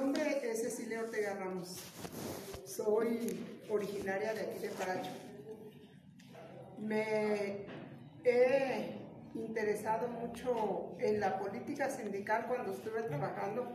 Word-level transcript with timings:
nombre 0.00 0.48
es 0.48 0.62
Cecilia 0.62 1.00
Ortega 1.00 1.34
Ramos. 1.34 1.76
Soy 2.64 3.44
originaria 3.68 4.32
de 4.32 4.42
aquí 4.42 4.58
de 4.60 4.68
Paracho. 4.68 5.10
Me 6.78 7.66
he 8.22 8.94
interesado 9.34 10.06
mucho 10.06 10.94
en 11.00 11.18
la 11.18 11.36
política 11.40 11.90
sindical 11.90 12.46
cuando 12.46 12.74
estuve 12.74 13.02
trabajando. 13.02 13.72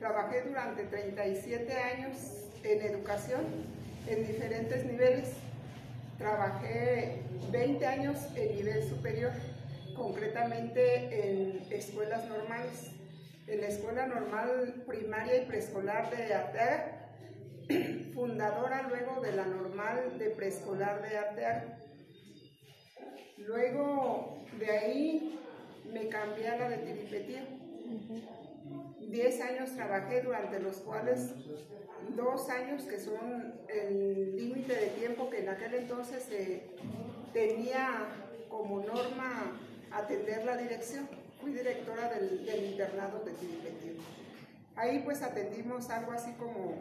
Trabajé 0.00 0.42
durante 0.42 0.82
37 0.82 1.72
años 1.72 2.16
en 2.64 2.82
educación 2.82 3.44
en 4.08 4.26
diferentes 4.26 4.84
niveles. 4.84 5.28
Trabajé 6.18 7.22
20 7.52 7.86
años 7.86 8.18
en 8.34 8.56
nivel 8.56 8.82
superior, 8.88 9.30
concretamente 9.94 11.30
en 11.30 11.62
escuelas 11.70 12.28
normales. 12.28 13.01
En 13.52 13.60
la 13.60 13.68
escuela 13.68 14.06
normal 14.06 14.82
primaria 14.86 15.42
y 15.42 15.44
preescolar 15.44 16.08
de 16.08 16.32
Arteaga, 16.32 17.10
fundadora 18.14 18.88
luego 18.88 19.20
de 19.20 19.32
la 19.32 19.44
normal 19.44 20.18
de 20.18 20.30
preescolar 20.30 21.02
de 21.02 21.18
Arteaga. 21.18 21.78
Luego 23.36 24.38
de 24.58 24.70
ahí 24.70 25.38
me 25.92 26.08
cambié 26.08 26.48
a 26.48 26.60
la 26.60 26.70
de 26.70 26.78
Tiripetío. 26.78 27.40
Diez 29.10 29.38
años 29.42 29.72
trabajé, 29.76 30.22
durante 30.22 30.58
los 30.58 30.78
cuales 30.78 31.34
dos 32.16 32.48
años, 32.48 32.84
que 32.84 32.98
son 32.98 33.60
el 33.68 34.34
límite 34.34 34.74
de 34.74 34.86
tiempo 34.98 35.28
que 35.28 35.40
en 35.40 35.50
aquel 35.50 35.74
entonces 35.74 36.22
se 36.22 36.70
tenía 37.34 38.06
como 38.48 38.80
norma 38.80 39.60
atender 39.90 40.42
la 40.46 40.56
dirección. 40.56 41.21
Fui 41.42 41.52
directora 41.52 42.08
del, 42.08 42.70
internado 42.70 43.18
de 43.24 43.32
Tiripetío. 43.32 43.94
Ahí 44.76 45.00
pues 45.00 45.22
atendimos 45.22 45.90
algo 45.90 46.12
así 46.12 46.32
como, 46.34 46.76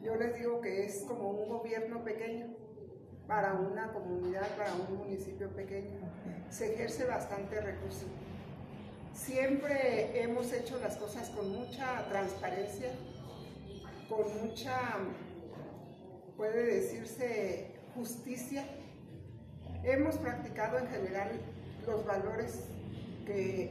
yo 0.00 0.14
les 0.14 0.36
digo 0.38 0.60
que 0.60 0.86
es 0.86 1.02
como 1.08 1.30
un 1.30 1.48
gobierno 1.48 2.04
pequeño 2.04 2.54
para 3.26 3.54
una 3.54 3.92
comunidad, 3.92 4.46
para 4.56 4.72
un 4.74 4.96
municipio 4.96 5.48
pequeño. 5.48 5.98
Se 6.50 6.72
ejerce 6.72 7.04
bastante 7.04 7.60
recurso. 7.60 8.06
Siempre 9.12 10.22
hemos 10.22 10.52
hecho 10.52 10.78
las 10.78 10.96
cosas 10.96 11.30
con 11.30 11.50
mucha 11.50 12.08
transparencia, 12.08 12.92
con 14.08 14.40
mucha, 14.40 14.78
puede 16.36 16.64
decirse, 16.64 17.72
justicia. 17.96 18.64
Hemos 19.82 20.16
practicado 20.18 20.78
en 20.78 20.86
general 20.86 21.40
los 21.88 22.06
valores 22.06 22.68
que, 23.24 23.70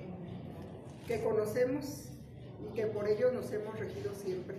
conocemos 1.24 2.10
y 2.62 2.76
que 2.76 2.88
por 2.88 3.08
ellos 3.08 3.34
nos 3.34 3.52
hemos 3.52 3.78
regido 3.80 4.14
siempre. 4.16 4.58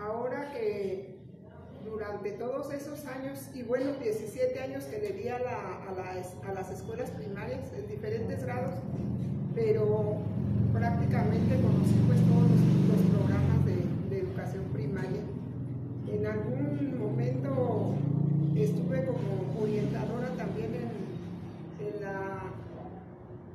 Ahora 0.00 0.52
que 0.52 1.14
durante 1.84 2.32
todos 2.32 2.72
esos 2.72 3.04
años, 3.06 3.50
y 3.54 3.62
bueno, 3.62 3.92
17 4.02 4.58
años 4.60 4.84
que 4.84 4.98
le 4.98 5.10
di 5.10 5.28
a, 5.28 5.38
las 5.38 6.70
escuelas 6.70 7.10
primarias 7.10 7.72
en 7.76 7.88
diferentes 7.88 8.44
grados, 8.44 8.74
pero 9.54 10.18
prácticamente 10.72 11.54
conocí 11.60 11.94
pues 12.06 12.20
todos 12.20 12.50
los, 12.50 13.00
programas 13.12 13.64
de, 13.66 14.18
educación 14.18 14.64
primaria. 14.72 15.22
En 16.10 16.26
algún 16.26 16.98
momento 16.98 17.94
estuve 18.56 19.04
como 19.04 19.62
orientadora 19.62 20.28
también 20.36 20.74
en, 20.74 22.02
la 22.02 22.42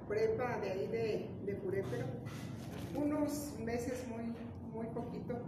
prepa 0.10 0.60
de 0.60 0.72
ahí 0.72 0.88
de, 0.88 1.30
de 1.46 1.56
Purépero, 1.56 2.06
unos 2.96 3.54
meses 3.60 4.06
muy, 4.10 4.36
muy 4.74 4.88
poquito 4.88 5.40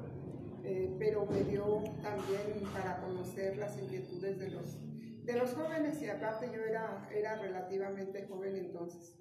eh, 0.63 0.95
pero 0.99 1.25
me 1.25 1.43
dio 1.43 1.83
también 2.03 2.61
para 2.71 3.01
conocer 3.01 3.57
las 3.57 3.77
inquietudes 3.77 4.37
de 4.37 4.49
los, 4.51 4.77
de 5.25 5.33
los 5.33 5.53
jóvenes 5.53 6.01
y 6.01 6.09
aparte 6.09 6.51
yo 6.53 6.63
era, 6.63 7.09
era 7.11 7.35
relativamente 7.35 8.27
joven 8.27 8.55
entonces. 8.55 9.15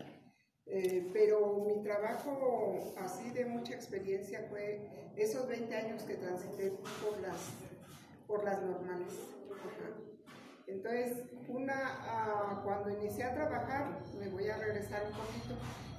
Eh, 0.67 1.11
pero 1.13 1.65
mi 1.67 1.83
trabajo 1.83 2.95
así 2.99 3.31
de 3.31 3.47
mucha 3.47 3.75
experiencia 3.75 4.47
fue 4.51 5.13
esos 5.17 5.49
20 5.49 5.75
años 5.75 6.03
que 6.03 6.15
transité 6.15 6.71
por 6.71 7.19
las, 7.21 7.51
por 8.27 8.45
las 8.45 8.63
normales. 8.63 9.15
Entonces, 10.71 11.25
una, 11.49 11.75
ah, 11.75 12.61
cuando 12.65 12.91
inicié 12.91 13.25
a 13.25 13.35
trabajar, 13.35 14.01
me 14.19 14.29
voy 14.29 14.49
a 14.49 14.57
regresar 14.57 15.03
un 15.05 15.13
poquito, 15.13 15.55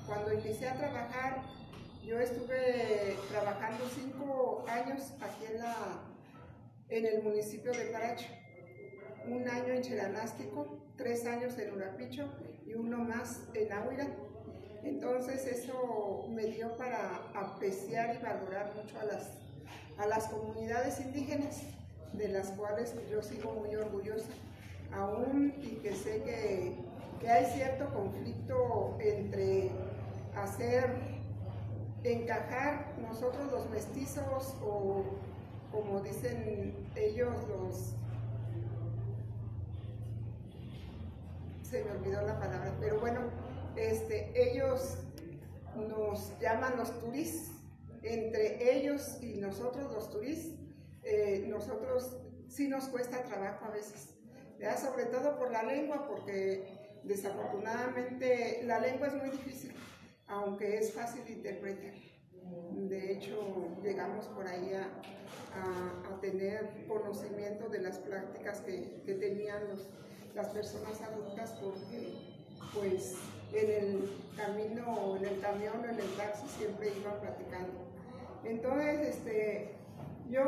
cuando 0.08 0.34
inicié 0.34 0.70
a 0.70 0.76
trabajar 0.76 1.42
yo 2.04 2.20
estuve 2.20 3.16
trabajando 3.30 3.86
cinco 3.94 4.66
años 4.68 5.14
aquí 5.22 5.46
en, 5.54 5.60
la, 5.60 5.76
en 6.90 7.06
el 7.06 7.22
municipio 7.22 7.72
de 7.72 7.86
Paracho. 7.86 8.26
Un 9.28 9.48
año 9.48 9.74
en 9.74 9.84
Cheranástico, 9.84 10.80
tres 10.98 11.28
años 11.28 11.58
en 11.60 11.72
Urapicho 11.74 12.28
y 12.66 12.74
uno 12.74 12.98
más 12.98 13.42
en 13.54 13.72
Ahuira. 13.72 14.08
Entonces 14.84 15.46
eso 15.46 16.26
me 16.30 16.46
dio 16.46 16.76
para 16.76 17.18
apreciar 17.36 18.16
y 18.16 18.18
valorar 18.18 18.74
mucho 18.76 19.00
a 19.00 19.06
las, 19.06 19.38
a 20.00 20.08
las 20.08 20.28
comunidades 20.28 21.00
indígenas, 21.02 21.62
de 22.14 22.30
las 22.30 22.48
cuales 22.50 22.96
yo 23.12 23.22
sigo 23.22 23.54
muy 23.54 23.76
orgullosa, 23.76 24.32
aún 24.94 25.54
y 25.62 25.76
que 25.78 25.94
sé 25.94 26.22
que, 26.24 26.76
que 27.20 27.30
hay 27.30 27.46
cierto 27.54 27.94
conflicto 27.94 28.98
entre 29.00 29.72
hacer 30.36 30.96
encajar 32.04 32.96
nosotros 33.00 33.52
los 33.52 33.70
mestizos 33.70 34.56
o 34.64 35.04
como 35.72 36.02
dicen 36.02 36.74
ellos 36.96 37.36
los 37.48 37.94
se 41.72 41.86
me 41.86 41.92
olvidó 41.92 42.22
la 42.24 42.38
palabra, 42.38 42.76
pero 42.82 43.00
bueno, 43.00 43.22
este, 43.78 44.34
ellos 44.36 44.98
nos 45.76 46.38
llaman 46.42 46.76
los 46.76 47.00
turis, 47.00 47.50
entre 48.04 48.78
ellos 48.78 49.20
y 49.22 49.38
nosotros 49.38 49.90
los 49.94 50.10
turis, 50.10 50.52
eh, 51.04 51.46
nosotros 51.48 52.18
sí 52.50 52.68
nos 52.68 52.90
cuesta 52.90 53.24
trabajo 53.24 53.64
a 53.64 53.70
veces, 53.70 54.10
¿ya? 54.62 54.78
sobre 54.78 55.06
todo 55.06 55.38
por 55.38 55.52
la 55.52 55.64
lengua, 55.64 56.08
porque 56.08 57.00
desafortunadamente 57.04 58.62
la 58.64 58.80
lengua 58.80 59.08
es 59.08 59.14
muy 59.16 59.30
difícil 59.32 59.74
aunque 60.32 60.78
es 60.78 60.94
fácil 60.94 61.24
de 61.26 61.34
interpretar. 61.34 61.94
De 62.74 63.12
hecho, 63.12 63.68
llegamos 63.84 64.26
por 64.28 64.48
ahí 64.48 64.74
a, 64.74 64.88
tener 66.22 66.86
conocimiento 66.88 67.68
de 67.68 67.82
las 67.82 67.98
prácticas 67.98 68.62
que, 68.62 69.02
tenían 69.20 69.64
las 70.36 70.48
personas 70.50 71.02
adultas 71.02 71.52
porque 71.60 72.14
pues 72.76 73.18
en 73.52 73.72
el 73.72 74.10
camino, 74.38 75.18
en 75.18 75.26
el 75.26 75.40
camión, 75.42 75.84
en 75.84 76.00
el 76.00 76.16
taxi 76.16 76.48
siempre 76.48 76.94
iban 76.96 77.20
platicando. 77.20 77.74
Entonces, 78.44 79.16
este, 79.16 79.76
yo 80.32 80.46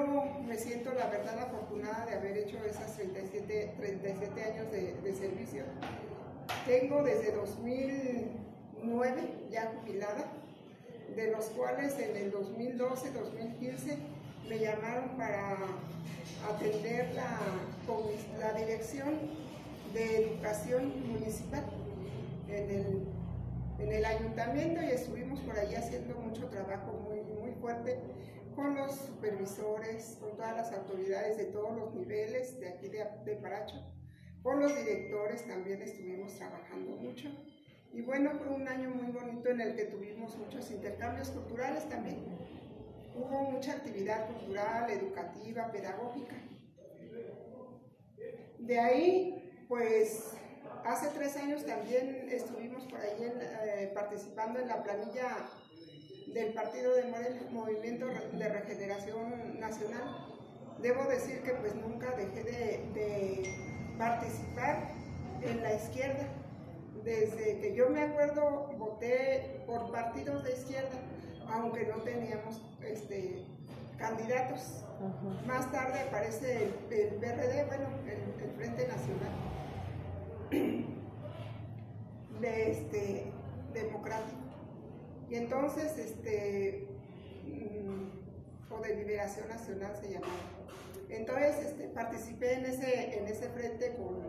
me 0.48 0.58
siento 0.58 0.94
la 0.94 1.08
verdad 1.08 1.38
afortunada 1.40 2.06
de 2.06 2.16
haber 2.16 2.38
hecho 2.38 2.58
esas 2.64 2.96
37, 2.96 3.74
37 3.78 4.44
años 4.44 4.72
de, 4.72 5.14
servicio. 5.14 5.64
Tengo 6.66 7.04
desde 7.04 7.34
2000 7.34 8.44
nueve 8.84 9.22
ya 9.52 9.74
jubilada, 9.76 10.26
de 11.16 11.32
los 11.32 11.46
cuales 11.48 11.98
en 12.00 12.16
el 12.16 12.34
2012-2015 12.34 13.98
me 14.50 14.60
llamaron 14.60 15.10
para 15.18 15.58
atender 16.50 17.14
la, 17.14 17.40
la 18.40 18.54
dirección 18.54 19.20
de 19.94 20.26
educación 20.28 20.92
municipal 21.08 21.64
en 22.50 22.70
el, 22.70 23.04
en 23.80 23.94
el 23.94 24.06
ayuntamiento 24.06 24.82
y 24.82 24.88
estuvimos 24.88 25.40
por 25.42 25.58
ahí 25.58 25.76
haciendo 25.76 26.16
mucho 26.16 26.48
trabajo 26.48 26.94
muy, 27.08 27.22
muy 27.42 27.52
fuerte 27.62 28.00
con 28.56 28.76
los 28.76 28.96
supervisores, 28.96 30.18
con 30.20 30.36
todas 30.36 30.56
las 30.56 30.72
autoridades 30.72 31.38
de 31.38 31.46
todos 31.46 31.76
los 31.78 31.94
niveles 31.94 32.60
de 32.60 32.70
aquí 32.70 32.88
de, 32.90 33.06
de 33.26 33.36
Paracho, 33.36 33.76
con 34.42 34.60
los 34.60 34.76
directores 34.76 35.48
también 35.48 35.82
estuvimos 35.82 36.36
trabajando 36.38 36.92
mucho. 36.98 37.30
Y 37.94 38.02
bueno, 38.02 38.32
fue 38.32 38.48
un 38.48 38.68
año 38.68 38.90
muy 38.90 39.12
bonito 39.12 39.50
en 39.50 39.62
el 39.62 39.76
que 39.76 39.86
tuvimos 39.86 40.36
muchos 40.38 40.70
intercambios 40.72 41.30
culturales 41.30 41.88
también. 41.88 42.26
Hubo 43.16 43.52
mucha 43.52 43.74
actividad 43.74 44.28
cultural, 44.28 44.90
educativa, 44.90 45.72
pedagógica. 45.72 46.36
De 48.58 48.80
ahí, 48.80 49.66
pues, 49.68 50.34
hace 50.84 51.10
tres 51.10 51.38
años 51.38 51.66
también 51.66 52.28
estuvimos 52.32 52.84
por 52.86 53.00
ahí 53.00 53.20
eh, 53.22 53.92
participando 53.94 54.60
en 54.60 54.68
la 54.68 54.84
planilla 54.84 55.38
del 56.34 56.54
Partido 56.54 56.96
de 56.96 57.04
Movimiento 57.52 58.08
de 58.08 58.50
Regeneración 58.50 59.60
Nacional. 59.60 60.28
Debo 60.82 61.04
decir 61.06 61.42
que 61.44 61.52
pues 61.54 61.76
nunca 61.76 62.12
dejé 62.16 62.44
de 62.44 63.56
participar 63.98 64.90
en 65.42 65.62
la 65.62 65.74
izquierda 65.74 66.28
desde 67.04 67.60
que 67.60 67.76
yo 67.76 67.90
me 67.90 68.02
acuerdo, 68.02 68.70
voté 68.78 69.64
por 69.66 69.92
partidos 69.92 70.44
de 70.44 70.54
izquierda, 70.54 70.98
aunque 71.50 71.86
no 71.86 72.02
teníamos 72.02 72.62
este, 72.82 73.46
candidatos. 73.98 74.86
Más 75.46 75.70
tarde 75.72 76.00
aparece 76.00 76.64
el, 76.64 76.70
PRD, 77.16 77.66
bueno, 77.66 77.88
el, 78.08 78.52
Frente 78.56 78.88
Nacional 78.88 79.34
de 82.40 82.72
este, 82.72 83.34
Democrático. 83.74 84.43
Y 85.34 85.38
entonces, 85.38 85.98
este, 85.98 86.86
mm, 87.48 88.72
o 88.72 88.80
de 88.82 88.96
Liberación 88.98 89.48
Nacional 89.50 89.92
se 90.00 90.14
llamaba. 90.14 90.32
Entonces 91.10 91.56
este, 91.58 91.88
participé 91.88 92.54
en 92.54 92.66
ese, 92.68 93.18
en 93.18 93.28
ese 93.28 93.50
frente 93.50 93.96
con, 93.96 94.20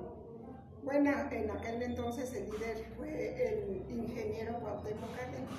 bueno, 0.82 1.10
en 1.30 1.50
aquel 1.50 1.82
entonces 1.82 2.32
el 2.32 2.46
líder 2.46 2.86
fue 2.96 3.48
el 3.48 3.84
ingeniero 3.90 4.58
Cuauhtémoc 4.60 5.14
Cárdenas. 5.14 5.50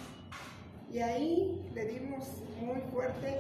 Y 0.92 1.00
ahí 1.00 1.70
le 1.76 1.86
dimos 1.86 2.26
muy 2.60 2.82
fuerte 2.92 3.36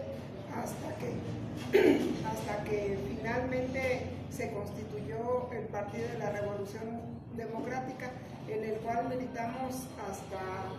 hasta 0.55 0.95
que, 0.99 1.89
hasta 2.27 2.63
que 2.65 2.99
finalmente 3.17 4.01
se 4.29 4.51
constituyó 4.51 5.49
el 5.51 5.65
Partido 5.69 6.07
de 6.09 6.19
la 6.19 6.29
Revolución 6.29 7.01
Democrática, 7.35 8.11
en 8.47 8.63
el 8.63 8.75
cual 8.81 9.09
militamos 9.09 9.87
hasta 10.07 10.69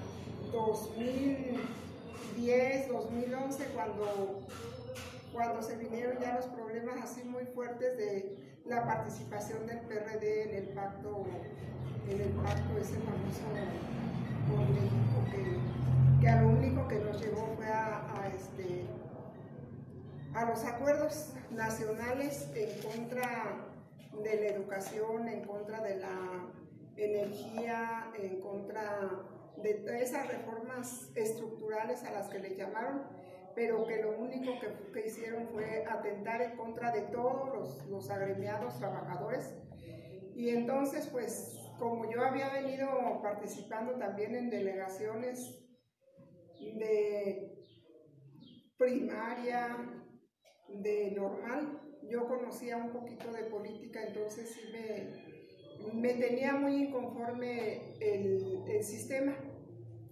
2010, 0.57 2.89
2011, 2.89 3.65
cuando, 3.75 4.41
cuando 5.33 5.63
se 5.63 5.77
vinieron 5.77 6.19
ya 6.19 6.37
los 6.37 6.47
problemas 6.47 6.97
así 7.03 7.23
muy 7.25 7.45
fuertes 7.45 7.99
de 7.99 8.39
la 8.65 8.87
participación 8.87 9.67
del 9.67 9.81
PRD 9.81 10.49
en 10.49 10.55
el 10.57 10.69
pacto, 10.71 11.27
en 12.09 12.21
el 12.21 12.31
pacto 12.31 12.79
ese 12.79 12.97
famoso 13.01 13.43
con 14.49 14.75
México, 14.75 15.27
que, 15.31 15.59
que 16.23 16.29
a 16.29 16.41
lo 16.41 16.49
único 16.49 16.89
que 16.89 17.01
nos 17.01 17.21
llevó 17.21 17.55
fue 17.57 17.67
a, 17.67 18.33
este, 18.35 18.87
a 20.35 20.47
los 20.47 20.65
acuerdos 20.65 21.35
nacionales 21.51 22.49
en 22.55 22.71
contra 22.81 23.59
de 24.23 24.41
la 24.41 24.47
educación, 24.49 25.29
en 25.29 25.45
contra 25.45 25.83
de 25.83 25.97
la 25.97 26.47
energía, 26.97 28.11
en 28.19 28.41
contra 28.41 29.27
de 29.63 30.03
esas 30.03 30.29
reformas 30.29 31.11
estructurales 31.15 32.05
a 32.05 32.13
las 32.13 32.29
que 32.29 32.39
le 32.39 32.55
llamaron, 32.55 33.03
pero 33.55 33.87
que 33.87 34.03
lo 34.03 34.19
único 34.19 34.53
que, 34.93 35.07
hicieron 35.07 35.49
fue 35.49 35.85
atentar 35.87 36.43
en 36.43 36.57
contra 36.57 36.93
de 36.93 37.03
todos 37.03 37.55
los, 37.55 37.87
los, 37.87 38.11
agremiados 38.11 38.79
trabajadores. 38.79 39.55
Y 40.35 40.51
entonces, 40.51 41.07
pues, 41.07 41.59
como 41.79 42.11
yo 42.11 42.23
había 42.23 42.51
venido 42.51 42.89
participando 43.23 43.95
también 43.95 44.35
en 44.35 44.51
delegaciones 44.51 45.67
de 46.61 47.57
primaria, 48.77 49.77
de 50.69 51.13
normal, 51.13 51.81
yo 52.03 52.27
conocía 52.27 52.77
un 52.77 52.93
poquito 52.93 53.33
de 53.33 53.45
política, 53.45 54.05
entonces 54.07 54.51
sí 54.51 54.61
me, 54.73 55.36
me 55.95 56.15
tenía 56.15 56.53
muy 56.55 56.85
inconforme 56.85 57.81
el, 58.01 58.83
sistema. 58.83 59.35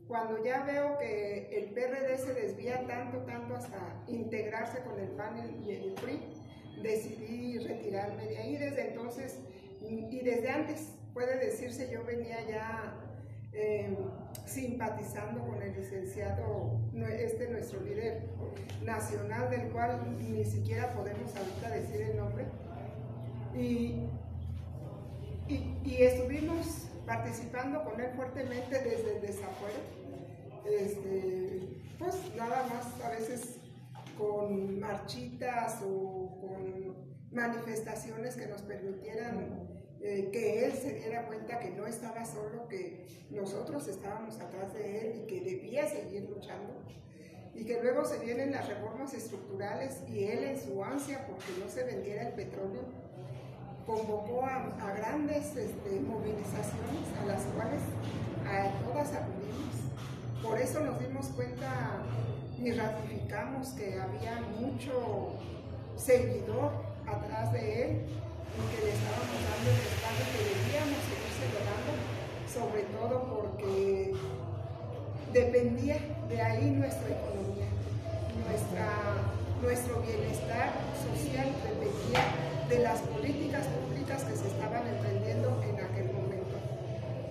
Cuando 0.09 0.43
ya 0.43 0.65
veo 0.65 0.99
que 0.99 1.49
el 1.53 1.71
PRD 1.75 2.19
se 2.19 2.35
desvía 2.35 2.87
tanto, 2.87 3.19
tanto 3.19 3.55
hasta 3.55 4.03
integrarse 4.07 4.81
con 4.81 4.99
el 4.99 5.09
PAN 5.11 5.63
y 5.65 5.71
el 5.71 5.95
PRI, 5.95 6.21
decidí 6.83 7.59
retirarme 7.59 8.27
de 8.27 8.39
ahí. 8.39 8.57
Desde 8.57 8.89
entonces 8.89 9.39
y 9.83 10.21
desde 10.21 10.49
antes, 10.49 10.95
puede 11.13 11.39
decirse, 11.39 11.91
yo 11.91 12.05
venía 12.05 12.39
ya 12.49 12.95
eh, 13.53 13.97
simpatizando 14.47 15.47
con 15.47 15.63
el 15.63 15.75
licenciado, 15.75 16.81
este 17.19 17.49
nuestro 17.49 17.81
líder 17.81 18.25
nacional, 18.83 19.49
del 19.49 19.71
cual 19.71 20.19
ni 20.19 20.45
siquiera 20.45 20.93
podemos 20.93 21.35
ahorita 21.37 21.71
decir 21.71 22.03
el 22.03 22.17
nombre, 22.17 22.47
y, 23.55 24.09
y, 25.49 25.77
y 25.85 26.03
estuvimos 26.03 26.89
participando 27.07 27.85
con 27.85 28.01
él 28.01 28.11
fuertemente 28.17 28.79
desde 28.79 29.17
el 29.17 29.23
desafuero. 29.23 29.79
Este, 30.67 31.83
pues 31.99 32.15
nada 32.37 32.67
más 32.69 33.05
a 33.05 33.11
veces 33.11 33.59
con 34.17 34.81
marchitas 34.81 35.81
o 35.83 36.39
con 36.41 37.05
manifestaciones 37.33 38.37
que 38.37 38.47
nos 38.47 38.63
permitieran 38.63 39.69
eh, 40.01 40.31
que 40.33 40.67
él 40.67 40.73
se 40.73 40.95
diera 40.95 41.27
cuenta 41.27 41.59
que 41.59 41.71
no 41.71 41.87
estaba 41.87 42.25
solo, 42.25 42.69
que 42.69 43.07
nosotros 43.31 43.89
estábamos 43.89 44.39
atrás 44.39 44.75
de 44.75 45.01
él 45.01 45.23
y 45.23 45.27
que 45.27 45.41
debía 45.41 45.89
seguir 45.89 46.29
luchando. 46.29 46.75
Y 47.55 47.65
que 47.65 47.81
luego 47.81 48.05
se 48.05 48.19
vienen 48.19 48.51
las 48.51 48.69
reformas 48.69 49.15
estructurales 49.15 50.03
y 50.09 50.25
él 50.25 50.45
en 50.45 50.61
su 50.61 50.83
ansia 50.83 51.25
porque 51.27 51.47
no 51.59 51.71
se 51.71 51.85
vendiera 51.85 52.29
el 52.29 52.35
petróleo, 52.35 52.83
convocó 53.87 54.45
a, 54.45 54.93
grandes 54.95 55.57
este, 55.57 56.01
movilizaciones 56.01 57.07
a 57.21 57.27
las 57.27 57.43
cuales 57.55 57.81
a 58.47 58.71
todas 58.85 59.13
acudimos. 59.13 59.75
Por 60.43 60.59
eso 60.59 60.81
nos 60.81 60.99
dimos 61.01 61.27
cuenta 61.29 62.03
y 62.63 62.73
ratificamos 62.73 63.69
que 63.71 64.01
había 64.01 64.41
mucho 64.59 65.33
seguidor 65.97 66.73
atrás 67.07 67.53
de 67.53 67.83
él 67.83 67.91
y 68.55 68.77
que 68.77 68.85
le 68.85 68.93
estábamos 68.93 69.39
dando 69.45 69.71
el 69.71 69.81
espacio 69.85 70.25
que 70.33 70.41
debíamos 70.55 71.01
seguir 71.05 71.33
celebrando, 71.43 71.93
sobre 72.49 72.83
todo 72.95 73.15
porque 73.35 74.15
dependía 75.33 75.99
de 76.29 76.41
ahí 76.41 76.71
nuestra 76.71 77.09
economía, 77.09 77.69
nuestra, 78.47 78.89
nuestro 79.61 80.01
bienestar 80.03 80.73
social 81.05 81.49
dependía 81.65 82.54
de 82.75 82.83
las 82.83 83.01
políticas 83.03 83.65
públicas 83.69 84.25
que 84.25 84.35
se 84.35 84.49
estaban 84.49 84.85
emprendiendo 84.89 85.63
en 85.63 85.77
aquel 85.81 86.13
momento. 86.13 86.57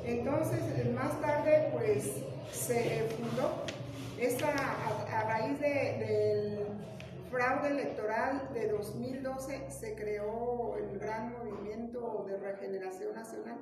Entonces, 0.05 0.61
más 0.93 1.19
tarde, 1.19 1.69
pues 1.73 2.11
se 2.49 3.09
fundó 3.09 3.51
esta, 4.17 4.47
a, 4.47 5.23
raíz 5.23 5.59
del 5.59 6.59
fraude 7.29 7.71
electoral 7.71 8.53
de 8.53 8.69
2012, 8.69 9.69
se 9.69 9.95
creó 9.95 10.77
el 10.77 10.97
gran 10.97 11.33
movimiento 11.33 12.23
de 12.25 12.37
regeneración 12.37 13.13
nacional. 13.13 13.57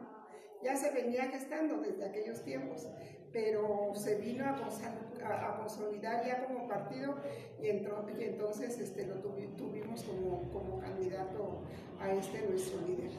Ya 0.61 0.75
se 0.75 0.91
venía 0.91 1.29
gestando 1.29 1.77
desde 1.77 2.05
aquellos 2.05 2.43
tiempos, 2.43 2.87
pero 3.31 3.93
se 3.95 4.15
vino 4.15 4.45
a, 4.45 5.57
consolidar 5.57 6.25
ya 6.25 6.45
como 6.45 6.67
partido 6.67 7.15
y, 7.61 7.67
entonces 7.69 8.79
este, 8.79 9.05
lo 9.05 9.15
tuvimos 9.15 10.03
como, 10.03 10.79
candidato 10.79 11.61
a 11.99 12.11
este 12.13 12.41
nuestro 12.47 12.81
líder. 12.87 13.11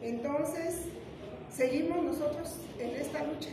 Entonces, 0.00 0.86
seguimos 1.50 2.02
nosotros 2.02 2.56
en 2.78 2.90
esta 2.96 3.24
lucha. 3.24 3.50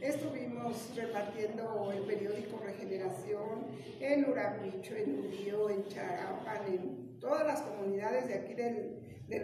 Estuvimos 0.00 0.96
repartiendo 0.96 1.92
el 1.92 2.02
periódico 2.02 2.58
Regeneración 2.64 3.66
en 4.00 4.28
Urapicho, 4.28 4.96
en 4.96 5.18
Urío, 5.26 5.70
en 5.70 5.86
Charapan, 5.86 6.66
en 6.66 7.20
todas 7.20 7.46
las 7.46 7.60
comunidades 7.62 8.26
de 8.26 8.34
aquí 8.34 8.54
del, 8.54 8.98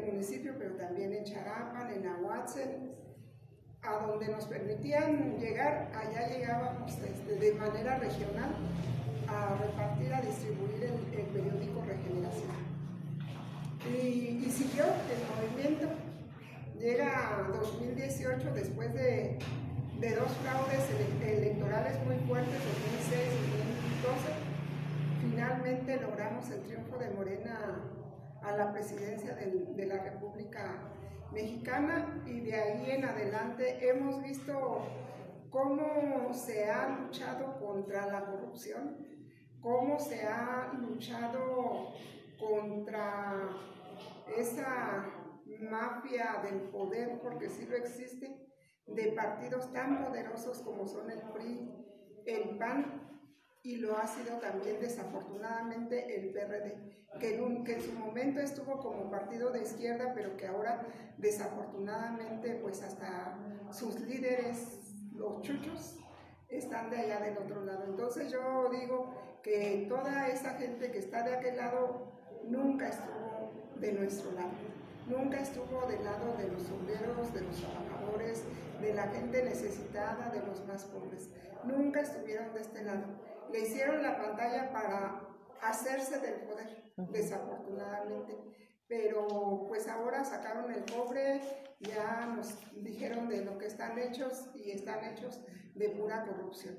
municipio, 0.04 0.54
pero 0.58 0.74
también 0.74 1.14
en 1.14 1.24
Charapan, 1.24 1.92
en 1.92 2.06
Ahuatzen, 2.06 2.92
a 3.82 4.06
donde 4.06 4.28
nos 4.28 4.44
permitían 4.46 5.38
llegar, 5.38 5.88
allá 5.94 6.28
llegábamos 6.28 6.92
este, 6.98 7.34
de 7.36 7.54
manera 7.54 7.98
regional 7.98 8.54
a 9.28 9.56
repartir, 9.62 10.12
a 10.12 10.20
distribuir 10.20 10.84
el, 10.84 11.24
periódico 11.26 11.82
Regeneración. 11.86 12.68
Y, 13.86 14.50
siguió 14.50 14.84
el 14.84 15.56
movimiento. 15.56 15.88
Llega 16.78 17.48
2018 17.52 18.52
después 18.54 18.92
de, 18.94 19.38
de 20.00 20.14
dos 20.14 20.30
fraudes 20.42 20.82
electorales 21.22 22.04
muy 22.04 22.16
fuertes, 22.26 22.54
2006 22.54 23.20
y 23.22 23.58
2012. 24.02 24.48
Finalmente 25.20 26.00
logramos 26.00 26.50
el 26.50 26.62
triunfo 26.62 26.98
de 26.98 27.10
Morena 27.10 27.82
a 28.42 28.52
la 28.56 28.72
presidencia 28.72 29.34
de 29.34 29.86
la 29.86 29.98
República 30.02 30.97
mexicana 31.32 32.22
y 32.26 32.40
de 32.40 32.54
ahí 32.54 32.90
en 32.90 33.04
adelante 33.04 33.88
hemos 33.88 34.22
visto 34.22 34.86
cómo 35.50 36.32
se 36.32 36.70
ha 36.70 36.88
luchado 36.88 37.58
contra 37.58 38.06
la 38.06 38.26
corrupción, 38.26 38.96
cómo 39.60 39.98
se 39.98 40.26
ha 40.26 40.72
luchado 40.78 41.92
contra 42.38 43.48
esa 44.36 45.06
mafia 45.60 46.40
del 46.42 46.60
poder, 46.70 47.18
porque 47.22 47.48
sí 47.48 47.66
lo 47.66 47.76
existe, 47.76 48.46
de 48.86 49.12
partidos 49.12 49.72
tan 49.72 50.04
poderosos 50.04 50.60
como 50.62 50.86
son 50.86 51.10
el 51.10 51.20
PRI, 51.20 51.70
el 52.26 52.58
PAN 52.58 53.07
y 53.68 53.76
lo 53.76 53.98
ha 53.98 54.06
sido 54.06 54.38
también 54.38 54.80
desafortunadamente 54.80 56.16
el 56.16 56.30
PRD 56.30 56.74
que 57.20 57.36
en, 57.36 57.82
su 57.82 57.92
momento 57.92 58.40
estuvo 58.40 58.78
como 58.78 59.10
partido 59.10 59.50
de 59.50 59.60
izquierda, 59.60 60.12
pero 60.14 60.38
que 60.38 60.46
ahora 60.46 60.86
desafortunadamente 61.18 62.54
pues 62.62 62.82
hasta 62.82 63.36
sus 63.70 64.00
líderes, 64.00 64.94
los 65.12 65.42
chuchos, 65.42 65.98
están 66.48 66.88
de 66.88 66.96
allá 66.96 67.20
del 67.20 67.36
otro 67.36 67.62
lado. 67.62 67.84
Entonces 67.84 68.32
yo 68.32 68.70
digo 68.70 69.12
que 69.42 69.84
toda 69.86 70.28
esa 70.28 70.54
gente 70.54 70.90
que 70.90 70.98
está 70.98 71.22
de 71.22 71.36
aquel 71.36 71.58
lado 71.58 72.10
nunca 72.44 72.88
estuvo 72.88 73.52
de 73.76 73.92
nuestro 73.92 74.32
lado, 74.32 74.52
nunca 75.08 75.40
estuvo 75.40 75.86
del 75.86 76.02
lado 76.04 76.34
de 76.38 76.48
los 76.48 76.62
obreros, 76.70 77.34
de 77.34 77.42
los 77.42 77.56
trabajadores, 77.56 78.44
de 78.80 78.94
la 78.94 79.08
gente 79.08 79.42
necesitada, 79.42 80.30
de 80.30 80.40
los 80.46 80.64
más 80.66 80.84
pobres, 80.86 81.28
nunca 81.64 82.00
estuvieron 82.00 82.54
de 82.54 82.60
este 82.62 82.82
lado. 82.82 83.28
Le 83.52 83.60
hicieron 83.60 84.02
la 84.02 84.16
pantalla 84.18 84.72
para 84.72 85.28
hacerse 85.62 86.18
del 86.20 86.40
poder, 86.42 86.92
desafortunadamente. 87.10 88.36
Pero 88.86 89.66
pues 89.68 89.86
ahora 89.88 90.24
sacaron 90.24 90.72
el 90.72 90.84
cobre, 90.90 91.40
ya 91.80 92.26
nos 92.26 92.58
dijeron 92.82 93.28
de 93.28 93.44
lo 93.44 93.58
que 93.58 93.66
están 93.66 93.98
hechos 93.98 94.50
y 94.54 94.70
están 94.70 95.04
hechos 95.04 95.40
de 95.74 95.90
pura 95.90 96.24
corrupción. 96.24 96.76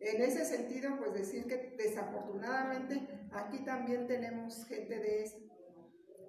En 0.00 0.22
ese 0.22 0.44
sentido, 0.44 0.96
pues 0.98 1.12
decir 1.12 1.46
que 1.46 1.74
desafortunadamente 1.76 3.28
aquí 3.32 3.64
también 3.64 4.06
tenemos 4.06 4.64
gente 4.66 4.98
de 4.98 5.22
eso. 5.24 5.38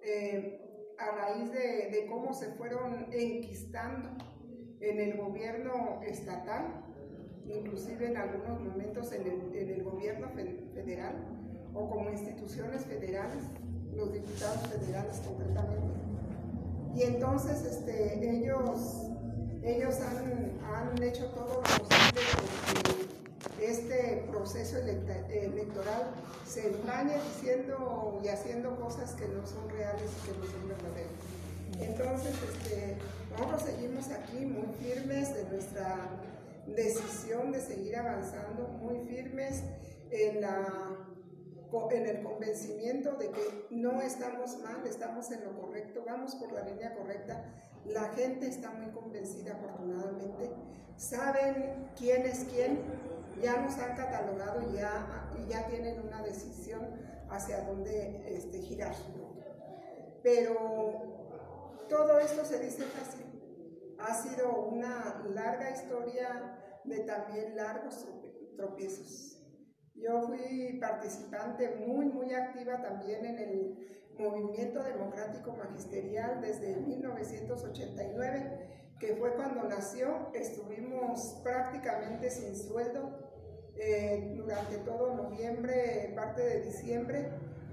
Eh, 0.03 0.67
a 0.97 1.11
raíz 1.11 1.51
de, 1.51 2.05
cómo 2.09 2.33
se 2.33 2.51
fueron 2.53 3.07
enquistando 3.11 4.09
en 4.79 4.99
el 4.99 5.17
gobierno 5.17 6.01
estatal, 6.03 6.80
inclusive 7.47 8.07
en 8.07 8.17
algunos 8.17 8.59
momentos 8.61 9.11
en 9.11 9.21
el, 9.21 9.55
en 9.55 9.69
el 9.69 9.83
gobierno 9.83 10.29
federal 10.73 11.15
o 11.73 11.89
como 11.89 12.09
instituciones 12.09 12.85
federales, 12.85 13.43
los 13.95 14.11
diputados 14.13 14.67
federales 14.67 15.21
concretamente. 15.25 15.99
Y 16.95 17.03
entonces 17.03 17.63
este, 17.63 18.29
ellos, 18.29 19.07
ellos 19.63 19.95
han, 20.01 20.59
han 20.63 21.03
hecho 21.03 21.25
todo 21.27 21.61
lo 21.61 21.87
posible 21.87 22.21
que 23.57 23.71
este 23.71 24.25
proceso 24.29 24.77
electoral 24.77 26.11
se 26.45 26.67
empañe 26.67 27.13
diciendo 27.33 28.19
y 28.23 28.27
haciendo 28.27 28.75
cosas 28.75 29.13
que 29.13 29.27
no 29.27 29.45
son 29.45 29.69
reales 29.69 30.03
y 30.03 30.31
que 30.31 30.37
no 30.37 30.45
son 30.45 30.67
verdaderas. 30.67 31.31
Entonces, 31.79 32.33
este, 32.43 32.97
nosotros 33.31 33.61
seguimos 33.63 34.09
aquí 34.09 34.45
muy 34.45 34.67
firmes 34.79 35.33
de 35.33 35.45
nuestra 35.45 35.97
decisión 36.67 37.51
de 37.51 37.59
seguir 37.61 37.95
avanzando, 37.97 38.67
muy 38.67 38.99
firmes 38.99 39.63
en 40.11 40.41
la 40.41 41.07
en 41.91 42.05
el 42.05 42.21
convencimiento 42.21 43.13
de 43.13 43.29
que 43.31 43.67
no 43.69 44.01
estamos 44.01 44.59
mal, 44.59 44.85
estamos 44.85 45.31
en 45.31 45.43
lo 45.45 45.57
correcto, 45.57 46.03
vamos 46.05 46.35
por 46.35 46.51
la 46.51 46.63
línea 46.63 46.93
correcta. 46.93 47.45
La 47.85 48.09
gente 48.09 48.47
está 48.47 48.71
muy 48.71 48.91
convencida, 48.91 49.53
afortunadamente. 49.53 50.51
Saben 50.97 51.87
quién 51.97 52.25
es 52.25 52.45
quién, 52.53 52.79
ya 53.41 53.57
nos 53.61 53.77
han 53.77 53.95
catalogado 53.95 54.61
y 54.69 54.75
ya, 54.75 55.31
ya 55.47 55.65
tienen 55.67 56.01
una 56.05 56.21
decisión 56.21 56.85
hacia 57.29 57.61
dónde 57.61 58.21
este, 58.27 58.59
girar. 58.59 58.93
Pero 60.21 61.85
todo 61.89 62.19
esto 62.19 62.43
se 62.43 62.59
dice 62.59 62.83
fácil. 62.83 63.40
Ha 64.07 64.13
sido 64.13 64.65
una 64.65 65.23
larga 65.29 65.71
historia 65.71 66.57
de 66.83 66.99
también 67.01 67.55
largos 67.55 68.07
tropiezos. 68.57 69.37
Yo 69.95 70.21
fui 70.23 70.77
participante 70.79 71.75
muy, 71.85 72.05
muy 72.05 72.33
activa 72.33 72.81
también 72.81 73.25
en 73.25 73.37
el 73.37 73.77
movimiento 74.17 74.81
democrático 74.83 75.53
magisterial 75.53 76.41
desde 76.41 76.77
1989, 76.77 78.95
que 78.99 79.15
fue 79.15 79.35
cuando 79.35 79.63
nació. 79.63 80.31
Estuvimos 80.33 81.39
prácticamente 81.43 82.29
sin 82.29 82.55
sueldo 82.55 83.31
eh, 83.77 84.33
durante 84.35 84.77
todo 84.77 85.15
noviembre, 85.15 86.13
parte 86.15 86.41
de 86.41 86.61
diciembre, 86.61 87.29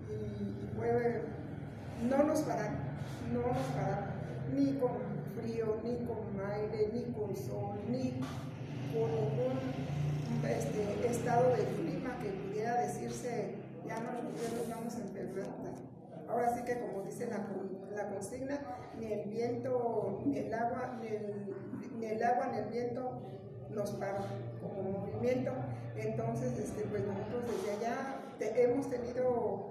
y 0.09 0.77
fue, 0.77 1.23
no 2.03 2.25
nos 2.25 2.43
pararon, 2.43 2.79
no 3.33 3.41
nos 3.41 3.67
pararon, 3.75 4.11
ni 4.55 4.79
con 4.79 5.18
frío, 5.41 5.77
ni 5.83 5.97
con 6.07 6.19
aire, 6.53 6.91
ni 6.93 7.13
con 7.13 7.35
sol, 7.35 7.79
ni 7.89 8.11
con 8.93 9.11
ningún 9.11 9.59
este, 10.47 11.07
estado 11.07 11.51
de 11.51 11.65
clima 11.65 12.19
que 12.23 12.31
pudiera 12.31 12.81
decirse, 12.83 13.55
ya 13.87 14.01
no 14.01 14.13
nos 14.13 14.69
vamos 14.69 14.95
a 14.97 15.01
enfermar. 15.01 15.49
Ahora 16.29 16.55
sí 16.55 16.63
que 16.65 16.79
como 16.79 17.03
dice 17.05 17.27
la, 17.27 17.47
la 17.97 18.09
consigna, 18.11 18.61
ni 18.99 19.13
el 19.13 19.29
viento, 19.31 20.23
ni 20.27 20.39
el 20.39 20.53
agua, 20.53 20.99
ni 21.01 22.07
el, 22.07 22.23
agua, 22.23 22.49
ni 22.53 22.59
el 22.59 22.67
viento 22.67 23.21
nos 23.71 23.91
paran 23.93 24.25
como 24.61 25.01
movimiento. 25.01 25.53
Entonces, 25.97 26.59
este, 26.59 26.83
pues 26.83 27.03
nosotros 27.07 27.45
desde 27.47 27.87
allá 27.87 28.19
hemos 28.41 28.89
tenido 28.91 29.71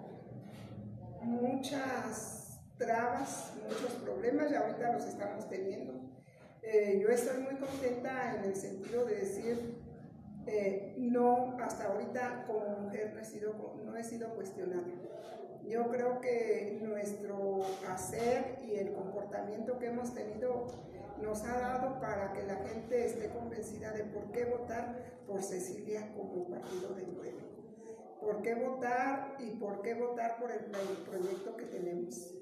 muchas 1.22 2.47
trabas, 2.78 3.54
muchos 3.64 3.94
problemas 4.04 4.52
y 4.52 4.56
ahorita 4.56 4.94
los 4.94 5.06
estamos 5.06 5.50
teniendo. 5.50 5.94
Eh, 6.62 7.00
yo 7.02 7.10
estoy 7.10 7.42
muy 7.42 7.56
contenta 7.56 8.36
en 8.36 8.44
el 8.46 8.56
sentido 8.56 9.06
de 9.06 9.16
decir, 9.16 9.78
eh, 10.46 10.96
no, 10.98 11.58
hasta 11.62 11.86
ahorita 11.86 12.46
como 12.46 12.68
mujer 12.82 13.14
no 13.14 13.20
he, 13.20 13.26
sido, 13.26 13.54
no 13.86 14.04
sido 14.04 14.30
cuestionada. 14.36 14.88
Yo 15.68 15.90
creo 15.90 16.22
que 16.22 16.80
nuestro 16.82 17.62
hacer 17.90 18.60
y 18.66 18.76
el 18.76 18.94
comportamiento 18.94 19.78
que 19.80 19.88
hemos 19.88 20.14
tenido 20.14 20.68
nos 21.22 21.44
ha 21.44 21.60
dado 21.60 22.00
para 22.00 22.32
que 22.32 22.44
la 22.44 22.56
gente 22.58 23.06
esté 23.06 23.30
convencida 23.30 23.92
de 23.92 24.04
por 24.04 24.32
qué 24.32 24.46
votar 24.46 24.96
por 25.26 25.42
Cecilia 25.42 26.14
como 26.16 26.48
partido 26.48 26.94
de 26.94 27.04
pueblo. 27.04 27.48
¿Por 28.22 28.42
qué 28.42 28.56
votar 28.56 29.36
y 29.40 29.52
por 29.52 29.82
qué 29.82 29.94
votar 29.94 30.40
por 30.40 30.52
el 30.52 30.60
proyecto 31.06 31.58
que 31.58 31.66
tenemos? 31.66 32.34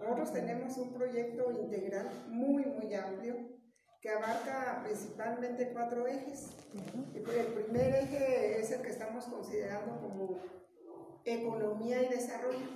Nosotros 0.00 0.32
tenemos 0.32 0.76
un 0.76 0.92
proyecto 0.92 1.50
integral 1.52 2.10
muy, 2.28 2.64
muy 2.64 2.94
amplio 2.94 3.36
que 4.00 4.10
abarca 4.10 4.82
principalmente 4.84 5.70
cuatro 5.72 6.06
ejes. 6.06 6.50
El 7.14 7.46
primer 7.46 7.94
eje 7.94 8.60
es 8.60 8.70
el 8.70 8.82
que 8.82 8.90
estamos 8.90 9.24
considerando 9.24 9.98
como 10.00 10.40
economía 11.24 12.02
y 12.02 12.08
desarrollo. 12.08 12.68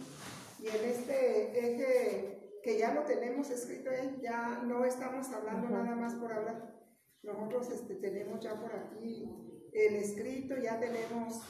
Y 0.60 0.68
en 0.68 0.84
este 0.88 1.58
eje 1.58 2.38
que 2.62 2.78
ya 2.78 2.94
lo 2.94 3.02
tenemos 3.02 3.50
escrito, 3.50 3.90
ya 4.20 4.62
no 4.64 4.84
estamos 4.84 5.30
hablando 5.32 5.68
nada 5.68 5.94
más 5.94 6.14
por 6.14 6.32
hablar. 6.32 6.75
Nosotros 7.22 7.70
este, 7.70 7.96
tenemos 7.96 8.40
ya 8.40 8.54
por 8.54 8.75
aquí 8.75 9.68
el 9.72 9.96
escrito, 9.96 10.56
ya 10.56 10.80
tenemos 10.80 11.42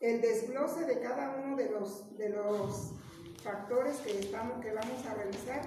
el 0.00 0.20
desglose 0.20 0.86
de 0.86 1.00
cada 1.00 1.36
uno 1.36 1.56
de 1.56 1.70
los, 1.70 2.16
de 2.16 2.30
los 2.30 2.94
factores 3.42 3.98
que, 3.98 4.18
estamos, 4.18 4.60
que 4.60 4.72
vamos 4.72 5.04
a 5.06 5.14
realizar 5.14 5.62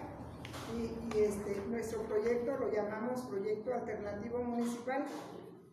y, 0.76 1.20
este, 1.20 1.62
nuestro 1.68 2.02
proyecto 2.04 2.58
lo 2.58 2.72
llamamos 2.72 3.22
Proyecto 3.24 3.74
Alternativo 3.74 4.40
Municipal 4.40 5.06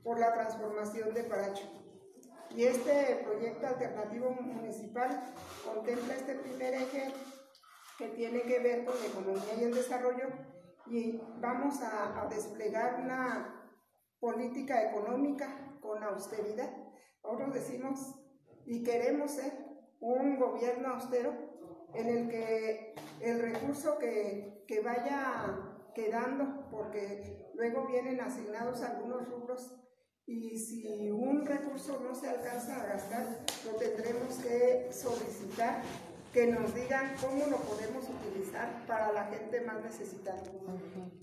por 0.02 0.18
la 0.18 0.32
transformación 0.32 1.14
de 1.14 1.24
Paracho. 1.24 1.64
Y 2.50 2.64
este 2.64 3.22
proyecto 3.24 3.66
alternativo 3.66 4.30
municipal 4.30 5.22
contempla 5.64 6.14
este 6.14 6.34
primer 6.34 6.74
eje 6.74 7.12
que 7.96 8.08
tiene 8.08 8.42
que 8.42 8.58
ver 8.58 8.84
con 8.84 8.94
la 8.98 9.06
economía 9.06 9.54
y 9.58 9.64
el 9.64 9.74
desarrollo 9.74 10.28
y 10.86 11.22
vamos 11.38 11.80
a, 11.82 12.20
a 12.20 12.26
desplegar 12.26 13.00
una 13.00 13.72
política 14.20 14.90
económica 14.90 15.78
con 15.80 16.02
austeridad. 16.02 16.70
Nosotros 17.22 17.54
decimos 17.54 18.14
y 18.66 18.82
queremos 18.82 19.30
ser 19.30 19.52
un 20.00 20.38
gobierno 20.38 20.94
austero 20.94 21.51
en 21.94 22.08
el 22.08 22.28
que 22.28 22.94
el 23.20 23.40
recurso 23.40 23.98
que 23.98 24.52
que 24.66 24.80
vaya 24.80 25.44
quedando, 25.94 26.66
porque 26.70 27.50
luego 27.54 27.86
vienen 27.86 28.20
asignados 28.20 28.82
algunos 28.82 29.28
rubros 29.28 29.78
y 30.24 30.58
si 30.58 31.10
un 31.10 31.44
recurso 31.44 32.00
no 32.00 32.14
se 32.14 32.28
alcanza 32.28 32.80
a 32.80 32.86
gastar, 32.86 33.26
lo 33.66 33.72
tendremos 33.72 34.36
que 34.36 34.88
solicitar 34.90 35.82
que 36.32 36.46
nos 36.46 36.74
digan 36.74 37.14
cómo 37.20 37.46
lo 37.46 37.58
podemos 37.58 38.08
utilizar 38.08 38.86
para 38.86 39.12
la 39.12 39.24
gente 39.26 39.60
más 39.60 39.82
necesitada. 39.82 40.42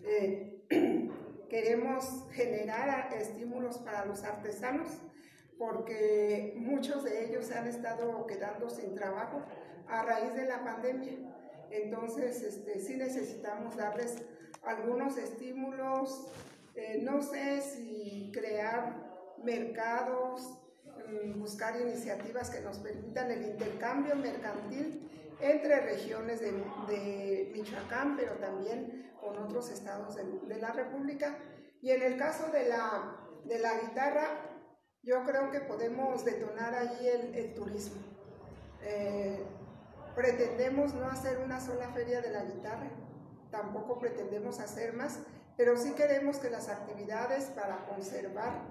Eh, 0.03 0.67
queremos 1.49 2.27
generar 2.33 3.11
estímulos 3.13 3.79
para 3.79 4.05
los 4.05 4.23
artesanos 4.23 4.89
porque 5.57 6.53
muchos 6.57 7.03
de 7.03 7.25
ellos 7.25 7.51
han 7.51 7.67
estado 7.67 8.27
quedando 8.27 8.69
sin 8.69 8.93
trabajo 8.93 9.41
a 9.89 10.03
raíz 10.03 10.33
de 10.35 10.45
la 10.45 10.63
pandemia. 10.63 11.17
Entonces, 11.71 12.41
este, 12.41 12.79
sí 12.79 12.95
necesitamos 12.95 13.75
darles 13.75 14.23
algunos 14.63 15.17
estímulos, 15.17 16.27
eh, 16.75 17.01
no 17.03 17.21
sé 17.21 17.61
si 17.61 18.31
crear 18.33 19.35
mercados, 19.43 20.59
mm, 21.07 21.39
buscar 21.39 21.79
iniciativas 21.79 22.49
que 22.49 22.61
nos 22.61 22.79
permitan 22.79 23.31
el 23.31 23.43
intercambio 23.45 24.15
mercantil 24.15 25.09
entre 25.41 25.79
regiones 25.81 26.41
de, 26.41 27.51
Michoacán, 27.53 28.17
pero 28.17 28.33
también 28.35 29.11
con 29.21 29.37
otros 29.37 29.69
estados 29.69 30.15
de, 30.15 30.57
la 30.57 30.71
República. 30.71 31.37
Y 31.81 31.91
en 31.91 32.01
el 32.01 32.17
caso 32.17 32.51
de 32.51 32.67
la, 32.67 33.17
de 33.45 33.59
la 33.59 33.79
guitarra, 33.79 34.27
yo 35.01 35.23
creo 35.25 35.49
que 35.49 35.61
podemos 35.61 36.25
detonar 36.25 36.73
ahí 36.75 37.07
el, 37.33 37.53
turismo. 37.53 38.01
Eh, 38.83 39.41
pretendemos 40.15 40.93
no 40.93 41.07
hacer 41.07 41.39
una 41.39 41.59
sola 41.59 41.89
feria 41.89 42.21
de 42.21 42.31
la 42.31 42.43
guitarra, 42.43 42.89
tampoco 43.51 43.99
pretendemos 43.99 44.59
hacer 44.59 44.93
más, 44.93 45.19
pero 45.57 45.77
sí 45.77 45.91
queremos 45.93 46.37
que 46.37 46.49
las 46.49 46.69
actividades 46.69 47.45
para 47.45 47.85
conservar 47.85 48.61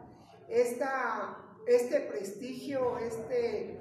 esta, 0.49 1.37
este 1.67 2.01
prestigio, 2.01 2.99
este 2.99 3.79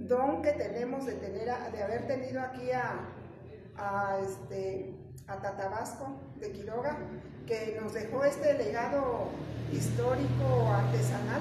don 0.00 0.42
que 0.42 0.52
tenemos 0.52 1.06
de, 1.06 1.14
tener, 1.14 1.48
de 1.72 1.82
haber 1.82 2.06
tenido 2.06 2.40
aquí 2.40 2.70
a, 2.72 4.18
este, 4.22 4.94
a 5.26 5.40
Tatabasco 5.40 6.20
de 6.36 6.52
Quiroga, 6.52 6.98
que 7.46 7.78
nos 7.80 7.94
dejó 7.94 8.24
este 8.24 8.54
legado 8.54 9.28
histórico 9.72 10.68
artesanal, 10.70 11.40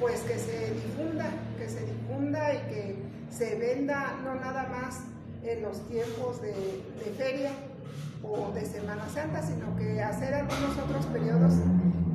pues 0.00 0.20
que 0.20 0.38
se 0.38 0.70
difunda, 0.72 1.26
que 1.58 1.68
se 1.68 1.80
difunda 1.80 2.54
y 2.54 2.58
que 2.68 3.03
se 3.30 3.56
venda 3.56 4.20
no 4.24 4.34
nada 4.34 4.68
más 4.68 5.00
en 5.42 5.62
los 5.62 5.80
tiempos 5.88 6.40
de, 6.40 6.54
feria, 7.16 7.52
o 8.22 8.50
de 8.52 8.64
Semana 8.64 9.06
Santa, 9.10 9.42
sino 9.42 9.76
que 9.76 10.00
hacer 10.00 10.32
algunos 10.32 10.78
otros 10.78 11.04
periodos 11.06 11.52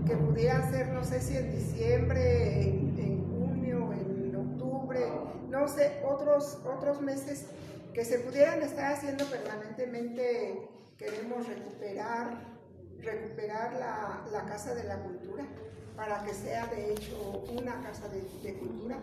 que 0.07 0.15
pudieran 0.15 0.71
ser, 0.71 0.87
no 0.87 1.03
sé 1.03 1.21
si 1.21 1.37
en 1.37 1.51
diciembre, 1.51 2.63
en, 2.63 3.27
junio, 3.29 3.93
en 3.93 4.35
octubre, 4.35 5.01
no 5.49 5.67
sé, 5.67 6.01
otros, 6.03 6.57
otros 6.65 6.99
meses 7.01 7.45
que 7.93 8.03
se 8.03 8.17
pudieran 8.19 8.63
estar 8.63 8.93
haciendo 8.93 9.23
permanentemente, 9.25 10.67
queremos 10.97 11.47
recuperar, 11.47 12.39
recuperar 13.01 13.73
la, 13.73 14.25
la 14.31 14.45
Casa 14.45 14.73
de 14.73 14.85
la 14.85 14.97
Cultura 14.97 15.45
para 15.95 16.23
que 16.23 16.33
sea 16.33 16.65
de 16.67 16.93
hecho 16.93 17.43
una 17.55 17.81
casa 17.81 18.07
de 18.07 18.53
cultura, 18.53 18.97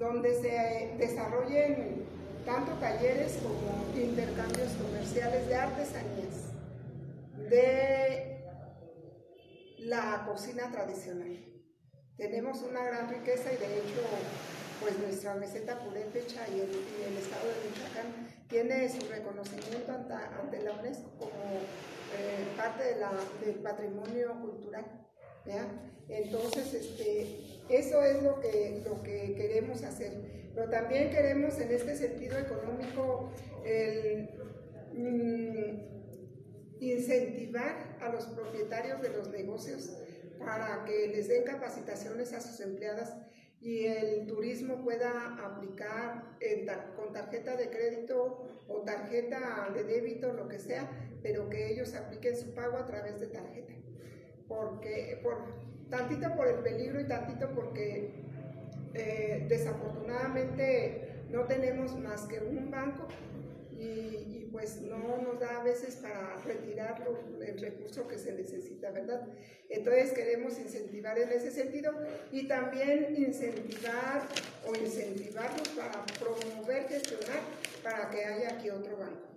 donde 0.00 0.34
se 0.34 0.94
desarrollen 0.96 2.06
tanto 2.46 2.72
talleres 2.80 3.38
como 3.42 3.84
intercambios 3.94 4.72
comerciales 4.82 5.46
de 5.46 5.54
artesanías, 5.54 6.52
de 7.50 8.42
la 9.80 10.24
cocina 10.26 10.72
tradicional. 10.72 11.36
Tenemos 12.16 12.62
una 12.62 12.82
gran 12.82 13.10
riqueza 13.10 13.52
y 13.52 13.56
de 13.56 13.76
hecho 13.76 14.00
pues 14.80 14.98
nuestra 14.98 15.34
meseta 15.34 15.78
purépecha 15.80 16.48
y 16.48 16.60
el, 16.60 16.70
y 16.70 17.04
el 17.06 17.18
estado 17.18 17.44
de 17.48 17.68
Michoacán 17.68 18.46
tiene 18.48 18.88
su 18.88 19.06
reconocimiento 19.06 19.92
ante, 19.92 20.62
la 20.62 20.72
UNESCO 20.72 21.10
como 21.18 21.30
eh, 22.16 22.46
parte 22.56 22.96
del 23.44 23.56
patrimonio 23.56 24.40
cultural. 24.40 24.86
Entonces, 26.08 26.72
este, 26.72 27.59
eso 27.70 28.02
es 28.02 28.22
lo 28.22 28.40
que, 28.40 28.82
lo 28.84 29.02
que 29.02 29.34
queremos 29.34 29.82
hacer 29.82 30.40
pero 30.54 30.68
también 30.68 31.10
queremos 31.10 31.58
en 31.58 31.72
este 31.72 31.96
sentido 31.96 32.38
económico 32.38 33.30
mm, 34.94 35.90
incentivar 36.80 37.96
a 38.00 38.08
los 38.10 38.26
propietarios 38.26 39.00
de 39.00 39.10
los 39.10 39.28
negocios 39.28 39.96
para 40.38 40.84
que 40.84 41.08
les 41.08 41.28
den 41.28 41.44
capacitaciones 41.44 42.32
a 42.32 42.40
sus 42.40 42.60
empleadas 42.60 43.14
y 43.60 43.84
el 43.84 44.26
turismo 44.26 44.82
pueda 44.82 45.36
aplicar 45.44 46.38
con 46.96 47.12
tarjeta 47.12 47.56
de 47.56 47.68
crédito 47.68 48.48
o 48.68 48.80
tarjeta 48.82 49.70
de 49.74 49.84
débito, 49.84 50.32
lo 50.32 50.48
que 50.48 50.58
sea, 50.58 50.90
pero 51.22 51.50
que 51.50 51.70
ellos 51.70 51.94
apliquen 51.94 52.36
su 52.36 52.54
pago 52.54 52.78
a 52.78 52.86
través 52.86 53.20
de 53.20 53.26
tarjeta. 53.26 53.74
Porque, 54.48 55.20
por, 55.22 55.36
tantito 55.90 56.34
por 56.36 56.48
el 56.48 56.56
peligro 56.56 57.00
y 57.00 57.04
tantito 57.04 57.50
porque 57.54 58.10
eh, 58.94 59.46
desafortunadamente 59.48 61.24
no 61.30 61.44
tenemos 61.44 61.98
más 61.98 62.22
que 62.22 62.40
un 62.40 62.70
banco 62.70 63.06
y, 63.70 64.48
pues 64.50 64.82
no 64.82 65.16
nos 65.22 65.38
da 65.38 65.60
a 65.60 65.62
veces 65.62 65.94
para 65.96 66.36
retirar 66.44 67.02
el 67.40 67.60
recurso 67.60 68.08
que 68.08 68.18
se 68.18 68.32
necesita, 68.32 68.90
¿verdad? 68.90 69.24
Entonces 69.68 70.10
queremos 70.10 70.58
incentivar 70.58 71.16
en 71.18 71.30
ese 71.30 71.52
sentido 71.52 71.92
y 72.32 72.48
también 72.48 73.14
incentivar 73.16 74.26
o 74.66 74.74
incentivarlos 74.74 75.68
para 75.68 76.04
promover, 76.18 76.88
gestionar 76.88 77.40
para 77.84 78.10
que 78.10 78.24
haya 78.24 78.54
aquí 78.54 78.70
otro 78.70 78.96
banco. 78.96 79.30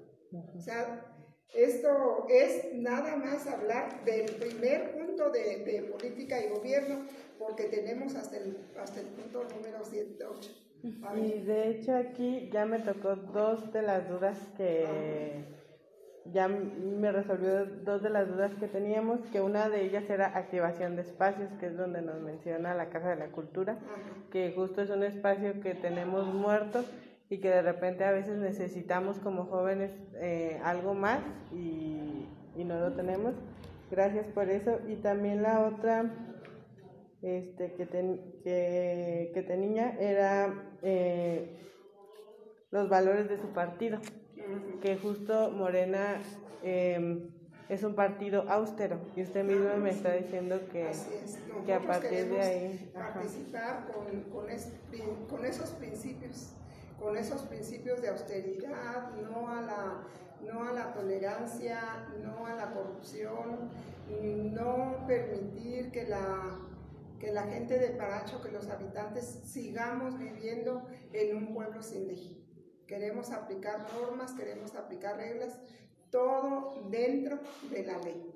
O 0.58 0.60
sea, 0.60 1.13
esto 1.56 2.26
es 2.30 2.74
nada 2.74 3.16
más 3.16 3.48
hablar 3.48 4.04
del 4.06 4.26
primer 4.36 4.92
punto 4.92 5.30
de, 5.30 5.64
de 5.64 5.84
política 5.84 6.44
y 6.44 6.50
gobierno, 6.50 7.06
porque 7.38 7.66
tenemos 7.66 8.16
hasta 8.16 8.38
el, 8.38 8.58
hasta 8.82 9.02
el 9.02 9.08
punto 9.08 9.44
número 9.56 9.80
7, 9.84 10.26
8. 10.26 10.52
Y 10.84 11.40
de 11.46 11.70
hecho 11.70 11.96
aquí 11.96 12.50
ya 12.52 12.66
me 12.66 12.80
tocó 12.80 13.16
dos 13.16 13.72
de 13.72 13.82
las 13.82 14.10
dudas 14.10 14.38
que 14.58 15.46
ya 16.32 16.48
me 16.48 17.12
resolvió 17.12 17.66
dos 17.66 18.02
de 18.02 18.10
las 18.10 18.28
dudas 18.28 18.54
que 18.56 18.68
teníamos, 18.68 19.20
que 19.32 19.42
una 19.42 19.70
de 19.70 19.84
ellas 19.84 20.10
era 20.10 20.38
activación 20.38 20.96
de 20.96 21.02
espacios, 21.02 21.52
que 21.60 21.68
es 21.68 21.78
donde 21.78 22.02
nos 22.02 22.22
menciona 22.22 22.74
la 22.74 22.90
Casa 22.90 23.10
de 23.10 23.16
la 23.18 23.28
Cultura, 23.28 23.78
que 24.32 24.54
justo 24.56 24.82
es 24.82 24.90
un 24.90 25.04
espacio 25.04 25.60
que 25.62 25.74
tenemos 25.76 26.34
muerto 26.34 26.84
y 27.34 27.40
que 27.40 27.50
de 27.50 27.64
repente 27.64 28.04
a 28.04 28.12
veces 28.12 28.38
necesitamos 28.38 29.18
como 29.18 29.46
jóvenes 29.46 29.92
eh, 30.18 30.62
algo 30.64 30.94
más 30.94 31.20
y, 31.52 32.28
y 32.56 32.64
no 32.64 32.80
lo 32.80 32.94
tenemos. 32.94 33.34
Gracias 33.90 34.28
por 34.28 34.50
eso. 34.50 34.80
Y 34.88 34.98
también 34.98 35.42
la 35.42 35.62
otra 35.62 36.14
este, 37.24 37.74
que, 37.74 37.88
que, 37.88 39.32
que, 39.34 39.42
tenía 39.42 39.98
era 40.00 40.54
eh, 40.84 41.58
los 42.70 42.88
valores 42.88 43.28
de 43.28 43.40
su 43.40 43.48
partido, 43.48 43.98
que 44.80 44.96
justo 44.98 45.50
Morena 45.50 46.22
em, 46.62 47.32
es 47.68 47.84
un 47.84 47.96
partido 47.96 48.48
austero 48.48 49.00
y 49.16 49.24
usted 49.24 49.44
mismo 49.44 49.76
me 49.78 49.90
está 49.90 50.14
diciendo 50.14 50.60
que, 50.72 50.92
que 51.66 51.74
a 51.74 51.80
partir 51.80 52.30
de 52.30 52.42
ahí... 52.42 52.92
Participar 52.94 53.88
con, 53.92 54.22
con, 54.26 54.46
con 55.28 55.46
esos 55.46 55.72
principios, 55.72 56.54
con 57.00 57.18
esos 57.18 57.42
principios 57.44 58.02
de 58.02 58.10
austeridad, 58.10 59.12
no 59.16 59.50
a 59.50 59.62
la 59.62 60.08
no 60.44 60.68
a 60.68 60.74
la 60.74 60.94
tolerancia, 60.94 62.08
no 62.22 62.46
a 62.46 62.54
la 62.54 62.74
corrupción, 62.74 63.70
no 64.54 65.08
permitir 65.08 65.92
que 65.92 66.06
la 66.06 66.60
que 67.20 67.32
la 67.32 67.44
gente 67.44 67.80
de 67.80 67.90
Paracho, 67.92 68.42
que 68.42 68.52
los 68.52 68.70
habitantes 68.70 69.24
sigamos 69.46 70.20
viviendo 70.20 70.86
en 71.14 71.38
un 71.38 71.54
pueblo 71.54 71.82
sin 71.82 72.08
ley. 72.08 72.46
Queremos 72.86 73.32
aplicar 73.32 73.88
normas, 73.94 74.34
queremos 74.34 74.76
aplicar 74.76 75.16
reglas, 75.16 75.58
todo 76.12 76.90
dentro 76.90 77.40
de 77.72 77.86
la 77.86 77.98
ley. 78.00 78.30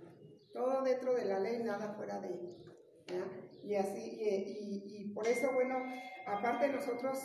Todo 0.54 0.84
dentro 0.84 1.14
de 1.14 1.26
la 1.26 1.38
ley, 1.40 1.62
nada 1.64 1.96
fuera 1.96 2.22
de 2.22 2.30
ella. 2.30 3.26
Y 3.62 3.76
así, 3.76 4.18
y, 4.22 4.84
y 5.02 5.14
por 5.14 5.28
eso, 5.28 5.52
bueno, 5.52 5.76
aparte 6.26 6.70
nosotros 6.70 7.20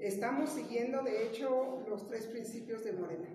estamos 0.00 0.50
siguiendo, 0.50 1.02
de 1.02 1.26
hecho, 1.26 1.84
los 1.88 2.06
tres 2.06 2.26
principios 2.26 2.84
de 2.84 2.92
Morena. 2.92 3.28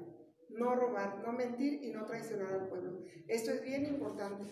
No 0.49 0.75
robar, 0.75 1.21
no 1.25 1.33
mentir 1.33 1.83
y 1.83 1.91
no 1.91 2.05
traicionar 2.05 2.53
al 2.53 2.67
pueblo. 2.67 2.99
Esto 3.27 3.51
es 3.51 3.63
bien 3.63 3.85
importante, 3.85 4.45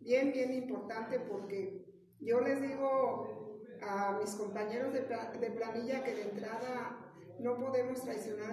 bien, 0.00 0.32
bien 0.32 0.52
importante 0.54 1.18
porque 1.18 1.84
yo 2.20 2.40
les 2.40 2.60
digo 2.62 3.58
a 3.82 4.18
mis 4.20 4.34
compañeros 4.34 4.92
de, 4.92 5.00
planilla 5.00 6.04
que 6.04 6.14
de 6.14 6.22
entrada 6.22 6.98
no 7.40 7.56
podemos 7.56 8.02
traicionar 8.02 8.52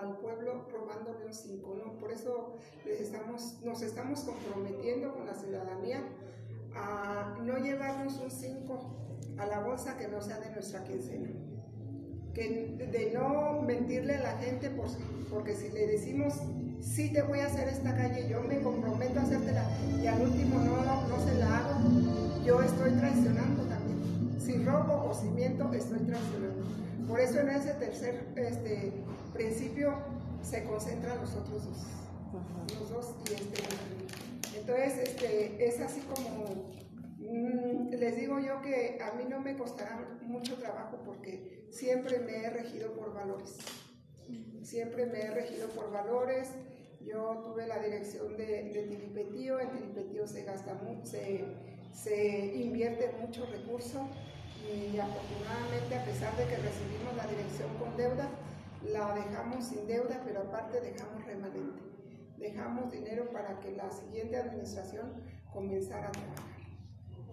al, 0.00 0.18
pueblo 0.18 0.68
robándole 0.70 1.24
un 1.24 1.32
cinco, 1.32 1.74
¿no? 1.74 1.98
Por 1.98 2.12
eso 2.12 2.56
les 2.84 3.00
estamos, 3.00 3.60
nos 3.62 3.82
estamos 3.82 4.20
comprometiendo 4.20 5.14
con 5.14 5.26
la 5.26 5.34
ciudadanía 5.34 6.04
a 6.74 7.38
no 7.42 7.58
llevarnos 7.58 8.18
un 8.18 8.30
5 8.30 8.96
a 9.38 9.46
la 9.46 9.60
bolsa 9.60 9.96
que 9.96 10.08
no 10.08 10.20
sea 10.20 10.38
de 10.40 10.50
nuestra 10.50 10.84
quincena. 10.84 11.30
Que, 12.36 12.76
de 12.92 13.12
no 13.14 13.62
mentirle 13.62 14.16
a 14.16 14.20
la 14.20 14.38
gente 14.38 14.70
porque 15.30 15.54
si 15.54 15.70
le 15.70 15.86
decimos 15.86 16.34
sí 16.82 17.10
te 17.10 17.22
voy 17.22 17.40
a 17.40 17.46
hacer 17.46 17.66
esta 17.68 17.96
calle, 17.96 18.28
yo 18.28 18.42
me 18.42 18.60
comprometo 18.60 19.18
a 19.20 19.22
hacértela 19.22 19.64
y 20.02 20.06
al 20.06 20.20
último 20.20 20.60
no, 20.60 21.08
no 21.08 21.24
se 21.24 21.34
la 21.38 21.58
hago, 21.58 21.80
yo 22.44 22.60
estoy 22.62 22.92
traicionando 22.92 23.62
también. 23.64 24.36
Si 24.38 24.62
robo 24.62 25.08
o 25.08 25.14
si 25.14 25.28
miento, 25.28 25.72
estoy 25.72 26.00
traicionando. 26.00 26.64
Por 27.08 27.20
eso 27.20 27.40
en 27.40 27.48
ese 27.48 27.72
tercer 27.72 28.26
este, 28.36 28.92
principio 29.32 29.94
se 30.42 30.64
concentran 30.64 31.18
los 31.20 31.34
otros 31.34 31.64
dos. 31.64 31.86
Los 32.78 32.90
dos 32.90 33.14
y 33.30 33.34
este. 33.34 33.62
Entonces, 34.58 35.08
este, 35.08 35.68
es 35.68 35.80
así 35.80 36.00
como 36.00 36.70
les 37.26 38.16
digo 38.16 38.38
yo 38.38 38.60
que 38.62 38.98
a 39.02 39.12
mí 39.16 39.24
no 39.28 39.40
me 39.40 39.56
costará 39.56 40.18
mucho 40.22 40.56
trabajo 40.56 40.98
porque 41.04 41.66
siempre 41.70 42.20
me 42.20 42.44
he 42.44 42.50
regido 42.50 42.92
por 42.92 43.12
valores. 43.12 43.58
Siempre 44.62 45.06
me 45.06 45.20
he 45.20 45.30
regido 45.30 45.68
por 45.68 45.90
valores. 45.90 46.50
Yo 47.00 47.42
tuve 47.44 47.66
la 47.66 47.78
dirección 47.78 48.36
de, 48.36 48.86
Tilipetío, 48.88 49.60
en 49.60 49.70
Tilipetío 49.70 50.26
se 50.26 50.44
gasta 50.44 50.74
mucho, 50.74 51.16
se 51.92 52.56
invierte 52.56 53.12
mucho 53.20 53.46
recurso 53.46 54.08
y 54.64 54.98
afortunadamente 54.98 55.94
a 55.94 56.04
pesar 56.04 56.36
de 56.36 56.44
que 56.44 56.56
recibimos 56.56 57.14
la 57.16 57.26
dirección 57.28 57.72
con 57.78 57.96
deuda, 57.96 58.28
la 58.82 59.14
dejamos 59.14 59.66
sin 59.66 59.86
deuda, 59.86 60.20
pero 60.24 60.40
aparte 60.42 60.80
dejamos 60.80 61.24
remanente. 61.24 61.82
Dejamos 62.38 62.90
dinero 62.90 63.30
para 63.30 63.60
que 63.60 63.72
la 63.72 63.88
siguiente 63.90 64.36
administración 64.36 65.22
comenzara 65.52 66.08
a 66.08 66.12
trabajar. 66.12 66.55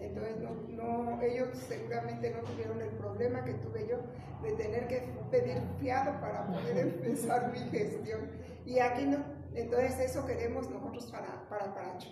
Entonces, 0.03 0.37
no, 0.69 1.21
ellos 1.21 1.49
seguramente 1.67 2.29
no 2.31 2.41
tuvieron 2.41 2.81
el 2.81 2.89
problema 2.89 3.43
que 3.43 3.53
tuve 3.53 3.87
yo 3.87 3.97
de 4.41 4.51
tener 4.53 4.87
que 4.87 5.01
pedir 5.31 5.61
fiado 5.79 6.19
para 6.19 6.45
poder 6.47 6.77
empezar 6.87 7.51
mi 7.51 7.59
gestión. 7.69 8.31
Y 8.65 8.79
aquí 8.79 9.05
no. 9.05 9.23
Entonces, 9.53 9.99
eso 9.99 10.25
queremos 10.25 10.69
nosotros 10.69 11.11
para, 11.11 11.47
para 11.47 11.73
Paracho. 11.73 12.09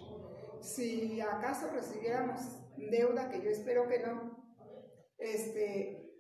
Si 0.61 1.19
acaso 1.19 1.69
recibiéramos 1.73 2.39
deuda, 2.77 3.29
que 3.29 3.41
yo 3.41 3.49
espero 3.49 3.87
que 3.87 3.99
no, 3.99 4.41
este, 5.17 6.11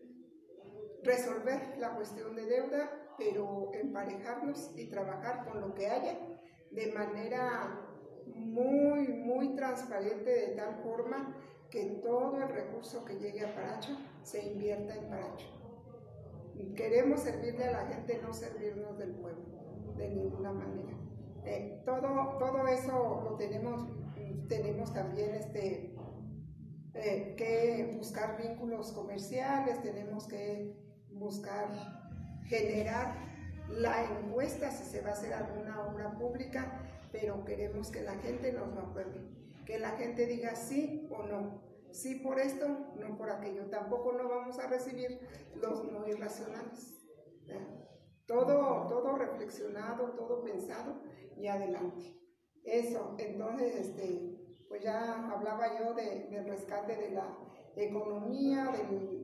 resolver 1.03 1.77
la 1.77 1.95
cuestión 1.95 2.35
de 2.35 2.45
deuda, 2.45 2.91
pero 3.17 3.71
emparejarnos 3.73 4.71
y 4.75 4.89
trabajar 4.89 5.45
con 5.45 5.61
lo 5.61 5.73
que 5.73 5.87
haya 5.87 6.17
de 6.71 6.91
manera 6.91 7.87
muy, 8.25 9.07
muy 9.07 9.55
transparente 9.55 10.29
de 10.29 10.55
tal 10.55 10.81
forma 10.83 11.35
que 11.71 11.85
todo 12.03 12.35
el 12.35 12.49
recurso 12.49 13.05
que 13.05 13.17
llegue 13.17 13.45
a 13.45 13.55
Paracho 13.55 13.97
se 14.23 14.45
invierta 14.45 14.93
en 14.93 15.09
Paracho. 15.09 15.47
Queremos 16.75 17.21
servirle 17.21 17.63
a 17.63 17.71
la 17.71 17.85
gente, 17.87 18.19
no 18.21 18.33
servirnos 18.33 18.97
del 18.99 19.13
pueblo, 19.13 19.93
de 19.95 20.09
ninguna 20.09 20.51
manera. 20.51 20.91
Eh, 21.45 21.81
todo, 21.85 22.37
todo 22.37 22.67
eso 22.67 23.21
lo 23.23 23.35
tenemos, 23.37 23.87
tenemos 24.47 24.93
también 24.93 25.33
este, 25.33 25.95
eh, 26.93 27.35
que 27.37 27.95
buscar 27.97 28.37
vínculos 28.37 28.91
comerciales, 28.91 29.81
tenemos 29.81 30.27
que 30.27 30.75
buscar 31.13 31.69
generar 32.43 33.15
la 33.69 34.03
encuesta 34.03 34.69
si 34.71 34.83
se 34.83 35.01
va 35.01 35.11
a 35.11 35.13
hacer 35.13 35.33
alguna 35.33 35.87
obra 35.87 36.11
pública, 36.17 36.83
pero 37.11 37.43
queremos 37.45 37.89
que 37.89 38.01
la 38.01 38.15
gente 38.15 38.51
nos 38.51 38.67
lo 38.75 38.81
apruebe 38.81 39.40
que 39.71 39.79
la 39.79 39.91
gente 39.91 40.25
diga 40.25 40.53
sí 40.53 41.07
o 41.09 41.23
no. 41.23 41.61
Sí 41.91 42.15
por 42.15 42.39
esto, 42.39 42.67
no 42.99 43.17
por 43.17 43.29
aquello. 43.29 43.69
Tampoco 43.69 44.11
no 44.11 44.27
vamos 44.27 44.59
a 44.59 44.67
recibir 44.67 45.17
los 45.55 45.89
no 45.89 46.05
irracionales. 46.05 47.07
Todo, 48.25 48.87
todo 48.87 49.15
reflexionado, 49.15 50.11
todo 50.11 50.43
pensado 50.43 51.01
y 51.37 51.47
adelante. 51.47 52.17
Eso, 52.65 53.15
entonces, 53.17 53.75
este, 53.75 54.37
pues 54.67 54.83
ya 54.83 55.31
hablaba 55.31 55.79
yo 55.79 55.93
de, 55.93 56.27
del 56.29 56.45
rescate 56.47 56.97
de 56.97 57.11
la 57.11 57.37
economía, 57.77 58.73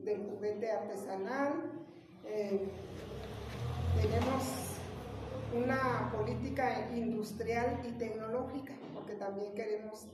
del, 0.02 0.30
juguete 0.30 0.70
artesanal. 0.70 1.86
Eh, 2.24 2.68
tenemos 4.00 4.68
una 5.54 6.10
política 6.14 6.90
industrial 6.94 7.80
y 7.86 7.92
tecnológica, 7.98 8.74
porque 8.94 9.14
también 9.14 9.54
queremos 9.54 10.08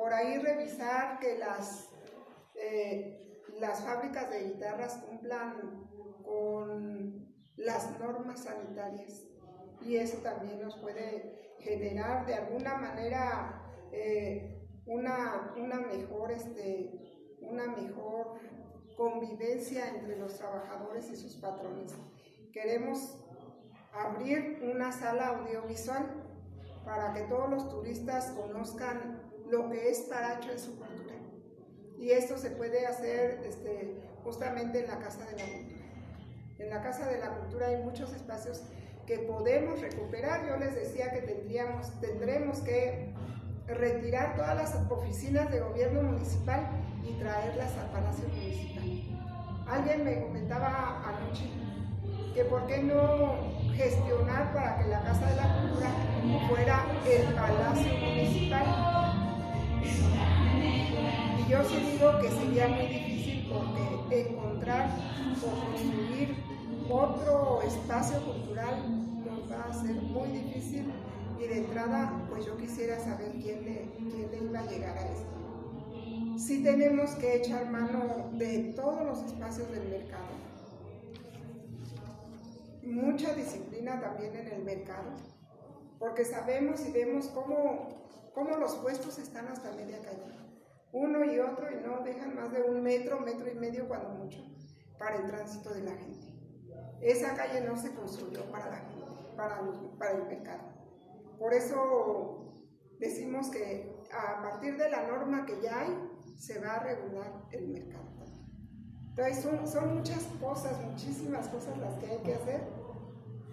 por 0.00 0.14
ahí 0.14 0.38
revisar 0.38 1.18
que 1.18 1.36
las, 1.36 1.90
eh, 2.54 3.44
las 3.58 3.84
fábricas 3.84 4.30
de 4.30 4.44
guitarras 4.44 4.94
cumplan 5.06 5.90
con 6.24 7.28
las 7.56 8.00
normas 8.00 8.44
sanitarias 8.44 9.24
y 9.82 9.96
eso 9.96 10.16
también 10.22 10.62
nos 10.62 10.76
puede 10.78 11.54
generar 11.58 12.24
de 12.24 12.32
alguna 12.32 12.76
manera 12.76 13.62
eh, 13.92 14.66
una, 14.86 15.52
una, 15.58 15.80
mejor, 15.80 16.32
este, 16.32 17.36
una 17.42 17.66
mejor 17.66 18.38
convivencia 18.96 19.86
entre 19.90 20.16
los 20.16 20.38
trabajadores 20.38 21.10
y 21.10 21.16
sus 21.16 21.36
patrones. 21.36 21.92
Queremos 22.54 23.18
abrir 23.92 24.62
una 24.62 24.92
sala 24.92 25.26
audiovisual 25.26 26.06
para 26.86 27.12
que 27.12 27.20
todos 27.24 27.50
los 27.50 27.68
turistas 27.68 28.30
conozcan 28.30 29.19
lo 29.50 29.68
que 29.68 29.90
es 29.90 30.00
Paracho 30.00 30.50
en 30.52 30.58
su 30.58 30.76
cultura. 30.76 31.14
Y 31.98 32.10
esto 32.12 32.38
se 32.38 32.50
puede 32.50 32.86
hacer 32.86 33.40
este, 33.44 33.94
justamente 34.24 34.80
en 34.80 34.88
la 34.88 34.98
Casa 34.98 35.24
de 35.26 35.32
la 35.32 35.44
Cultura. 35.44 35.80
En 36.58 36.70
la 36.70 36.82
Casa 36.82 37.08
de 37.08 37.18
la 37.18 37.30
Cultura 37.34 37.66
hay 37.68 37.82
muchos 37.82 38.12
espacios 38.14 38.62
que 39.06 39.18
podemos 39.18 39.80
recuperar. 39.80 40.46
Yo 40.46 40.56
les 40.56 40.74
decía 40.74 41.10
que 41.12 41.22
tendríamos, 41.22 41.90
tendremos 42.00 42.60
que 42.60 43.12
retirar 43.66 44.36
todas 44.36 44.56
las 44.56 44.90
oficinas 44.90 45.50
de 45.50 45.60
gobierno 45.60 46.02
municipal 46.02 46.68
y 47.02 47.12
traerlas 47.18 47.76
al 47.76 47.90
Palacio 47.90 48.28
Municipal. 48.28 48.80
Alguien 49.68 50.04
me 50.04 50.22
comentaba 50.22 51.02
anoche 51.06 51.48
que 52.34 52.44
por 52.44 52.66
qué 52.66 52.78
no 52.82 53.34
gestionar 53.74 54.52
para 54.52 54.78
que 54.78 54.88
la 54.88 55.02
Casa 55.02 55.30
de 55.30 55.36
la 55.36 55.60
Cultura 55.60 56.48
fuera 56.48 56.84
el 57.06 57.34
Palacio 57.34 57.92
Municipal 57.98 59.09
y 59.82 61.50
yo 61.50 61.64
sí 61.64 61.76
digo 61.92 62.18
que 62.20 62.28
sería 62.30 62.68
muy 62.68 62.86
difícil 62.86 63.50
porque 63.50 64.28
encontrar 64.28 64.90
o 65.42 65.66
construir 65.66 66.36
otro 66.88 67.62
espacio 67.62 68.20
cultural 68.24 69.24
nos 69.24 69.50
va 69.50 69.64
a 69.64 69.72
ser 69.72 69.94
muy 69.94 70.28
difícil 70.28 70.92
y 71.38 71.46
de 71.46 71.58
entrada 71.58 72.26
pues 72.28 72.44
yo 72.44 72.56
quisiera 72.56 72.98
saber 72.98 73.32
quién 73.42 73.64
le, 73.64 73.90
quién 73.96 74.30
le 74.30 74.44
iba 74.44 74.60
a 74.60 74.66
llegar 74.66 74.98
a 74.98 75.08
esto. 75.08 75.30
Sí 76.36 76.62
tenemos 76.62 77.10
que 77.12 77.36
echar 77.36 77.70
mano 77.70 78.30
de 78.32 78.72
todos 78.74 79.04
los 79.04 79.22
espacios 79.24 79.70
del 79.70 79.88
mercado. 79.88 80.24
Mucha 82.82 83.34
disciplina 83.34 84.00
también 84.00 84.34
en 84.34 84.48
el 84.48 84.64
mercado, 84.64 85.10
porque 85.98 86.24
sabemos 86.24 86.84
y 86.86 86.92
vemos 86.92 87.26
cómo 87.28 88.09
cómo 88.34 88.56
los 88.56 88.76
puestos 88.76 89.18
están 89.18 89.48
hasta 89.48 89.72
media 89.72 90.00
calle. 90.02 90.38
Uno 90.92 91.24
y 91.24 91.38
otro 91.38 91.70
y 91.70 91.76
no 91.86 92.00
dejan 92.02 92.34
más 92.34 92.52
de 92.52 92.62
un 92.62 92.82
metro, 92.82 93.20
metro 93.20 93.50
y 93.50 93.54
medio 93.54 93.86
cuando 93.86 94.10
mucho, 94.10 94.38
para 94.98 95.16
el 95.16 95.26
tránsito 95.26 95.72
de 95.72 95.82
la 95.82 95.92
gente. 95.92 96.26
Esa 97.00 97.34
calle 97.34 97.60
no 97.60 97.76
se 97.76 97.94
construyó 97.94 98.44
para 98.50 98.70
la 98.70 98.76
gente, 98.76 99.06
para, 99.36 99.60
para 99.98 100.12
el 100.12 100.26
mercado. 100.26 100.62
Por 101.38 101.54
eso 101.54 102.64
decimos 102.98 103.48
que 103.50 103.96
a 104.12 104.42
partir 104.42 104.76
de 104.76 104.90
la 104.90 105.06
norma 105.06 105.46
que 105.46 105.60
ya 105.62 105.80
hay, 105.80 106.10
se 106.36 106.58
va 106.58 106.74
a 106.74 106.82
regular 106.82 107.46
el 107.52 107.68
mercado. 107.68 108.10
Entonces 109.10 109.42
son, 109.42 109.66
son 109.66 109.96
muchas 109.96 110.22
cosas, 110.40 110.80
muchísimas 110.82 111.48
cosas 111.48 111.76
las 111.78 111.94
que 111.98 112.06
hay 112.06 112.18
que 112.18 112.34
hacer. 112.34 112.60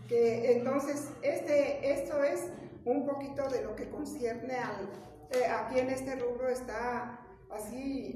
Que 0.07 0.57
entonces 0.57 1.09
este, 1.21 1.91
esto 1.91 2.23
es 2.23 2.47
un 2.87 3.05
poquito 3.05 3.47
de 3.49 3.63
lo 3.63 3.75
que 3.75 3.89
concierne 3.89 4.55
al, 4.55 4.89
eh, 5.31 5.45
aquí 5.45 5.79
en 5.79 5.89
este 5.89 6.15
rubro 6.15 6.47
está 6.47 7.19
así, 7.51 8.15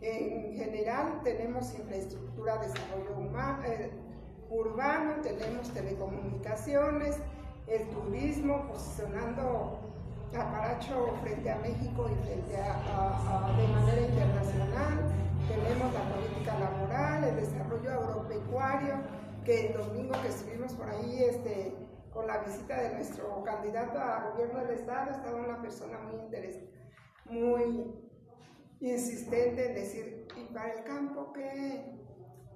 en 0.00 0.52
general 0.52 1.20
tenemos 1.22 1.72
infraestructura, 1.74 2.58
desarrollo 2.58 3.16
humano, 3.16 3.62
eh, 3.64 3.90
urbano, 4.50 5.20
tenemos 5.22 5.72
telecomunicaciones, 5.72 7.16
el 7.68 7.88
turismo, 7.90 8.66
posicionando 8.68 9.78
a 10.36 10.50
Paracho 10.50 11.14
frente 11.22 11.50
a 11.50 11.56
México 11.58 12.10
y 12.10 12.26
frente 12.26 12.56
a, 12.56 13.54
de 13.56 13.68
manera 13.68 14.00
internacional, 14.02 15.12
tenemos 15.48 15.94
la 15.94 16.14
política 16.14 16.58
laboral, 16.58 17.24
el 17.24 17.36
desarrollo 17.36 17.92
agropecuario, 17.92 18.94
que 19.44 19.68
el 19.68 19.74
domingo 19.74 20.14
que 20.20 20.28
estuvimos 20.28 20.72
por 20.72 20.88
ahí, 20.88 21.22
este, 21.22 21.74
con 22.14 22.28
la 22.28 22.38
visita 22.38 22.80
de 22.80 22.94
nuestro 22.94 23.42
candidato 23.42 23.98
a 23.98 24.30
gobierno 24.30 24.60
del 24.60 24.78
estado, 24.78 25.10
estaba 25.10 25.36
una 25.36 25.60
persona 25.60 25.98
muy 25.98 26.20
interesante, 26.20 26.70
muy 27.26 27.92
insistente 28.80 29.66
en 29.66 29.74
decir, 29.74 30.28
¿y 30.36 30.44
para 30.54 30.72
el 30.72 30.84
campo 30.84 31.32
qué? 31.32 31.92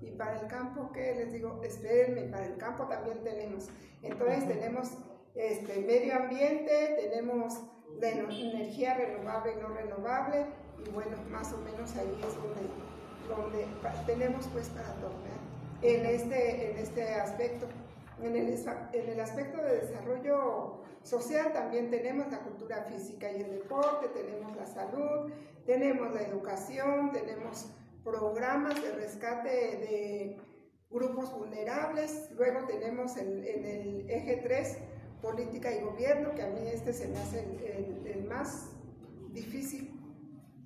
¿Y 0.01 0.13
para 0.13 0.41
el 0.41 0.47
campo 0.47 0.93
qué? 0.93 1.17
Les 1.17 1.33
digo, 1.33 1.61
espérenme, 1.65 2.31
para 2.31 2.47
el 2.47 2.57
campo 2.57 2.87
también 2.87 3.23
tenemos. 3.25 3.69
Entonces 4.03 4.47
tenemos 4.47 4.93
este, 5.35 5.81
medio 5.81 6.15
ambiente, 6.15 6.97
tenemos 7.11 7.61
de 7.99 8.11
energía 8.11 8.95
renovable 8.95 9.55
y 9.55 9.57
no 9.57 9.69
renovable, 9.69 10.47
y 10.87 10.91
bueno, 10.91 11.17
más 11.31 11.53
o 11.53 11.59
menos 11.59 11.97
ahí 11.97 12.21
es 12.25 12.35
donde, 12.37 12.63
donde 13.29 13.67
tenemos 14.07 14.47
pues 14.53 14.69
para 14.69 14.93
todo, 14.95 15.15
en 15.83 16.07
este, 16.07 16.71
en 16.71 16.79
este 16.79 17.15
aspecto. 17.15 17.67
En 18.23 18.35
el, 18.35 18.49
en 18.93 19.09
el 19.11 19.21
aspecto 19.21 19.63
de 19.63 19.81
desarrollo 19.81 20.83
social 21.03 21.53
también 21.53 21.91
tenemos 21.91 22.31
la 22.31 22.41
cultura 22.41 22.83
física 22.83 23.31
y 23.31 23.43
el 23.43 23.51
deporte, 23.51 24.09
tenemos 24.09 24.57
la 24.57 24.67
salud, 24.67 25.31
tenemos 25.65 26.13
la 26.13 26.23
educación, 26.23 27.13
tenemos 27.13 27.71
programas 28.03 28.83
de 28.83 28.91
rescate 28.93 29.49
de 29.49 30.37
grupos 30.91 31.33
vulnerables, 31.37 32.31
luego 32.37 32.67
tenemos 32.67 33.17
en, 33.17 33.45
el 33.45 34.11
eje 34.11 34.41
3 34.43 34.79
política 35.23 35.73
y 35.73 35.83
gobierno, 35.83 36.35
que 36.35 36.43
a 36.43 36.49
mí 36.49 36.61
este 36.67 36.93
se 36.93 37.09
me 37.09 37.19
hace 37.19 37.41
el, 37.41 38.07
el 38.07 38.25
más 38.25 38.71
difícil, 39.33 39.95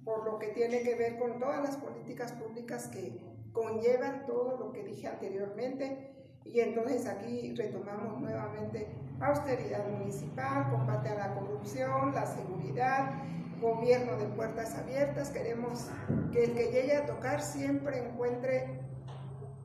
por 0.05 0.25
lo 0.25 0.39
que 0.39 0.49
tiene 0.49 0.83
que 0.83 0.95
ver 0.95 1.19
con 1.19 1.39
todas 1.39 1.63
las 1.63 1.77
políticas 1.77 2.33
públicas 2.33 2.89
que 2.89 3.21
conllevan 3.53 4.27
todo 4.27 4.57
lo 4.59 4.73
que 4.73 4.83
dije 4.83 5.09
anteriormente. 5.09 6.22
Y 6.45 6.61
entonces 6.61 7.07
aquí 7.07 7.55
retomamos 7.55 8.21
nuevamente 8.21 8.89
austeridad 9.21 9.89
municipal, 9.89 10.71
combate 10.71 11.09
a 11.11 11.15
la 11.15 11.35
corrupción, 11.35 12.15
la 12.15 12.27
seguridad, 12.27 13.13
gobierno 13.61 14.17
de 14.17 14.27
puertas 14.27 14.77
abiertas. 14.77 15.31
Queremos 15.31 15.89
que 16.33 16.45
el 16.45 16.55
que 16.55 16.73
llegue 16.73 16.97
a 16.97 17.07
tocar 17.07 17.41
siempre 17.41 18.07
encuentre 18.09 18.81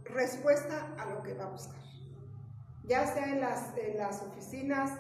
respuesta 0.06 0.94
a 1.00 1.06
lo 1.10 1.24
que 1.24 1.34
va 1.34 1.46
a 1.46 1.50
buscar. 1.50 1.82
Ya 2.86 3.06
sea 3.08 3.34
en 3.34 3.42
las, 3.42 3.76
en 3.78 3.98
las 3.98 4.22
oficinas, 4.22 4.92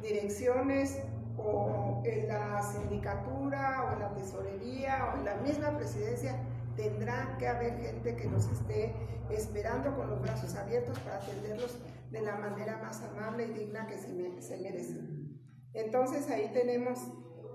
direcciones 0.00 0.98
o 1.38 2.02
en 2.04 2.28
la 2.28 2.62
sindicatura 2.62 3.84
o 3.84 3.92
en 3.94 4.00
la 4.00 4.14
tesorería 4.14 5.12
o 5.12 5.18
en 5.18 5.24
la 5.24 5.36
misma 5.36 5.76
presidencia, 5.76 6.36
tendrá 6.76 7.36
que 7.38 7.46
haber 7.46 7.78
gente 7.78 8.16
que 8.16 8.26
nos 8.28 8.46
esté 8.50 8.94
esperando 9.30 9.94
con 9.96 10.10
los 10.10 10.20
brazos 10.20 10.54
abiertos 10.54 10.98
para 11.00 11.16
atenderlos 11.16 11.78
de 12.10 12.20
la 12.20 12.36
manera 12.36 12.78
más 12.78 13.02
amable 13.02 13.46
y 13.46 13.52
digna 13.52 13.86
que 13.86 13.98
se, 13.98 14.42
se 14.42 14.56
merecen. 14.58 15.40
Entonces 15.74 16.28
ahí 16.30 16.50
tenemos 16.52 16.98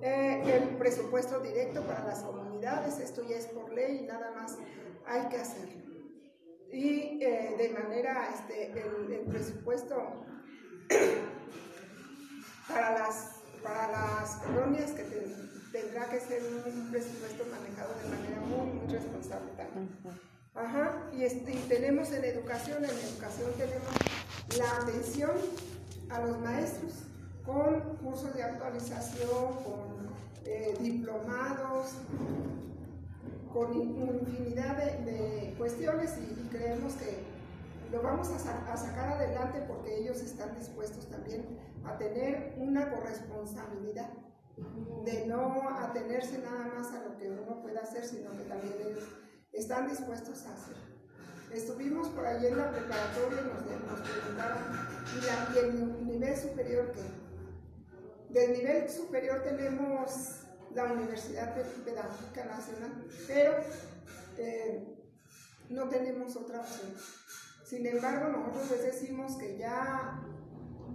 eh, 0.01 0.43
el 0.45 0.77
presupuesto 0.77 1.39
directo 1.39 1.81
para 1.81 2.03
las 2.03 2.23
comunidades, 2.23 2.99
esto 2.99 3.23
ya 3.27 3.37
es 3.37 3.47
por 3.47 3.71
ley 3.73 4.01
y 4.03 4.07
nada 4.07 4.31
más 4.31 4.57
hay 5.05 5.27
que 5.29 5.37
hacerlo. 5.37 5.87
Y 6.71 7.23
eh, 7.23 7.55
de 7.57 7.69
manera, 7.69 8.29
este, 8.33 8.71
el, 8.71 9.21
presupuesto 9.25 10.25
para 12.67 12.91
las, 12.91 13.41
para 13.63 13.91
las 13.91 14.35
colonias 14.37 14.91
que 14.91 15.03
tendrá 15.71 16.05
que 16.09 16.19
ser 16.19 16.41
un 16.43 16.91
presupuesto 16.91 17.45
manejado 17.51 17.93
de 18.03 18.09
manera 18.09 18.41
muy, 18.41 18.79
muy 18.79 18.93
responsable 18.93 19.51
también. 19.57 19.89
Ajá, 20.55 21.09
y, 21.13 21.23
este, 21.23 21.53
y 21.53 21.65
tenemos 21.69 22.11
en 22.11 22.25
educación, 22.25 22.83
en 22.83 22.89
educación 22.89 23.51
tenemos 23.57 23.89
la 24.57 24.81
atención 24.81 25.31
a 26.09 26.21
los 26.21 26.39
maestros 26.39 26.93
con 27.45 27.79
cursos 27.97 28.33
de 28.33 28.43
actualización, 28.43 29.53
con 29.63 30.07
eh, 30.45 30.75
diplomados, 30.79 31.93
con 33.53 33.73
infinidad 33.73 34.77
de, 34.77 35.53
cuestiones 35.57 36.13
y, 36.17 36.47
creemos 36.49 36.93
que 36.93 37.17
lo 37.91 38.01
vamos 38.01 38.29
a, 38.29 38.71
a, 38.73 38.77
sacar 38.77 39.09
adelante 39.09 39.63
porque 39.67 39.97
ellos 39.97 40.21
están 40.21 40.55
dispuestos 40.57 41.07
también 41.07 41.45
a 41.85 41.97
tener 41.97 42.55
una 42.57 42.89
corresponsabilidad, 42.89 44.09
de 45.03 45.25
no 45.27 45.69
atenerse 45.69 46.39
nada 46.39 46.65
más 46.75 46.91
a 46.93 47.03
lo 47.03 47.17
que 47.17 47.29
uno 47.29 47.61
pueda 47.61 47.81
hacer, 47.81 48.05
sino 48.05 48.31
que 48.31 48.43
también 48.43 48.73
ellos 48.79 49.03
están 49.53 49.87
dispuestos 49.87 50.45
a 50.45 50.53
hacer. 50.53 50.75
Estuvimos 51.53 52.09
por 52.09 52.25
ahí 52.25 52.45
en 52.45 52.57
la 52.57 52.71
preparatoria 52.71 53.41
y 53.41 53.45
nos, 53.45 53.91
nos 53.91 54.09
preguntaron, 54.09 54.63
¿y, 55.55 55.57
el 55.59 56.07
nivel 56.07 56.35
superior 56.35 56.91
qué? 56.91 58.33
Del 58.33 58.51
nivel 58.51 58.89
superior 58.89 59.41
tenemos 59.43 60.41
la 60.73 60.91
Universidad 60.91 61.55
Pedagógica 61.85 62.45
Nacional, 62.45 63.05
pero 63.27 63.53
eh, 64.37 64.97
no 65.69 65.87
tenemos 65.87 66.35
otra 66.35 66.59
opción. 66.59 66.93
Sin 67.63 67.85
embargo, 67.85 68.29
nosotros 68.29 68.71
les 68.71 68.83
decimos 68.83 69.35
que 69.37 69.57
ya, 69.57 70.21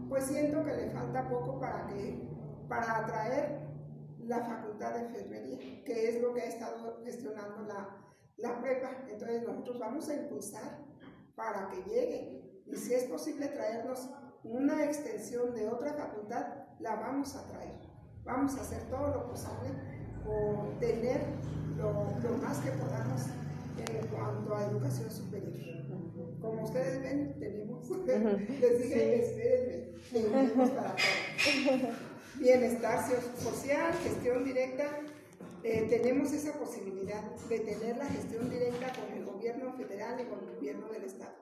pues 0.09 0.25
siento 0.25 0.65
que 0.65 0.73
le 0.73 0.91
falta 0.91 1.29
poco 1.29 1.59
para 1.59 1.87
que, 1.87 2.32
para 2.73 3.01
atraer 3.01 3.59
la 4.27 4.41
Facultad 4.41 4.95
de 4.95 5.01
Enfermería, 5.01 5.59
que 5.85 6.09
es 6.09 6.23
lo 6.23 6.33
que 6.33 6.41
ha 6.41 6.47
estado 6.47 7.03
gestionando 7.05 7.65
la, 7.69 7.99
la 8.39 8.63
prepa. 8.63 9.05
Entonces 9.11 9.43
nosotros 9.43 9.79
vamos 9.79 10.09
a 10.09 10.15
impulsar 10.15 10.79
para 11.37 11.69
que 11.69 11.83
llegue. 11.83 12.63
Y 12.65 12.77
si 12.77 12.95
es 12.95 13.05
posible 13.05 13.49
traernos 13.49 14.09
una 14.43 14.85
extensión 14.87 15.55
de 15.55 15.69
otra 15.69 15.93
facultad, 15.93 16.47
la 16.81 16.97
vamos 16.97 17.37
a 17.37 17.47
traer. 17.47 17.79
Vamos 18.25 18.57
a 18.57 18.63
hacer 18.63 18.85
todo 18.89 19.09
lo 19.09 19.29
posible 19.29 19.69
por 20.25 20.79
tener 20.79 21.21
lo, 21.77 21.93
más 22.39 22.59
que 22.61 22.71
podamos 22.71 23.27
en 23.77 24.07
cuanto 24.07 24.57
a 24.57 24.65
educación 24.65 25.11
superior. 25.11 25.53
Como 26.41 26.63
ustedes 26.63 27.03
ven, 27.03 27.37
tenemos, 27.39 27.91
les 28.07 28.83
dije, 28.83 29.95
tenemos 30.11 30.71
para 30.71 30.97
todo. 30.97 32.12
Bienestar 32.43 32.99
social, 33.39 33.95
gestión 34.03 34.45
directa, 34.45 34.99
eh, 35.63 35.87
tenemos 35.89 36.33
esa 36.33 36.53
posibilidad 36.55 37.23
de 37.23 37.61
tener 37.61 37.97
la 37.97 38.07
gestión 38.07 38.51
directa 38.51 38.93
con 38.93 39.17
el 39.17 39.25
gobierno 39.25 39.73
federal 39.75 40.21
y 40.21 40.25
con 40.25 40.41
el 40.41 40.57
gobierno 40.57 40.89
del 40.89 41.05
Estado. 41.05 41.37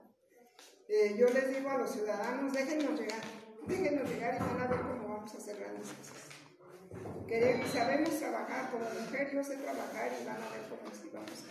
Eh, 0.88 1.16
yo 1.18 1.30
les 1.30 1.56
digo 1.56 1.70
a 1.70 1.78
los 1.78 1.90
ciudadanos, 1.92 2.52
déjenos 2.52 3.00
llegar, 3.00 3.22
déjenos 3.66 4.10
llegar 4.10 4.34
y 4.34 4.38
van 4.40 4.60
a 4.60 4.66
ver 4.66 4.80
cómo 4.80 5.08
vamos 5.08 5.34
a 5.34 5.38
hacer 5.38 5.56
grandes 5.58 5.88
cosas. 5.88 7.26
Queremos, 7.26 7.70
sabemos 7.70 8.18
trabajar, 8.18 8.70
como 8.70 8.84
mujer 8.84 9.30
yo 9.32 9.42
sé 9.42 9.56
trabajar 9.56 10.10
y 10.20 10.26
van 10.26 10.36
a 10.36 10.50
ver 10.50 10.68
cómo 10.68 10.90
así 10.92 11.10
vamos 11.14 11.44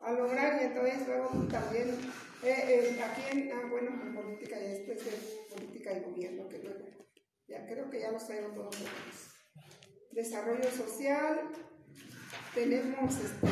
a, 0.00 0.12
lograr. 0.12 0.62
Y 0.62 0.64
entonces 0.64 1.06
luego 1.06 1.28
también, 1.50 1.98
eh, 2.42 2.98
aquí 3.04 3.22
en, 3.30 3.52
ah, 3.52 3.68
bueno, 3.68 3.90
en 3.90 4.14
política, 4.14 4.58
y 4.58 4.68
después 4.68 5.04
de 5.04 5.10
política 5.54 5.92
y 5.92 6.00
gobierno, 6.00 6.48
que 6.48 6.60
luego, 6.60 6.93
ya 7.48 7.66
creo 7.66 7.90
que 7.90 8.00
ya 8.00 8.10
los 8.10 8.26
traigo 8.26 8.48
todos 8.48 8.76
Desarrollo 10.12 10.70
social, 10.70 11.40
tenemos 12.54 13.16
este, 13.18 13.48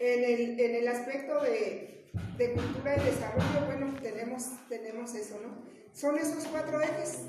en, 0.00 0.24
el, 0.24 0.58
en 0.58 0.74
el 0.74 0.88
aspecto 0.88 1.40
de, 1.42 2.10
de, 2.36 2.52
cultura 2.54 2.96
y 2.96 3.04
desarrollo, 3.04 3.66
bueno, 3.66 3.94
tenemos, 4.02 4.50
tenemos 4.68 5.14
eso, 5.14 5.38
¿no? 5.40 5.62
Son 5.92 6.18
esos 6.18 6.44
cuatro 6.46 6.80
ejes, 6.80 7.20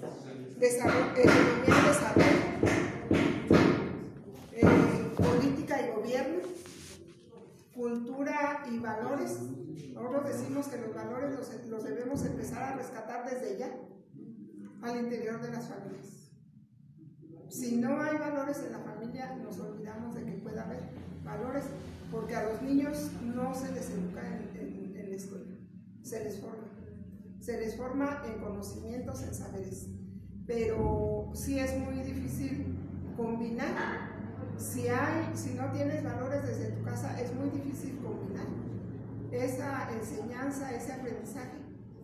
desarrollo, 0.58 1.12
economía 1.15 1.67
y 1.67 1.88
desarrollo, 1.88 2.34
eh, 4.54 5.12
política 5.15 5.82
y 5.82 5.91
gobierno, 5.91 6.41
cultura 7.76 8.65
y 8.72 8.80
valores. 8.80 9.38
Nosotros 9.94 10.26
decimos 10.26 10.68
que 10.68 10.78
los 10.80 10.94
valores 10.94 11.38
los, 11.70 11.84
debemos 11.84 12.26
empezar 12.26 12.64
a 12.64 12.76
rescatar 12.76 13.30
desde 13.30 13.58
ya, 13.58 13.72
al 14.82 15.00
interior 15.00 15.40
de 15.40 15.52
las 15.52 15.68
familias. 15.68 16.32
Si 17.50 17.78
no 17.78 18.02
hay 18.02 18.18
valores 18.18 18.64
en 18.66 18.72
la 18.72 18.80
familia, 18.80 19.36
nos 19.36 19.60
olvidamos 19.60 20.16
de 20.16 20.26
que 20.26 20.32
pueda 20.32 20.64
haber 20.64 20.82
valores, 21.24 21.66
porque 22.12 22.36
a 22.36 22.50
los 22.50 22.62
niños 22.64 23.12
no 23.24 23.54
se 23.54 23.72
les 23.72 23.92
educa 23.92 24.22
en, 24.28 25.10
la 25.10 25.16
escuela, 25.16 25.56
se 26.02 26.24
les 26.24 26.40
forma. 26.40 26.70
Se 27.40 27.60
les 27.60 27.76
forma 27.76 28.24
en 28.26 28.40
conocimientos, 28.40 29.22
en 29.22 29.36
saberes. 29.36 29.90
Pero 30.48 31.30
sí 31.36 31.60
es 31.60 31.78
muy 31.78 32.02
difícil 32.02 32.78
combinar. 33.16 34.12
Si, 34.58 34.88
hay, 34.88 35.30
si 35.36 35.54
no 35.54 35.70
tienes 35.72 36.04
valores 36.04 36.42
desde 36.48 36.72
tu 36.72 36.84
casa, 36.84 37.20
es 37.22 37.34
muy 37.36 37.50
difícil 37.50 38.00
combinar 38.02 38.62
esa 39.34 39.91
enseñanza, 39.91 40.74
ese 40.76 40.93
aprendizaje 40.93 41.58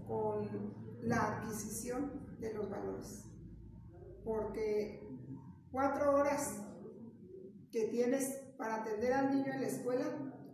con 0.08 0.74
la 1.02 1.38
adquisición 1.38 2.38
de 2.40 2.54
los 2.54 2.70
valores. 2.70 3.26
Porque 4.24 5.10
Cuatro 5.72 6.16
horas 6.16 6.64
que 7.72 7.86
tienes 7.90 8.28
para 8.58 8.78
atender 8.78 9.14
al 9.14 9.36
niño 9.36 9.54
en 9.54 9.62
la 9.62 9.68
escuela 9.68 10.06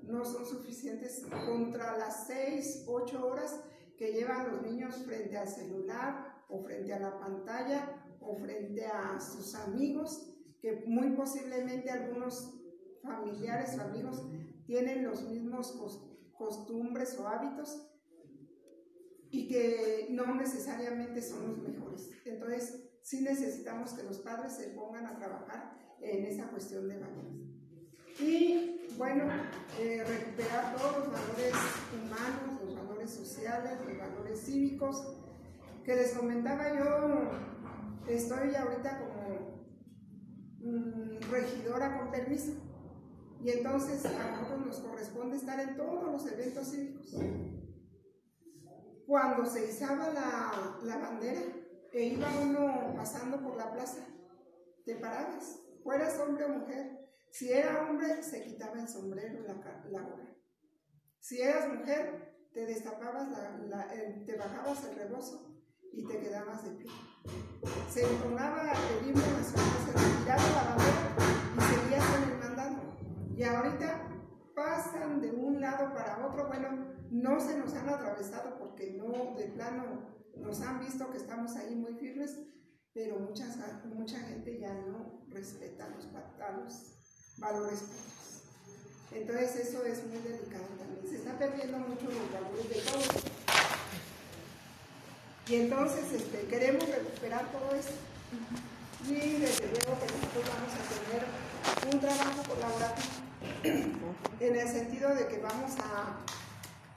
no 0.04 0.26
son 0.26 0.46
suficientes 0.46 1.26
contra 1.48 1.98
las 1.98 2.28
seis, 2.28 2.84
ocho 2.86 3.26
horas 3.26 3.64
que 3.98 4.12
llevan 4.12 4.52
los 4.52 4.62
niños 4.62 4.98
frente 5.06 5.38
al 5.38 5.48
celular 5.48 6.44
o 6.50 6.62
frente 6.64 6.94
a 6.94 7.00
la 7.00 7.18
pantalla 7.18 8.06
o 8.20 8.36
frente 8.36 8.86
a 8.86 9.22
sus 9.22 9.56
amigos, 9.56 10.36
que 10.60 10.84
muy 10.86 11.12
posiblemente 11.12 11.90
algunos 11.90 12.60
familiares 13.02 13.78
o 13.78 13.84
amigos 13.84 14.22
tienen 14.66 15.06
los 15.06 15.24
mismos 15.30 15.72
costumbres 16.38 17.18
o 17.20 17.28
hábitos 17.28 17.92
y 19.30 19.48
que 19.48 20.08
no 20.12 20.34
necesariamente 20.36 21.22
son 21.22 21.48
los 21.48 21.58
mejores. 21.58 22.10
Entonces, 22.26 22.90
sí 23.02 23.22
necesitamos 23.22 23.94
que 23.94 24.04
los 24.04 24.20
padres 24.20 24.54
se 24.54 24.70
pongan 24.70 25.06
a 25.06 25.18
trabajar 25.18 25.78
en 26.02 26.26
esa 26.26 26.48
cuestión 26.48 26.88
de 26.88 26.98
valores. 27.00 27.36
Y 28.20 28.88
bueno, 28.98 29.26
eh, 29.80 30.04
recuperar 30.08 30.76
todos 30.78 31.00
los 31.00 31.12
valores 31.12 31.54
humanos, 31.94 32.62
los 32.64 32.76
valores 32.76 33.12
sociales, 33.12 33.74
los 33.86 33.98
valores 33.98 34.40
cívicos, 34.40 35.18
que 35.84 35.96
les 35.96 36.14
comentaba 36.14 36.70
yo, 36.78 37.30
estoy 38.08 38.56
ahorita 38.56 39.00
como 39.00 39.68
mm, 40.60 41.20
regidora 41.30 42.00
con 42.00 42.12
permiso. 42.12 42.54
Y 43.44 43.50
entonces 43.50 44.06
a 44.06 44.32
nosotros 44.32 44.66
nos 44.66 44.80
corresponde 44.80 45.38
estar 45.38 45.60
en 45.60 45.76
todos 45.76 46.12
los 46.12 46.32
eventos 46.32 46.72
cívicos. 46.72 47.16
Cuando 49.08 49.46
se 49.46 49.70
izaba 49.70 50.10
la, 50.10 50.80
la 50.84 50.98
bandera, 50.98 51.42
e 51.92 52.04
iba 52.04 52.28
uno 52.42 52.94
pasando 52.96 53.42
por 53.42 53.56
la 53.56 53.72
plaza 53.72 54.06
te 54.86 54.96
parabas, 54.96 55.62
fueras 55.84 56.20
hombre 56.20 56.46
o 56.46 56.50
mujer. 56.50 57.10
Si 57.32 57.52
era 57.52 57.84
hombre, 57.84 58.22
se 58.24 58.44
quitaba 58.44 58.80
el 58.80 58.88
sombrero 58.88 59.42
la, 59.42 59.56
la 59.90 60.36
Si 61.20 61.42
eras 61.42 61.68
mujer, 61.68 62.48
te 62.54 62.66
destapabas, 62.66 63.30
la, 63.68 63.88
te 64.26 64.38
bajabas 64.38 64.86
el 64.86 64.96
rebozo 64.96 65.60
y 65.92 66.06
te 66.06 66.20
quedabas 66.20 66.64
de 66.64 66.72
pie. 66.72 66.92
Se 67.90 68.04
entonaba 68.04 68.72
el 68.72 69.08
himno 69.08 69.22
nacional, 69.22 69.86
se 69.86 69.92
retiraba 69.92 70.44
la 70.54 70.70
bandera 70.70 71.16
y 71.58 71.62
seguías 71.62 72.06
con 72.06 72.32
el 72.32 72.38
mandado. 72.38 72.98
Y 73.36 73.44
ahorita 73.44 74.08
pasan 74.56 75.20
de 75.20 75.32
un 75.32 75.60
lado 75.60 75.94
para 75.94 76.26
otro, 76.26 76.48
bueno, 76.48 76.95
no 77.12 77.40
se 77.40 77.58
nos 77.58 77.74
han 77.74 77.90
atravesado 77.90 78.58
porque 78.58 78.92
no, 78.92 79.36
de 79.36 79.46
plano, 79.50 80.16
nos 80.38 80.62
han 80.62 80.80
visto 80.80 81.10
que 81.12 81.18
estamos 81.18 81.56
ahí 81.56 81.76
muy 81.76 81.94
firmes, 81.94 82.38
pero 82.94 83.20
muchas, 83.20 83.58
mucha 83.86 84.20
gente 84.20 84.60
ya 84.60 84.74
no 84.74 85.26
respeta 85.30 85.90
los, 85.90 86.06
los 86.06 86.96
valores 87.38 87.84
Entonces 89.12 89.68
eso 89.68 89.84
es 89.86 90.06
muy 90.06 90.18
delicado 90.20 90.66
también. 90.78 91.08
Se 91.08 91.18
está 91.18 91.38
perdiendo 91.38 91.78
mucho 91.80 92.06
los 92.06 92.32
valores 92.32 92.70
de 92.70 92.82
todos. 92.92 93.24
Y 95.48 95.56
entonces 95.56 96.12
este, 96.12 96.48
queremos 96.48 96.88
recuperar 96.88 97.52
todo 97.52 97.76
eso. 97.76 97.92
Y 99.08 99.40
desde 99.40 99.68
luego 99.68 100.00
que 100.00 100.08
nosotros 100.12 100.44
vamos 100.50 100.74
a 100.74 100.82
tener 100.90 101.94
un 101.94 102.00
trabajo 102.00 102.42
colaborativo 102.50 104.16
en 104.40 104.56
el 104.56 104.68
sentido 104.68 105.14
de 105.14 105.28
que 105.28 105.38
vamos 105.38 105.74
a, 105.80 106.18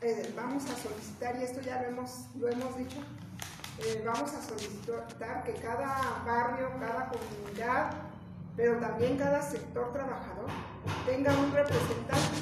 eh, 0.01 0.33
vamos 0.37 0.65
a 0.65 0.77
solicitar, 0.77 1.37
y 1.37 1.43
esto 1.43 1.61
ya 1.61 1.83
lo 1.83 1.89
hemos, 1.89 2.27
lo 2.39 2.49
hemos 2.49 2.77
dicho, 2.77 2.99
eh, 3.79 4.03
vamos 4.05 4.33
a 4.33 4.43
solicitar 4.43 5.43
que 5.45 5.55
cada 5.55 6.23
barrio, 6.25 6.71
cada 6.79 7.09
comunidad, 7.09 7.91
pero 8.57 8.79
también 8.79 9.17
cada 9.17 9.43
sector 9.43 9.93
trabajador 9.93 10.47
tenga 11.07 11.33
un 11.39 11.53
representante. 11.53 12.39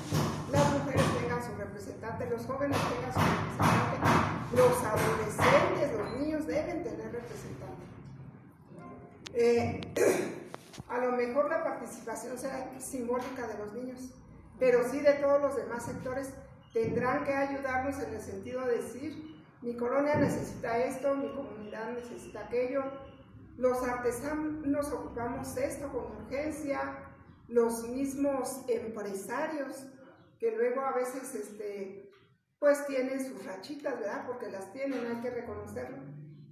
Las 0.50 0.72
mujeres 0.72 1.02
tengan 1.20 1.44
su 1.44 1.54
representante, 1.56 2.30
los 2.30 2.46
jóvenes 2.46 2.78
tengan 2.78 3.12
su 3.12 3.20
representante, 3.20 4.56
los 4.56 4.84
adolescentes, 4.84 5.98
los 5.98 6.20
niños 6.20 6.46
deben 6.46 6.82
tener 6.82 7.12
representante. 7.12 7.86
Eh, 9.34 9.80
a 10.88 10.98
lo 10.98 11.12
mejor 11.12 11.50
la 11.50 11.64
participación 11.64 12.38
será 12.38 12.70
simbólica 12.78 13.46
de 13.46 13.58
los 13.58 13.72
niños, 13.72 14.00
pero 14.58 14.90
sí 14.90 15.00
de 15.00 15.12
todos 15.14 15.40
los 15.42 15.56
demás 15.56 15.84
sectores 15.84 16.30
tendrán 16.76 17.24
que 17.24 17.32
ayudarnos 17.32 17.98
en 18.02 18.12
el 18.12 18.20
sentido 18.20 18.66
de 18.66 18.82
decir, 18.82 19.42
mi 19.62 19.78
colonia 19.78 20.16
necesita 20.16 20.76
esto, 20.76 21.14
mi 21.14 21.32
comunidad 21.32 21.92
necesita 21.92 22.40
aquello, 22.40 22.84
los 23.56 23.82
artesanos 23.82 24.92
ocupamos 24.92 25.56
esto 25.56 25.90
con 25.90 26.14
urgencia, 26.16 26.98
los 27.48 27.88
mismos 27.88 28.62
empresarios 28.68 29.86
que 30.38 30.54
luego 30.54 30.82
a 30.82 30.92
veces 30.92 31.34
este, 31.34 32.10
pues 32.58 32.86
tienen 32.86 33.24
sus 33.26 33.42
rachitas, 33.46 33.98
¿verdad? 33.98 34.26
Porque 34.26 34.50
las 34.50 34.70
tienen, 34.74 35.06
hay 35.06 35.22
que 35.22 35.30
reconocerlo 35.30 35.96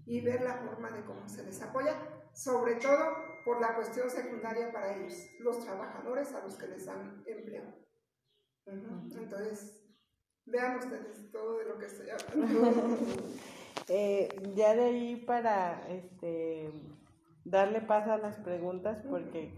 y 0.06 0.22
ver 0.22 0.40
la 0.40 0.54
forma 0.54 0.90
de 0.90 1.04
cómo 1.04 1.28
se 1.28 1.44
les 1.44 1.60
apoya, 1.60 1.98
sobre 2.32 2.76
todo 2.76 3.42
por 3.44 3.60
la 3.60 3.74
cuestión 3.74 4.08
secundaria 4.08 4.72
para 4.72 4.96
ellos, 4.96 5.12
los 5.40 5.62
trabajadores 5.62 6.32
a 6.32 6.40
los 6.40 6.56
que 6.56 6.68
les 6.68 6.86
dan 6.86 7.22
empleo. 7.26 7.74
Entonces, 8.64 9.83
vean 10.46 10.78
ustedes 10.78 11.30
todo 11.32 11.58
de 11.58 11.64
lo 11.64 11.78
que 11.78 11.86
estoy 11.86 12.06
hablando. 12.10 12.98
eh, 13.88 14.28
ya 14.54 14.74
de 14.74 14.84
ahí 14.84 15.16
para 15.16 15.86
este, 15.88 16.70
darle 17.44 17.80
paso 17.80 18.12
a 18.12 18.18
las 18.18 18.36
preguntas, 18.36 18.98
porque 19.08 19.52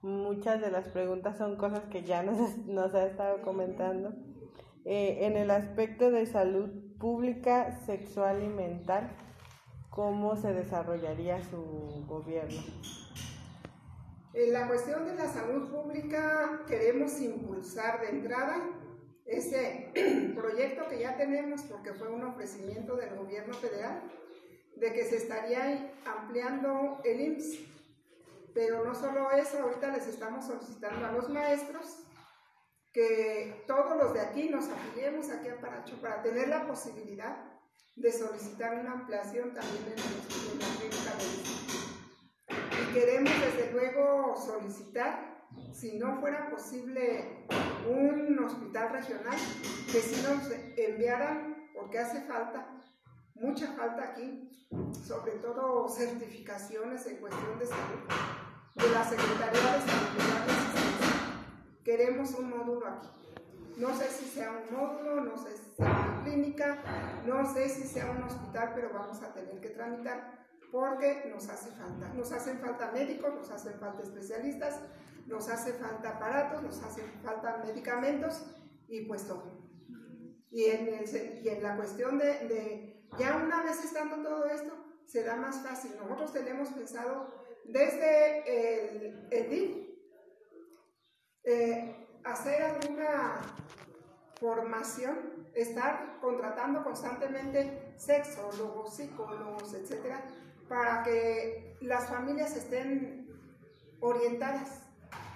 muchas 0.00 0.60
de 0.60 0.70
las 0.70 0.88
preguntas 0.88 1.38
son 1.38 1.56
cosas 1.56 1.84
que 1.90 2.02
ya 2.02 2.22
nos, 2.22 2.56
nos 2.66 2.94
ha 2.94 3.06
estado 3.06 3.42
comentando. 3.42 4.12
Eh, 4.84 5.26
en 5.26 5.36
el 5.36 5.50
aspecto 5.50 6.10
de 6.10 6.26
salud 6.26 6.68
pública, 6.98 7.72
sexual 7.86 8.42
y 8.42 8.48
mental, 8.48 9.10
¿cómo 9.90 10.34
se 10.36 10.52
desarrollaría 10.52 11.40
su 11.44 12.04
gobierno? 12.08 12.60
En 14.34 14.52
la 14.52 14.66
cuestión 14.66 15.04
de 15.04 15.14
la 15.14 15.28
salud 15.28 15.70
pública 15.70 16.62
queremos 16.66 17.20
impulsar 17.20 18.00
de 18.00 18.08
entrada 18.08 18.81
ese 19.36 19.90
proyecto 20.34 20.88
que 20.88 21.00
ya 21.00 21.16
tenemos 21.16 21.62
porque 21.62 21.92
fue 21.92 22.08
un 22.08 22.24
ofrecimiento 22.24 22.96
del 22.96 23.14
gobierno 23.16 23.54
federal 23.54 24.02
de 24.76 24.92
que 24.92 25.04
se 25.04 25.16
estaría 25.16 25.92
ampliando 26.04 27.00
el 27.04 27.20
IMSS. 27.20 27.58
Pero 28.54 28.84
no 28.84 28.94
solo 28.94 29.30
eso, 29.30 29.60
ahorita 29.62 29.88
les 29.88 30.06
estamos 30.06 30.46
solicitando 30.46 31.06
a 31.06 31.12
los 31.12 31.28
maestros 31.30 32.04
que 32.92 33.64
todos 33.66 33.96
los 33.96 34.12
de 34.12 34.20
aquí 34.20 34.50
nos 34.50 34.68
afiliemos 34.68 35.30
aquí 35.30 35.48
a 35.48 35.60
Paracho 35.60 35.96
para 36.02 36.22
tener 36.22 36.48
la 36.48 36.66
posibilidad 36.66 37.36
de 37.96 38.12
solicitar 38.12 38.78
una 38.78 38.92
ampliación 38.92 39.54
también 39.54 39.84
en 39.86 40.58
la 40.58 40.66
clínica 40.78 41.16
de 41.16 41.62
queremos 42.92 43.32
desde 43.40 43.72
luego 43.72 44.36
solicitar, 44.36 45.31
si 45.72 45.98
no 45.98 46.20
fuera 46.20 46.50
posible, 46.50 47.46
un 47.88 48.38
hospital 48.38 48.90
regional, 48.90 49.36
que 49.90 50.00
si 50.00 50.22
nos 50.22 50.50
enviaran, 50.76 51.68
porque 51.74 51.98
hace 51.98 52.20
falta, 52.22 52.68
mucha 53.34 53.72
falta 53.72 54.10
aquí, 54.10 54.68
sobre 55.06 55.32
todo 55.32 55.88
certificaciones 55.88 57.06
en 57.06 57.16
cuestión 57.16 57.58
de 57.58 57.66
salud, 57.66 58.00
de 58.74 58.90
la 58.90 59.04
Secretaría 59.04 59.72
de 59.72 59.80
Salud. 59.80 60.12
Queremos 61.84 62.30
un 62.34 62.50
módulo 62.50 62.86
aquí. 62.86 63.08
No 63.76 63.94
sé 63.96 64.08
si 64.08 64.26
sea 64.26 64.52
un 64.52 64.76
módulo, 64.76 65.24
no 65.24 65.36
sé 65.36 65.56
si 65.56 65.70
sea 65.76 65.90
una 65.90 66.22
clínica, 66.22 66.78
no 67.26 67.52
sé 67.52 67.68
si 67.68 67.88
sea 67.88 68.10
un 68.10 68.22
hospital, 68.22 68.72
pero 68.74 68.90
vamos 68.92 69.20
a 69.22 69.32
tener 69.32 69.60
que 69.60 69.70
tramitar 69.70 70.41
porque 70.72 71.30
nos 71.32 71.48
hace 71.50 71.70
falta. 71.72 72.08
Nos 72.14 72.32
hacen 72.32 72.58
falta 72.58 72.90
médicos, 72.90 73.34
nos 73.34 73.50
hacen 73.50 73.78
falta 73.78 74.02
especialistas, 74.02 74.80
nos 75.26 75.48
hace 75.50 75.74
falta 75.74 76.08
aparatos, 76.08 76.62
nos 76.62 76.82
hacen 76.82 77.04
falta 77.22 77.62
medicamentos 77.64 78.42
y 78.88 79.02
pues 79.02 79.28
todo. 79.28 79.44
Y 80.50 80.64
en, 80.64 81.62
la 81.62 81.76
cuestión 81.76 82.18
de, 82.18 83.06
ya 83.18 83.36
una 83.36 83.62
vez 83.62 83.84
estando 83.84 84.16
todo 84.22 84.46
esto, 84.46 84.72
será 85.06 85.36
más 85.36 85.62
fácil. 85.62 85.92
Nosotros 86.00 86.32
tenemos 86.32 86.70
pensado 86.70 87.34
desde 87.64 88.96
el, 88.96 89.28
el 89.30 89.50
DIF 89.50 89.76
eh, 91.44 92.08
hacer 92.24 92.62
alguna 92.62 93.42
formación, 94.40 95.48
estar 95.54 96.18
contratando 96.20 96.82
constantemente 96.82 97.94
sexólogos, 97.96 98.96
psicólogos, 98.96 99.74
etcétera, 99.74 100.24
para 100.72 101.02
que 101.02 101.76
las 101.82 102.08
familias 102.08 102.56
estén 102.56 103.28
orientadas. 104.00 104.80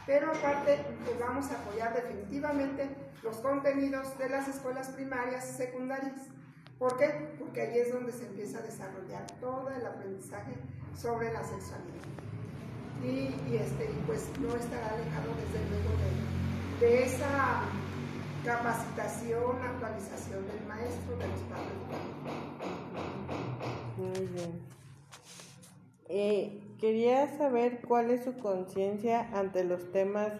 Pero 0.06 0.30
aparte, 0.30 0.82
pues 1.04 1.20
vamos 1.20 1.50
a 1.50 1.60
apoyar 1.60 1.94
definitivamente 1.94 2.88
los 3.22 3.36
contenidos 3.38 4.16
de 4.16 4.30
las 4.30 4.48
escuelas 4.48 4.88
primarias 4.88 5.50
y 5.50 5.56
secundarias. 5.56 6.22
¿Por 6.78 6.96
qué? 6.96 7.34
Porque 7.38 7.60
allí 7.60 7.80
es 7.80 7.92
donde 7.92 8.12
se 8.12 8.24
empieza 8.24 8.60
a 8.60 8.62
desarrollar 8.62 9.26
todo 9.38 9.68
el 9.68 9.84
aprendizaje 9.84 10.54
sobre 10.94 11.30
la 11.30 11.44
sexualidad. 11.44 12.06
Y, 13.04 13.56
este, 13.56 13.90
pues 14.06 14.30
no 14.40 14.56
estará 14.56 14.88
alejado 14.88 15.34
desde 15.36 15.68
luego 15.68 15.90
de, 16.80 16.86
de 16.86 17.04
esa 17.04 17.60
capacitación, 18.42 19.60
actualización 19.60 20.46
del 20.46 20.66
maestro, 20.66 21.16
de 21.18 21.28
los 21.28 21.40
padres. 21.40 21.76
Muy 23.98 24.26
bien. 24.28 24.75
Eh, 26.08 26.62
quería 26.80 27.36
saber 27.36 27.80
cuál 27.86 28.10
es 28.10 28.24
su 28.24 28.36
conciencia 28.38 29.28
ante 29.32 29.64
los 29.64 29.90
temas 29.92 30.32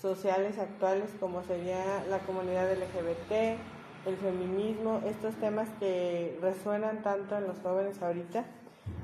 sociales 0.00 0.58
actuales 0.58 1.10
como 1.20 1.42
sería 1.42 2.04
la 2.08 2.18
comunidad 2.20 2.72
LGBT, 2.72 3.58
el 4.06 4.16
feminismo, 4.16 5.00
estos 5.06 5.34
temas 5.36 5.68
que 5.80 6.38
resuenan 6.40 7.02
tanto 7.02 7.36
en 7.36 7.46
los 7.46 7.58
jóvenes 7.60 8.00
ahorita 8.02 8.44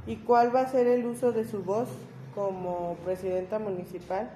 y 0.07 0.16
cuál 0.16 0.55
va 0.55 0.61
a 0.61 0.68
ser 0.68 0.86
el 0.86 1.07
uso 1.07 1.32
de 1.32 1.44
su 1.44 1.62
voz 1.62 1.88
como 2.34 2.96
presidenta 3.05 3.59
municipal 3.59 4.30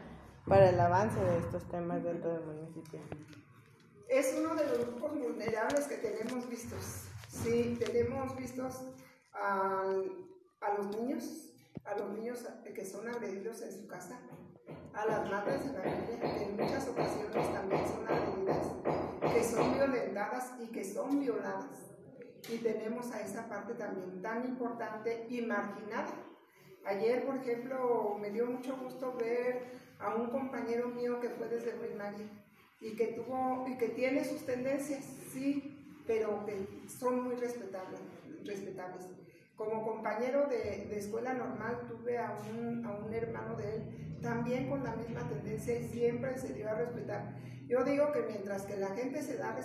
para 0.47 0.71
el 0.71 0.79
avance 0.79 1.19
de 1.19 1.39
estos 1.39 1.65
temas 1.69 2.03
dentro 2.03 2.33
del 2.33 2.45
municipio. 2.45 3.01
Es 4.09 4.35
uno 4.39 4.55
de 4.55 4.67
los 4.67 4.79
grupos 4.87 5.19
vulnerables 5.19 5.87
que 5.87 5.97
tenemos 5.97 6.49
vistos. 6.49 7.05
Sí, 7.29 7.79
tenemos 7.79 8.37
vistos 8.37 8.83
a, 9.35 9.83
a 10.61 10.75
los 10.79 10.97
niños, 10.97 11.25
a 11.87 11.97
los 11.97 12.13
niños 12.13 12.47
que 12.75 12.85
son 12.85 13.09
agredidos 13.09 13.63
en 13.63 13.73
su 13.73 13.87
casa, 13.87 14.19
a 14.93 15.07
las 15.07 15.31
madres 15.31 15.65
de 15.65 15.71
familia 15.71 16.21
que 16.21 16.43
en 16.45 16.57
muchas 16.57 16.89
ocasiones 16.89 17.53
también 17.53 17.83
son 17.87 18.07
agredidas, 18.09 19.33
que 19.33 19.45
son 19.45 19.75
violentadas 19.75 20.55
y 20.61 20.67
que 20.69 20.85
son 20.85 21.21
violadas. 21.21 21.93
Y 22.49 22.59
tenemos 22.59 23.13
a 23.13 23.21
esa 23.21 23.49
parte 23.49 23.75
también 23.75 24.23
tan 24.23 24.45
importante 24.47 25.27
y 25.29 25.43
marginada. 25.43 26.13
Ayer, 26.85 27.25
por 27.25 27.37
ejemplo, 27.37 28.17
me 28.21 28.31
dio 28.31 28.47
mucho 28.47 28.77
gusto 28.77 29.17
ver 29.17 29.63
a 29.99 30.15
un 30.15 30.31
compañero 30.31 30.89
mío 30.89 31.21
que 31.21 31.31
fue 31.31 31.49
desde 31.49 31.73
primaria 31.73 32.27
y 32.81 32.95
que 32.95 33.07
tuvo 33.09 33.67
y 33.69 33.77
que 33.79 33.89
tiene 33.89 34.25
sus 34.25 34.45
tendencias, 34.45 35.05
sí, 35.33 36.03
pero 36.07 36.45
que 36.45 36.67
son 36.89 37.25
muy 37.25 37.35
respetables. 37.37 38.01
Como 39.57 39.85
compañero 39.85 40.47
de, 40.49 40.97
escuela 40.97 41.33
normal 41.33 41.87
tuve 41.89 42.19
a 42.19 42.37
un, 42.53 42.85
a 42.85 42.93
un 42.93 43.13
hermano 43.13 43.57
de 43.57 43.77
él 43.77 44.19
también 44.23 44.69
con 44.69 44.83
la 44.85 44.95
misma 44.97 45.27
tendencia 45.29 45.79
y 45.79 45.89
siempre 45.89 46.37
se 46.39 46.53
dio 46.53 46.69
a 46.69 46.75
respetar. 46.75 47.35
Yo 47.69 47.85
digo 47.85 48.13
que 48.13 48.23
mientras 48.23 48.63
que 48.67 48.77
la 48.77 48.89
gente 48.89 49.23
se 49.23 49.37
da 49.37 49.57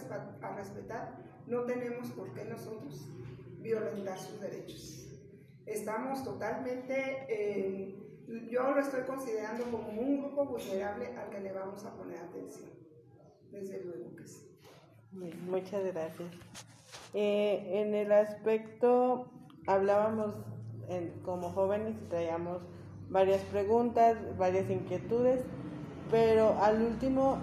a 0.42 0.56
respetar, 0.56 1.18
no 1.48 1.64
tenemos 1.64 2.10
por 2.12 2.34
qué 2.34 2.46
nosotros 2.46 3.08
violentar 3.60 4.18
sus 4.18 4.39
derechos. 4.39 5.08
Estamos 5.66 6.24
totalmente, 6.24 7.96
yo 8.50 8.72
lo 8.72 8.80
estoy 8.80 9.04
considerando 9.04 9.66
como 9.66 9.89
un 9.89 10.20
grupo 10.20 10.46
vulnerable 10.46 11.08
al 11.16 11.30
que 11.30 11.39
le 11.39 11.52
vamos 11.52 11.86
a 11.86 11.94
poner 11.96 12.18
atención. 12.18 12.70
Desde 13.52 13.84
luego 13.84 14.16
que 14.16 14.28
sí. 14.28 14.48
Muchas 15.12 15.84
gracias. 15.86 16.34
Eh, 17.14 17.82
en 17.82 17.94
el 17.94 18.12
aspecto, 18.12 19.30
hablábamos 19.68 20.34
como 21.24 21.49
jóvenes 21.51 21.95
y 22.01 22.09
traíamos 22.09 22.59
varias 23.09 23.41
preguntas, 23.43 24.18
varias 24.38 24.70
inquietudes, 24.70 25.43
pero 26.09 26.57
al 26.62 26.82
último 26.82 27.38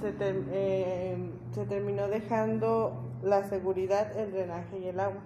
se, 0.00 0.14
eh, 0.20 1.30
se 1.52 1.66
terminó 1.66 2.08
dejando 2.08 2.92
la 3.22 3.44
seguridad, 3.44 4.16
el 4.18 4.32
drenaje 4.32 4.78
y 4.78 4.86
el 4.86 5.00
agua. 5.00 5.22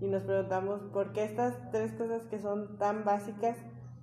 Y 0.00 0.06
nos 0.06 0.24
preguntamos 0.24 0.80
por 0.92 1.12
qué 1.12 1.24
estas 1.24 1.54
tres 1.70 1.92
cosas 1.92 2.22
que 2.26 2.40
son 2.40 2.76
tan 2.78 3.04
básicas 3.04 3.56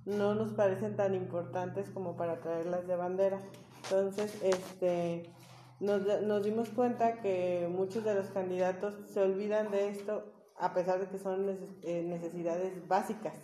no 0.06 0.34
nos 0.34 0.52
parecen 0.52 0.96
tan 0.96 1.14
importantes 1.14 1.90
como 1.90 2.16
para 2.16 2.40
traerlas 2.40 2.86
de 2.86 2.96
bandera. 2.96 3.38
Entonces, 3.84 4.42
este, 4.42 5.30
nos, 5.78 6.02
nos 6.22 6.42
dimos 6.42 6.70
cuenta 6.70 7.20
que 7.20 7.68
muchos 7.70 8.04
de 8.04 8.14
los 8.14 8.28
candidatos 8.28 8.94
se 9.12 9.20
olvidan 9.20 9.70
de 9.70 9.90
esto 9.90 10.24
a 10.60 10.74
pesar 10.74 11.00
de 11.00 11.08
que 11.08 11.18
son 11.18 11.78
eh, 11.82 12.02
necesidades 12.02 12.86
básicas. 12.86 13.34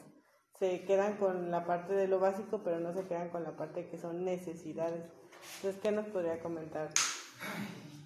Se 0.58 0.84
quedan 0.84 1.16
con 1.16 1.50
la 1.50 1.66
parte 1.66 1.94
de 1.94 2.08
lo 2.08 2.18
básico, 2.18 2.62
pero 2.62 2.78
no 2.78 2.92
se 2.92 3.06
quedan 3.06 3.30
con 3.30 3.42
la 3.42 3.56
parte 3.56 3.82
de 3.82 3.88
que 3.88 3.98
son 3.98 4.24
necesidades. 4.24 5.04
Entonces, 5.56 5.80
¿qué 5.82 5.90
nos 5.90 6.06
podría 6.06 6.40
comentar? 6.40 6.90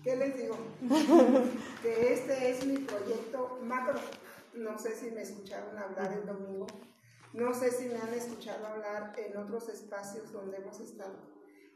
¿Qué 0.03 0.17
les 0.17 0.37
digo? 0.37 0.57
que 1.83 2.13
este 2.13 2.51
es 2.51 2.67
mi 2.67 2.79
proyecto 2.79 3.59
macro. 3.63 4.01
No 4.55 4.79
sé 4.79 4.97
si 4.97 5.11
me 5.11 5.23
escucharon 5.23 5.77
hablar 5.77 6.13
el 6.13 6.27
domingo. 6.27 6.67
No 7.33 7.55
sé 7.55 7.71
si 7.71 7.87
me 7.87 7.97
han 7.97 8.13
escuchado 8.13 8.67
hablar 8.67 9.13
en 9.17 9.37
otros 9.37 9.69
espacios 9.69 10.33
donde 10.33 10.57
hemos 10.57 10.81
estado, 10.81 11.15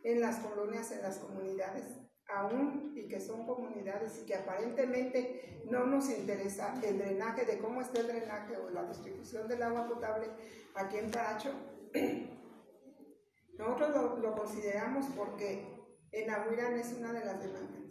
en 0.02 0.20
las 0.20 0.38
colonias, 0.40 0.90
en 0.90 1.02
las 1.02 1.18
comunidades, 1.18 1.84
aún 2.28 2.92
y 2.96 3.06
que 3.06 3.20
son 3.20 3.46
comunidades 3.46 4.20
y 4.22 4.26
que 4.26 4.34
aparentemente 4.34 5.62
no 5.70 5.86
nos 5.86 6.10
interesa 6.10 6.74
el 6.82 6.98
drenaje, 6.98 7.44
de 7.44 7.58
cómo 7.58 7.80
está 7.80 8.00
el 8.00 8.08
drenaje 8.08 8.56
o 8.56 8.70
la 8.70 8.84
distribución 8.84 9.48
del 9.48 9.62
agua 9.62 9.86
potable 9.86 10.28
aquí 10.74 10.98
en 10.98 11.10
Paracho. 11.10 11.52
Nosotros 13.58 14.20
lo, 14.20 14.34
consideramos 14.34 15.06
porque 15.16 15.64
en 16.12 16.30
Ahuirán 16.30 16.78
es 16.78 16.92
una 16.92 17.12
de 17.12 17.24
las 17.24 17.40
demandas 17.40 17.84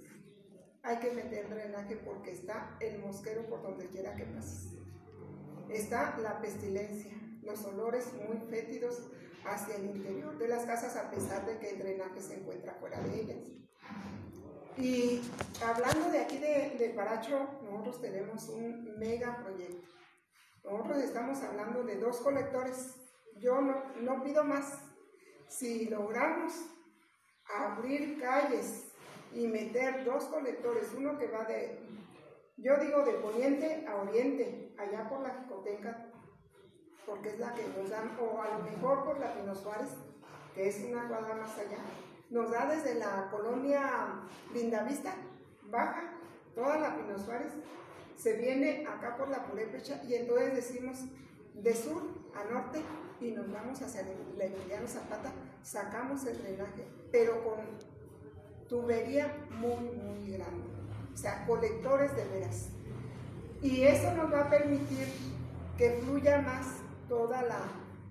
hay 0.84 0.98
que 0.98 1.12
meter 1.12 1.50
drenaje 1.50 1.96
porque 1.96 2.32
está 2.32 2.78
el 2.82 3.00
mosquero 3.00 3.48
por 3.48 3.64
donde 3.64 3.88
quiera 3.88 4.16
que 4.16 4.26
pases. 4.26 4.74
Está 5.70 6.18
la 6.20 6.42
pestilencia, 6.42 7.14
los 7.42 7.64
olores 7.64 8.12
muy 8.14 8.38
fétidos 8.50 9.10
hacia 9.46 9.76
el 9.76 9.86
interior 9.86 10.38
de 10.38 10.50
las 10.50 10.66
casas 10.66 10.98
a 10.98 11.10
pesar 11.10 11.46
de 11.46 11.58
que 11.58 11.70
el 11.72 11.80
drenaje 11.80 12.22
se 12.22 12.36
encuentra 12.36 12.76
fuera 12.76 13.00
de 13.02 13.22
ellas. 13.22 13.63
Y 14.78 15.22
hablando 15.64 16.10
de 16.10 16.20
aquí 16.20 16.38
de, 16.38 16.94
Paracho, 16.96 17.48
nosotros 17.62 18.02
tenemos 18.02 18.50
un 18.50 18.98
mega 18.98 19.38
proyecto. 19.44 19.88
Nosotros 20.64 20.98
estamos 21.04 21.42
hablando 21.44 21.84
de 21.84 21.98
dos 21.98 22.18
colectores. 22.22 22.96
Yo 23.38 23.62
no, 23.62 23.84
no 24.02 24.24
pido 24.24 24.44
más. 24.44 24.80
Si 25.48 25.86
logramos 25.90 26.54
abrir 27.46 28.20
calles 28.20 28.92
y 29.34 29.48
meter 29.48 30.06
dos 30.06 30.26
colectores, 30.26 30.92
uno 30.96 31.18
que 31.18 31.28
va 31.28 31.44
de, 31.46 31.80
yo 32.58 32.78
digo 32.78 33.04
de 33.04 33.14
poniente 33.14 33.86
a 33.88 33.96
oriente, 33.98 34.74
allá 34.78 35.08
por 35.10 35.22
la 35.22 35.42
Jicoteca, 35.42 36.12
porque 37.06 37.30
es 37.30 37.40
la 37.40 37.54
que 37.54 37.68
nos 37.68 37.90
dan, 37.90 38.18
o 38.20 38.42
a 38.42 38.58
lo 38.58 38.64
mejor 38.64 39.04
por 39.04 39.20
la 39.20 39.34
Pino 39.36 39.56
Suárez, 39.56 39.90
que 40.56 40.68
es 40.68 40.84
una 40.84 41.08
cuadra 41.08 41.36
más 41.36 41.58
allá, 41.58 41.78
nos 42.34 42.52
da 42.52 42.66
desde 42.66 42.96
la 42.96 43.30
colonia 43.30 44.24
Lindavista, 44.54 45.14
baja, 45.70 46.16
toda 46.56 46.80
la 46.80 46.96
Pino 46.96 47.18
Suárez, 47.18 47.54
se 48.18 48.34
viene 48.34 48.86
acá 48.88 49.16
por 49.16 49.30
la 49.30 49.46
Purépecha 49.46 50.02
y 50.04 50.16
entonces 50.16 50.56
decimos 50.56 51.06
de 51.54 51.76
sur 51.76 52.02
a 52.36 52.52
norte 52.52 52.82
y 53.22 53.32
nos 53.32 53.52
vamos 53.52 53.82
hacia 53.82 54.02
la 54.36 54.46
Emiliano 54.46 54.88
Zapata, 54.88 55.32
sacamos 55.62 56.26
el 56.26 56.42
drenaje, 56.42 56.86
pero 57.12 57.44
con 57.44 57.60
tubería 58.68 59.32
muy, 59.52 59.92
muy 59.92 60.32
grande. 60.32 60.64
O 61.14 61.18
sea, 61.18 61.46
colectores 61.46 62.16
de 62.16 62.26
veras. 62.26 62.70
Y 63.62 63.84
eso 63.84 64.12
nos 64.16 64.34
va 64.34 64.42
a 64.42 64.50
permitir 64.50 65.08
que 65.78 66.02
fluya 66.04 66.42
más 66.42 66.78
toda 67.08 67.44
la 67.44 67.60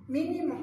mínimo 0.06 0.54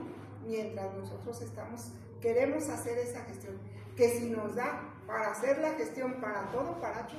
mientras 0.47 0.95
nosotros 0.95 1.41
estamos, 1.41 1.91
queremos 2.21 2.69
hacer 2.69 2.97
esa 2.97 3.21
gestión. 3.25 3.57
Que 3.95 4.09
si 4.09 4.29
nos 4.29 4.55
da 4.55 4.81
para 5.05 5.31
hacer 5.31 5.59
la 5.59 5.71
gestión 5.71 6.15
para 6.21 6.43
todo 6.51 6.79
Paracho, 6.79 7.17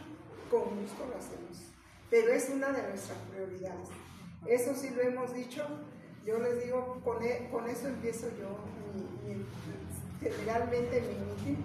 con 0.51 0.81
gusto 0.81 1.07
lo 1.07 1.17
hacemos. 1.17 1.73
Pero 2.09 2.33
es 2.33 2.49
una 2.49 2.73
de 2.73 2.83
nuestras 2.83 3.19
prioridades. 3.31 3.89
Eso 4.47 4.75
sí 4.75 4.91
lo 4.91 5.03
hemos 5.03 5.35
dicho. 5.35 5.67
Yo 6.25 6.39
les 6.39 6.65
digo, 6.65 7.01
con, 7.05 7.23
e, 7.23 7.49
con 7.51 7.69
eso 7.69 7.89
empiezo 7.89 8.29
yo 8.39 8.57
generalmente 10.21 11.01
mi 11.01 11.15
meeting 11.27 11.63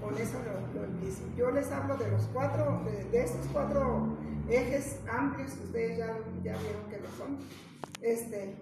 con 0.00 0.16
eso 0.16 0.38
lo, 0.74 0.84
empiezo. 0.84 1.22
Yo 1.36 1.50
les 1.50 1.70
hablo 1.72 1.96
de 1.96 2.08
los 2.08 2.22
cuatro, 2.32 2.82
de, 3.10 3.20
estos 3.20 3.46
cuatro 3.52 4.16
ejes 4.48 4.96
amplios 5.10 5.52
ustedes 5.64 5.98
ya, 5.98 6.16
ya 6.44 6.56
vieron 6.56 6.84
que 6.88 6.98
lo 7.00 7.10
son. 7.18 7.38
Este, 8.00 8.54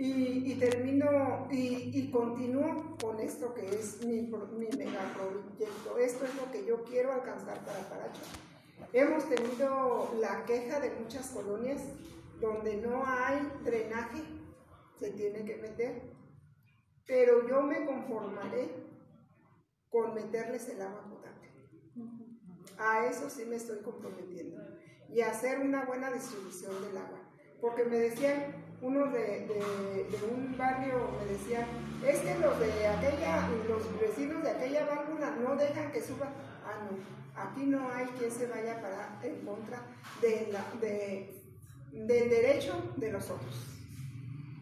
y, 0.00 0.52
y 0.52 0.54
termino 0.54 1.46
y, 1.50 1.90
y, 1.92 2.10
continúo 2.10 2.96
con 2.98 3.20
esto 3.20 3.52
que 3.52 3.68
es 3.68 4.02
mi, 4.02 4.22
mi 4.22 4.68
megaproyecto. 4.78 5.98
Esto 5.98 6.24
es 6.24 6.34
lo 6.36 6.50
que 6.50 6.64
yo 6.64 6.82
quiero 6.84 7.12
alcanzar 7.12 7.62
para 7.66 7.80
Paracho. 7.80 8.22
Hemos 8.94 9.28
tenido 9.28 10.10
la 10.18 10.46
queja 10.46 10.80
de 10.80 10.90
muchas 10.92 11.28
colonias 11.28 11.82
donde 12.40 12.78
no 12.78 13.04
hay 13.04 13.46
drenaje, 13.62 14.22
se 14.98 15.10
tiene 15.10 15.44
que 15.44 15.56
meter, 15.56 16.14
pero 17.06 17.46
yo 17.46 17.60
me 17.60 17.84
conformaré 17.84 18.70
con 19.90 20.14
meterles 20.14 20.66
el 20.70 20.80
agua 20.80 21.10
potable. 21.10 21.50
A 22.78 23.04
eso 23.04 23.28
sí 23.28 23.44
me 23.44 23.56
estoy 23.56 23.82
comprometiendo. 23.82 24.62
Y 25.10 25.20
hacer 25.20 25.58
una 25.58 25.84
buena 25.84 26.10
distribución 26.10 26.72
del 26.84 26.96
agua. 26.96 27.20
Porque 27.60 27.84
me 27.84 27.98
decían, 27.98 28.69
unos 28.82 29.12
de, 29.12 29.46
un 30.30 30.56
barrio 30.56 31.10
me 31.18 31.32
decían, 31.32 31.66
es 32.06 32.20
que 32.20 32.38
los 32.38 32.58
de 32.58 32.86
aquella, 32.86 33.48
los 33.68 34.00
vecinos 34.00 34.42
de 34.42 34.50
aquella 34.50 34.86
válvula 34.86 35.30
no 35.36 35.56
dejan 35.56 35.92
que 35.92 36.02
suba. 36.02 36.28
Ah, 36.64 36.88
no, 36.90 37.42
aquí 37.42 37.66
no 37.66 37.90
hay 37.92 38.06
quien 38.18 38.30
se 38.30 38.46
vaya 38.46 38.80
para 38.80 39.20
en 39.22 39.44
contra 39.44 39.82
de 40.22 40.56
de, 40.80 41.42
del 41.92 42.30
derecho 42.30 42.94
de 42.96 43.12
los 43.12 43.24
otros. 43.30 43.70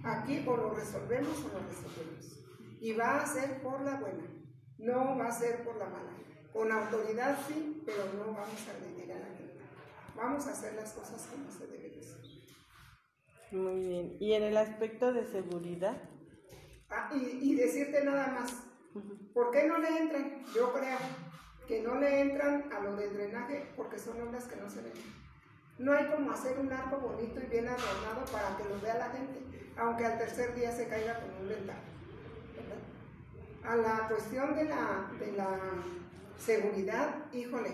Aquí 0.04 0.44
o 0.46 0.56
lo 0.56 0.70
resolvemos 0.74 1.38
o 1.38 1.48
lo 1.48 1.66
resolvemos. 1.68 2.38
Y 2.80 2.92
va 2.92 3.22
a 3.22 3.26
ser 3.26 3.62
por 3.62 3.80
la 3.82 4.00
buena. 4.00 4.24
No 4.78 5.16
va 5.16 5.26
a 5.26 5.32
ser 5.32 5.64
por 5.64 5.76
la 5.76 5.86
mala. 5.86 6.12
Con 6.52 6.72
autoridad 6.72 7.38
sí, 7.46 7.82
pero 7.84 8.04
no 8.14 8.32
vamos 8.32 8.68
a 8.68 8.70
agredir 8.70 9.12
a 9.12 9.16
gente. 9.36 9.60
Vamos 10.16 10.46
a 10.46 10.52
hacer 10.52 10.74
las 10.74 10.92
cosas 10.92 11.28
como 11.30 11.50
se 11.50 11.66
debe 11.66 11.98
hacer. 11.98 12.17
Muy 13.50 13.80
bien. 13.80 14.16
¿Y 14.20 14.32
en 14.34 14.42
el 14.42 14.56
aspecto 14.56 15.12
de 15.12 15.24
seguridad? 15.24 15.96
Ah, 16.90 17.10
y, 17.14 17.54
decirte 17.54 18.04
nada 18.04 18.28
más, 18.28 18.52
¿por 19.34 19.50
qué 19.50 19.66
no 19.66 19.78
le 19.78 19.88
entran? 19.88 20.42
Yo 20.54 20.72
creo 20.72 20.98
que 21.66 21.82
no 21.82 21.96
le 21.96 22.20
entran 22.20 22.72
a 22.72 22.80
lo 22.80 22.96
del 22.96 23.12
drenaje 23.12 23.66
porque 23.76 23.98
son 23.98 24.20
obras 24.22 24.44
que 24.44 24.56
no 24.56 24.70
se 24.70 24.82
ven. 24.82 24.92
No 25.78 25.92
hay 25.92 26.06
como 26.06 26.32
hacer 26.32 26.58
un 26.58 26.72
arco 26.72 26.98
bonito 26.98 27.40
y 27.40 27.50
bien 27.50 27.68
adornado 27.68 28.24
para 28.32 28.56
que 28.56 28.64
lo 28.64 28.80
vea 28.80 28.98
la 28.98 29.10
gente, 29.10 29.40
aunque 29.76 30.06
al 30.06 30.18
tercer 30.18 30.54
día 30.54 30.72
se 30.72 30.88
caiga 30.88 31.20
con 31.20 31.30
un 31.42 31.48
ventano 31.48 31.98
a 33.68 33.76
la 33.76 34.08
cuestión 34.08 34.54
de 34.56 34.64
la, 34.64 35.10
de 35.20 35.32
la 35.32 35.58
seguridad, 36.38 37.16
híjole, 37.32 37.70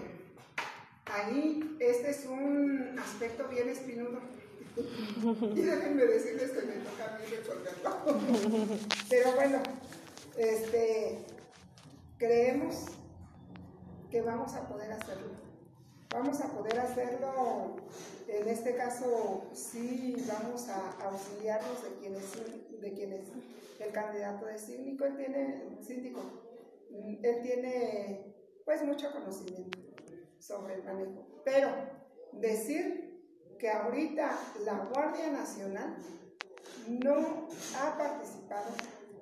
ahí 1.06 1.76
este 1.78 2.10
es 2.10 2.26
un 2.26 2.98
aspecto 2.98 3.46
bien 3.48 3.68
espinudo. 3.68 4.20
Y 4.76 5.62
déjenme 5.62 6.04
decirles 6.06 6.50
que 6.50 6.62
me 6.62 6.74
toca 6.76 7.14
a 7.14 7.18
mí 7.18 7.24
resolverlo. 7.26 8.88
Pero 9.08 9.32
bueno, 9.32 9.62
este, 10.36 11.24
creemos 12.18 12.86
que 14.10 14.20
vamos 14.22 14.54
a 14.54 14.68
poder 14.68 14.92
hacerlo. 14.92 15.44
Vamos 16.10 16.40
a 16.40 16.48
poder 16.48 16.78
hacerlo, 16.78 17.76
en 18.28 18.48
este 18.48 18.76
caso 18.76 19.50
sí 19.52 20.14
vamos 20.28 20.68
a 20.68 20.92
auxiliarnos 21.04 21.82
de 21.82 21.88
quienes, 21.98 22.80
de 22.80 22.92
quienes 22.92 23.20
el 23.80 23.92
candidato 23.92 24.46
de 24.46 24.58
síndico, 24.58 25.04
él 25.04 25.16
tiene, 25.16 25.78
síndico, 25.80 26.20
él 26.90 27.40
tiene 27.42 28.32
pues 28.64 28.84
mucho 28.84 29.10
conocimiento 29.10 29.78
sobre 30.38 30.74
el 30.74 30.84
manejo. 30.84 31.26
Pero 31.44 31.68
decir 32.32 33.13
que 33.64 33.70
ahorita 33.70 34.30
la 34.66 34.74
Guardia 34.74 35.30
Nacional 35.30 35.96
no 36.86 37.48
ha 37.80 37.96
participado 37.96 38.66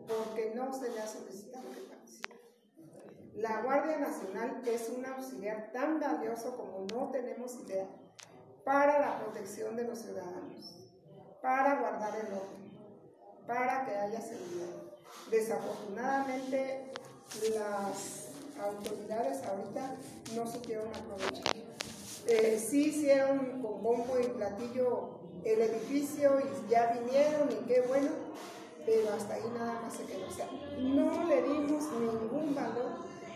porque 0.08 0.52
no 0.56 0.72
se 0.72 0.90
le 0.90 1.00
ha 1.00 1.06
solicitado 1.06 1.70
que 1.70 1.82
participe. 1.82 2.40
La 3.34 3.62
Guardia 3.62 3.98
Nacional 3.98 4.60
es 4.66 4.88
un 4.88 5.06
auxiliar 5.06 5.70
tan 5.70 6.00
valioso 6.00 6.56
como 6.56 6.84
no 6.92 7.12
tenemos 7.12 7.54
idea 7.60 7.86
para 8.64 8.98
la 8.98 9.20
protección 9.20 9.76
de 9.76 9.84
los 9.84 10.00
ciudadanos, 10.00 10.90
para 11.40 11.78
guardar 11.78 12.16
el 12.16 12.32
orden, 12.32 12.72
para 13.46 13.86
que 13.86 13.94
haya 13.94 14.20
seguridad. 14.20 14.74
Desafortunadamente, 15.30 16.92
las 17.54 18.30
autoridades 18.60 19.40
ahorita 19.44 19.94
no 20.34 20.50
supieron 20.50 20.88
aprovechar. 20.88 21.71
Eh, 22.26 22.64
sí 22.64 22.88
hicieron 22.88 23.60
con 23.62 23.82
bombo 23.82 24.18
y 24.20 24.26
platillo 24.28 25.22
el 25.44 25.60
edificio 25.60 26.38
y 26.40 26.70
ya 26.70 26.98
vinieron 27.00 27.50
y 27.50 27.66
qué 27.66 27.84
bueno, 27.88 28.10
pero 28.86 29.12
hasta 29.12 29.34
ahí 29.34 29.52
nada 29.58 29.80
más 29.82 29.92
se 29.92 30.04
quedó. 30.04 30.28
O 30.28 30.30
sea, 30.30 30.48
no 30.78 31.24
le 31.24 31.42
dimos 31.42 31.84
ningún 31.92 32.54
valor 32.54 32.92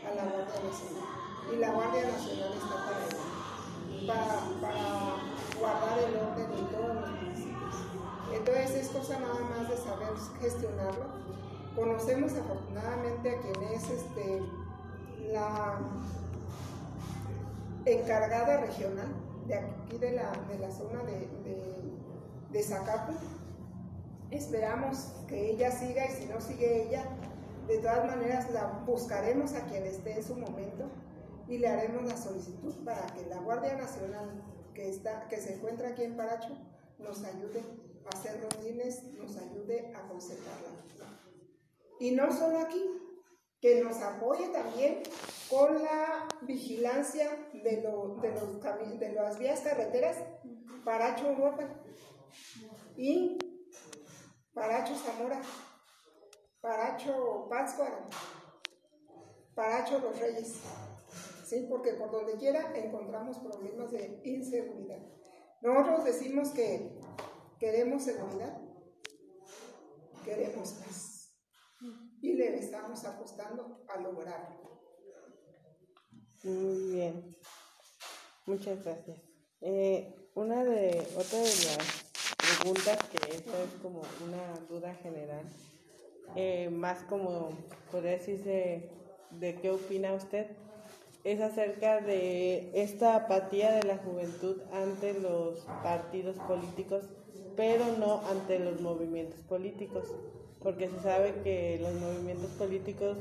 a 0.06 0.14
la 0.14 0.22
Guardia 0.24 0.60
Nacional. 0.62 1.26
Y 1.52 1.56
la 1.56 1.70
Guardia 1.72 2.02
Nacional 2.10 2.52
está 2.52 2.84
para 2.84 3.06
eso, 3.06 4.60
para, 4.60 5.58
guardar 5.58 5.98
el 5.98 6.16
orden 6.16 6.58
en 6.58 6.66
todos 6.68 6.94
los 6.94 7.10
municipios. 7.22 7.74
Entonces 8.34 8.70
es 8.70 8.88
cosa 8.88 9.18
nada 9.18 9.40
más 9.40 9.68
de 9.68 9.76
saber 9.76 10.08
gestionarlo. 10.40 11.06
Conocemos 11.74 12.32
afortunadamente 12.34 13.30
a 13.30 13.40
quien 13.40 13.62
es 13.72 13.90
este, 13.90 14.42
la 15.32 15.78
encargada 17.86 18.58
regional 18.58 19.08
de 19.46 19.54
aquí 19.54 19.98
de 19.98 20.12
la, 20.12 20.32
de 20.48 20.58
la 20.58 20.70
zona 20.70 21.02
de, 21.04 21.20
de, 21.44 21.82
de 22.50 22.62
Zacapu. 22.62 23.12
Esperamos 24.30 25.12
que 25.28 25.50
ella 25.50 25.70
siga 25.70 26.04
y 26.06 26.10
si 26.10 26.26
no 26.26 26.40
sigue 26.40 26.82
ella, 26.82 27.04
de 27.68 27.78
todas 27.78 28.06
maneras 28.06 28.50
la 28.50 28.82
buscaremos 28.86 29.54
a 29.54 29.64
quien 29.66 29.84
esté 29.84 30.16
en 30.16 30.24
su 30.24 30.34
momento 30.34 30.90
y 31.48 31.58
le 31.58 31.68
haremos 31.68 32.04
la 32.04 32.16
solicitud 32.16 32.74
para 32.84 33.06
que 33.06 33.24
la 33.26 33.38
Guardia 33.38 33.76
Nacional 33.76 34.42
que, 34.74 34.88
está, 34.88 35.28
que 35.28 35.36
se 35.38 35.54
encuentra 35.54 35.88
aquí 35.88 36.02
en 36.02 36.16
Paracho 36.16 36.56
nos 36.98 37.24
ayude 37.24 37.62
a 38.04 38.16
hacer 38.16 38.40
rondines, 38.40 39.04
nos 39.14 39.36
ayude 39.36 39.92
a 39.94 40.08
conservarla. 40.08 40.70
Y 41.98 42.10
no 42.10 42.32
solo 42.32 42.58
aquí, 42.58 42.84
que 43.66 43.82
nos 43.82 44.00
apoye 44.00 44.46
también 44.50 45.02
con 45.50 45.82
la 45.82 46.28
vigilancia 46.42 47.48
de, 47.52 47.82
lo, 47.82 48.14
de, 48.22 48.30
los 48.30 48.60
de 49.00 49.12
las 49.12 49.40
vías 49.40 49.60
carreteras 49.62 50.18
Paracho 50.84 51.30
Europa 51.30 51.68
y 52.96 53.36
Paracho 54.54 54.94
Zamora, 54.94 55.42
Paracho 56.60 57.48
Pátzcuaro, 57.50 58.08
Paracho 59.56 59.98
Los 59.98 60.16
Reyes. 60.20 60.60
¿Sí? 61.44 61.66
Porque 61.68 61.94
por 61.94 62.12
donde 62.12 62.36
quiera 62.36 62.72
encontramos 62.76 63.38
problemas 63.38 63.90
de 63.90 64.20
inseguridad. 64.22 65.00
Nosotros 65.60 66.04
decimos 66.04 66.50
que 66.50 67.00
queremos 67.58 68.04
seguridad, 68.04 68.60
queremos 70.24 70.70
paz 70.70 71.15
y 72.26 72.32
le 72.32 72.58
estamos 72.58 73.04
apostando 73.04 73.84
a 73.86 74.00
lograrlo. 74.00 74.56
Muy 76.42 76.92
bien, 76.92 77.36
muchas 78.46 78.82
gracias. 78.84 79.18
Eh, 79.60 80.12
una 80.34 80.64
de, 80.64 81.06
otra 81.16 81.38
de 81.38 81.44
las 81.44 82.04
preguntas, 82.36 82.98
que 83.10 83.36
esta 83.36 83.62
es 83.62 83.70
como 83.80 84.02
una 84.24 84.58
duda 84.68 84.92
general, 84.96 85.44
eh, 86.34 86.68
más 86.68 87.04
como 87.04 87.50
podría 87.92 88.12
decirse 88.12 88.90
de 89.30 89.54
qué 89.60 89.70
opina 89.70 90.12
usted, 90.12 90.48
es 91.22 91.40
acerca 91.40 92.00
de 92.00 92.72
esta 92.74 93.14
apatía 93.14 93.72
de 93.72 93.84
la 93.84 93.98
juventud 93.98 94.62
ante 94.72 95.14
los 95.14 95.60
partidos 95.84 96.36
políticos, 96.38 97.04
pero 97.56 97.84
no 97.98 98.20
ante 98.26 98.58
los 98.58 98.80
movimientos 98.80 99.40
políticos 99.42 100.12
porque 100.62 100.88
se 100.88 101.00
sabe 101.00 101.34
que 101.44 101.78
los 101.80 101.94
movimientos 101.94 102.50
políticos, 102.52 103.16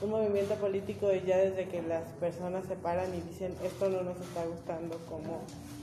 un 0.00 0.10
movimiento 0.10 0.54
político 0.54 1.10
es 1.10 1.24
ya 1.24 1.36
desde 1.38 1.68
que 1.68 1.82
las 1.82 2.04
personas 2.20 2.64
se 2.66 2.76
paran 2.76 3.14
y 3.14 3.20
dicen 3.20 3.54
esto 3.62 3.88
no 3.88 4.02
nos 4.02 4.20
está 4.20 4.44
gustando 4.46 4.98
como, 5.08 5.42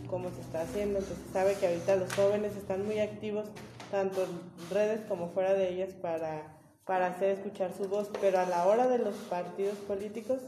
como 0.09 0.29
se 0.31 0.41
está 0.41 0.61
haciendo, 0.61 0.99
entonces 0.99 1.25
se 1.27 1.33
sabe 1.33 1.55
que 1.55 1.67
ahorita 1.67 1.95
los 1.97 2.13
jóvenes 2.13 2.55
están 2.55 2.85
muy 2.85 2.99
activos 2.99 3.45
tanto 3.91 4.23
en 4.23 4.75
redes 4.75 5.01
como 5.07 5.29
fuera 5.29 5.53
de 5.53 5.69
ellas 5.69 5.93
para, 6.01 6.57
para 6.85 7.07
hacer 7.07 7.29
escuchar 7.29 7.71
su 7.73 7.87
voz, 7.87 8.09
pero 8.19 8.39
a 8.39 8.45
la 8.45 8.65
hora 8.67 8.87
de 8.87 8.97
los 8.97 9.15
partidos 9.29 9.77
políticos 9.79 10.39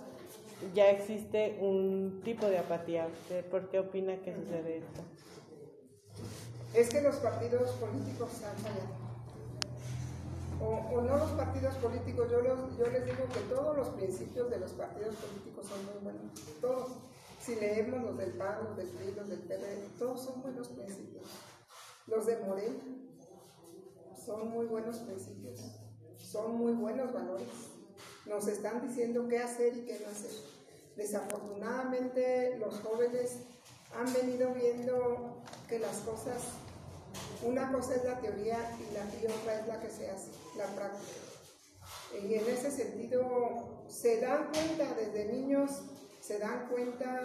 ya 0.73 0.89
existe 0.89 1.57
un 1.61 2.21
tipo 2.23 2.47
de 2.47 2.57
apatía. 2.57 3.07
¿Por 3.51 3.69
qué 3.69 3.79
opina 3.79 4.15
que 4.17 4.33
sucede 4.33 4.79
esto? 4.79 5.01
Es 6.73 6.89
que 6.89 7.01
los 7.01 7.15
partidos 7.17 7.71
políticos 7.71 8.29
han 8.43 8.57
fallado 8.57 9.06
o, 10.59 11.01
no 11.01 11.17
los 11.17 11.31
partidos 11.31 11.75
políticos, 11.75 12.29
yo, 12.31 12.41
yo 12.41 12.87
les 12.91 13.05
digo 13.05 13.27
que 13.31 13.39
todos 13.53 13.77
los 13.77 13.89
principios 13.89 14.49
de 14.49 14.59
los 14.59 14.71
partidos 14.71 15.15
políticos 15.15 15.65
son 15.67 15.85
muy 15.85 16.03
buenos, 16.03 16.31
todos. 16.61 16.89
Si 17.39 17.55
leemos 17.55 18.01
los 18.01 18.17
del 18.17 18.33
PAN, 18.33 18.65
los 18.65 18.75
del 18.75 18.87
PRI, 18.87 19.13
los 19.15 19.29
del 19.29 19.39
PRD, 19.39 19.89
todos 19.97 20.21
son 20.21 20.41
buenos 20.41 20.67
principios. 20.67 21.23
Los 22.07 22.25
de 22.25 22.37
Morena 22.39 22.83
son 24.25 24.49
muy 24.49 24.65
buenos 24.65 24.97
principios, 24.97 25.61
son 26.17 26.57
muy 26.57 26.73
buenos 26.73 27.13
valores. 27.13 27.47
Nos 28.25 28.47
están 28.47 28.85
diciendo 28.85 29.27
qué 29.29 29.39
hacer 29.39 29.77
y 29.77 29.85
qué 29.85 29.99
no 29.99 30.09
hacer. 30.09 30.31
Desafortunadamente 30.97 32.57
los 32.57 32.79
jóvenes 32.81 33.39
han 33.95 34.11
venido 34.11 34.53
viendo 34.53 35.41
que 35.69 35.79
las 35.79 35.99
cosas 35.99 36.41
una 37.43 37.71
cosa 37.71 37.95
es 37.95 38.03
la 38.03 38.19
teoría 38.19 38.57
y, 38.79 38.93
la, 38.93 39.03
otra 39.35 39.59
es 39.59 39.67
la 39.67 39.79
que 39.79 39.89
se 39.89 40.09
hace, 40.09 40.31
la 40.57 40.65
práctica. 40.67 41.27
Y 42.21 42.33
en 42.33 42.47
ese 42.47 42.71
sentido, 42.71 43.83
se 43.87 44.21
dan 44.21 44.51
cuenta 44.51 44.93
desde 44.95 45.31
niños, 45.31 45.81
se 46.19 46.39
dan 46.39 46.67
cuenta 46.69 47.23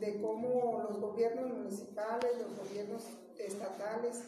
de 0.00 0.20
cómo 0.20 0.84
los 0.88 1.00
gobiernos 1.00 1.50
municipales, 1.50 2.30
los 2.38 2.56
gobiernos 2.56 3.02
estatales 3.38 4.22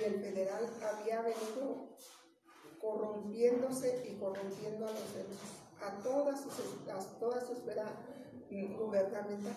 y 0.00 0.04
el 0.04 0.20
federal 0.20 0.68
había 0.82 1.22
venido 1.22 1.96
corrompiéndose 2.80 4.06
y 4.08 4.18
corrompiendo 4.18 4.86
a 4.86 4.90
los 4.90 5.14
demás, 5.14 5.40
a 5.82 6.02
toda 6.02 6.36
su, 6.36 6.48
a 6.90 7.18
toda 7.18 7.40
su 7.44 7.52
esfera 7.54 7.86
gubernamental. 8.78 9.56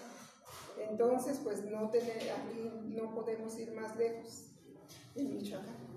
Entonces, 0.90 1.40
pues 1.44 1.64
no 1.66 1.90
tener, 1.90 2.32
aquí 2.32 2.72
no 2.86 3.14
podemos 3.14 3.58
ir 3.58 3.74
más 3.74 3.96
lejos 3.98 4.46
en 5.16 5.36
Michoacán. 5.36 5.89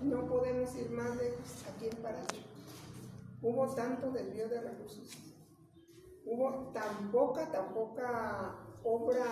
No 0.00 0.26
podemos 0.26 0.74
ir 0.76 0.90
más 0.90 1.16
lejos 1.16 1.64
aquí 1.74 1.88
en 1.88 1.96
Paracho. 2.02 2.36
Hubo 3.42 3.66
tanto 3.74 4.10
desvío 4.10 4.48
de 4.48 4.60
recursos. 4.60 5.10
Hubo 6.24 6.70
tan 6.72 7.10
poca, 7.10 7.50
tan 7.50 7.72
poca 7.72 8.54
obra 8.84 9.24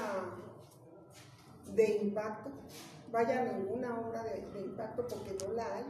de 1.75 1.97
impacto. 1.99 2.51
Vaya, 3.11 3.45
ninguna 3.45 3.99
obra 4.01 4.25
de, 4.25 4.61
impacto 4.61 5.07
porque 5.07 5.37
no 5.45 5.53
la 5.55 5.65
hay. 5.75 5.85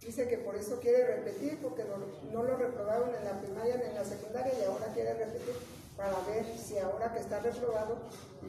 Dice 0.00 0.28
que 0.28 0.38
por 0.38 0.54
eso 0.56 0.78
quiere 0.80 1.16
repetir, 1.16 1.60
porque 1.60 1.84
no, 2.32 2.42
lo 2.42 2.56
reprobaron 2.56 3.14
en 3.14 3.24
la 3.24 3.40
primaria 3.40 3.76
ni 3.76 3.84
en 3.84 3.94
la 3.94 4.04
secundaria 4.04 4.52
y 4.58 4.64
ahora 4.64 4.86
quiere 4.94 5.14
repetir 5.14 5.54
para 5.96 6.14
ver 6.26 6.46
si 6.56 6.78
ahora 6.78 7.12
que 7.12 7.18
está 7.18 7.40
reprobado 7.40 7.98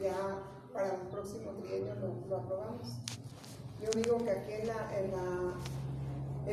ya 0.00 0.14
para 0.72 0.94
el 0.94 1.00
próximo 1.08 1.50
trienio 1.62 1.94
lo, 1.96 2.36
aprobamos. 2.36 2.88
Yo 3.80 3.88
digo 3.96 4.18
que 4.18 4.30
aquí 4.30 4.52
en, 4.52 4.68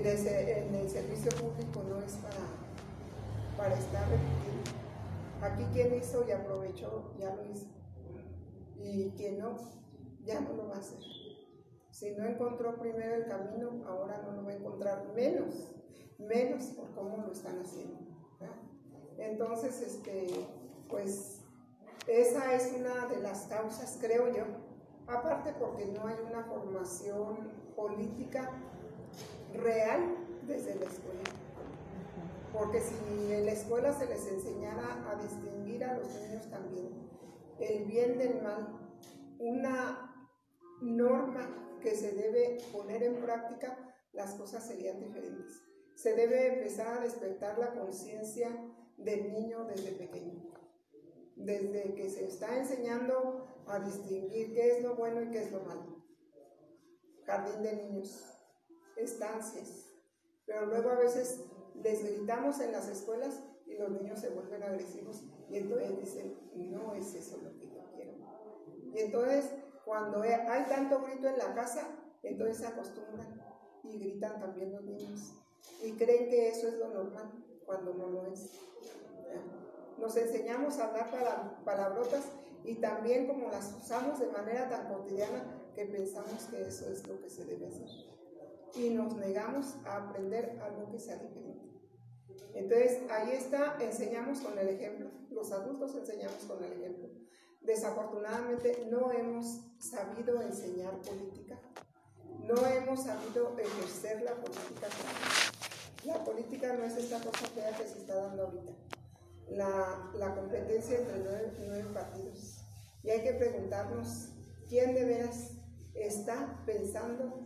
el, 0.06 0.90
servicio 0.90 1.32
público 1.32 1.84
no 1.90 2.02
es 2.02 2.14
para, 2.16 2.38
para 3.58 3.78
estar 3.78 4.08
repitiendo. 4.10 4.72
Aquí 5.42 5.66
quien 5.74 5.96
hizo 5.96 6.26
y 6.28 6.32
aprovechó, 6.32 7.12
ya 7.20 7.36
lo 7.36 7.44
hizo. 7.52 7.68
Y 8.80 9.12
quien 9.18 9.40
no, 9.40 9.58
ya 10.24 10.40
no 10.40 10.54
lo 10.54 10.70
va 10.70 10.76
a 10.76 10.80
hacer. 10.80 11.00
Si 11.92 12.12
no 12.12 12.26
encontró 12.26 12.78
primero 12.80 13.16
el 13.16 13.26
camino, 13.26 13.84
ahora 13.88 14.22
no 14.22 14.32
lo 14.32 14.46
va 14.46 14.52
a 14.52 14.56
encontrar 14.56 15.14
menos, 15.14 15.74
menos 16.20 16.66
por 16.68 16.92
cómo 16.92 17.18
lo 17.26 17.32
están 17.32 17.60
haciendo. 17.60 17.98
Entonces, 19.18 19.82
este, 19.82 20.28
pues 20.88 21.42
esa 22.08 22.54
es 22.54 22.72
una 22.80 23.08
de 23.08 23.20
las 23.22 23.48
causas, 23.48 23.98
creo 24.00 24.32
yo, 24.32 24.46
aparte 25.08 25.54
porque 25.58 25.86
no 25.86 26.06
hay 26.06 26.18
una 26.30 26.44
formación 26.44 27.38
política 27.76 28.52
real 29.54 30.18
desde 30.46 30.76
la 30.76 30.86
escuela. 30.86 31.24
Porque 32.54 32.82
si 32.82 33.34
en 33.34 33.46
la 33.46 33.52
escuela 33.52 33.94
se 33.94 34.08
les 34.08 34.28
enseñara 34.28 35.10
a 35.10 35.22
distinguir 35.22 35.84
a 35.84 35.98
los 35.98 36.08
niños 36.16 36.50
también 36.50 36.90
el 37.60 37.86
bien 37.86 38.18
del 38.18 38.42
mal, 38.42 38.68
una 39.40 40.30
norma 40.82 41.78
que 41.82 41.96
se 41.96 42.12
debe 42.12 42.58
poner 42.72 43.04
en 43.04 43.16
práctica, 43.16 43.96
las 44.14 44.34
cosas 44.34 44.66
serían 44.66 45.00
diferentes. 45.00 45.62
Se 45.96 46.14
debe 46.14 46.58
empezar 46.58 46.98
a 46.98 47.02
despertar 47.02 47.58
la 47.58 47.74
conciencia 47.74 48.50
del 48.98 49.32
niño 49.32 49.66
desde 49.66 49.92
pequeño, 49.92 50.52
desde 51.36 51.94
que 51.94 52.10
se 52.10 52.26
está 52.26 52.58
enseñando 52.58 53.48
a 53.68 53.80
distinguir 53.80 54.54
qué 54.54 54.78
es 54.78 54.84
lo 54.84 54.96
bueno 54.96 55.22
y 55.22 55.30
qué 55.30 55.44
es 55.44 55.52
lo 55.52 55.62
malo. 55.62 56.04
Jardín 57.26 57.64
de 57.64 57.76
niños, 57.76 58.24
estancias, 58.96 59.90
pero 60.46 60.66
luego 60.66 60.90
a 60.92 60.96
veces 60.96 61.44
les 61.76 62.04
gritamos 62.04 62.60
en 62.62 62.72
las 62.72 62.88
escuelas 62.88 63.44
y 63.66 63.76
los 63.76 63.92
niños 63.92 64.20
se 64.20 64.30
vuelven 64.30 64.64
agresivos 64.64 65.24
y 65.50 65.58
entonces 65.58 66.00
dicen, 66.00 66.38
no 66.56 66.94
es 66.94 67.14
eso 67.14 67.38
lo 67.44 67.54
que 67.58 67.70
yo 67.70 67.84
quiero. 67.94 68.14
Y 68.94 69.00
entonces 69.00 69.52
cuando 69.86 70.22
hay 70.22 70.66
tanto 70.68 71.02
grito 71.04 71.28
en 71.28 71.38
la 71.38 71.54
casa, 71.54 71.88
entonces 72.24 72.58
se 72.58 72.68
acostumbran 72.68 73.42
y 73.84 74.00
gritan 74.00 74.40
también 74.40 74.72
los 74.72 74.84
niños 74.84 75.34
y 75.84 75.92
creen 75.94 76.30
que 76.30 76.50
eso 76.50 76.68
es 76.68 76.76
lo 76.76 76.90
normal 76.90 77.32
cuando 77.66 77.94
no 77.94 78.08
lo 78.08 78.26
es. 78.28 78.52
Nos 79.98 80.16
enseñamos 80.16 80.78
a 80.80 80.88
hablar 80.88 81.12
para 81.12 81.64
palabrotas 81.66 82.26
y 82.68 82.76
también 82.76 83.28
como 83.28 83.50
las 83.50 83.74
usamos 83.82 84.20
de 84.20 84.28
manera 84.28 84.70
tan 84.70 84.94
cotidiana 84.94 85.72
que 85.74 85.86
pensamos 85.86 86.44
que 86.52 86.64
eso 86.64 86.92
es 86.92 87.08
lo 87.08 87.18
que 87.22 87.30
se 87.30 87.46
debe 87.46 87.68
hacer. 87.68 87.88
Y 88.76 88.90
nos 88.90 89.16
negamos 89.16 89.76
a 89.86 89.96
aprender 89.96 90.60
algo 90.62 90.92
que 90.92 91.00
sea 91.00 91.16
diferente. 91.16 91.66
Entonces, 92.54 93.10
ahí 93.10 93.32
está, 93.32 93.78
enseñamos 93.80 94.42
con 94.42 94.60
el 94.60 94.68
ejemplo, 94.68 95.10
los 95.30 95.50
adultos 95.54 95.96
enseñamos 95.96 96.44
con 96.46 96.62
el 96.62 96.74
ejemplo. 96.74 97.08
Desafortunadamente 97.62 98.86
no 98.92 99.14
hemos 99.14 99.62
sabido 99.80 100.42
enseñar 100.42 101.00
política, 101.00 101.58
no 102.40 102.68
hemos 102.68 103.04
sabido 103.04 103.58
ejercer 103.58 104.24
la 104.24 104.36
política. 104.36 104.88
La 106.04 106.24
política 106.24 106.74
no 106.74 106.84
es 106.84 106.98
esta 106.98 107.20
cosa 107.20 107.48
fea 107.48 107.76
que 107.78 107.88
se 107.88 108.00
está 108.00 108.16
dando 108.16 108.44
ahorita, 108.44 108.74
la, 109.52 110.12
la 110.16 110.36
competencia 110.36 111.00
entre 111.00 111.20
nueve, 111.20 111.54
nueve 111.60 111.86
partidos. 111.94 112.57
Y 113.08 113.10
hay 113.10 113.22
que 113.22 113.34
preguntarnos 113.36 114.34
quién 114.68 114.94
de 114.94 115.06
veras 115.06 115.54
está 115.94 116.62
pensando 116.66 117.40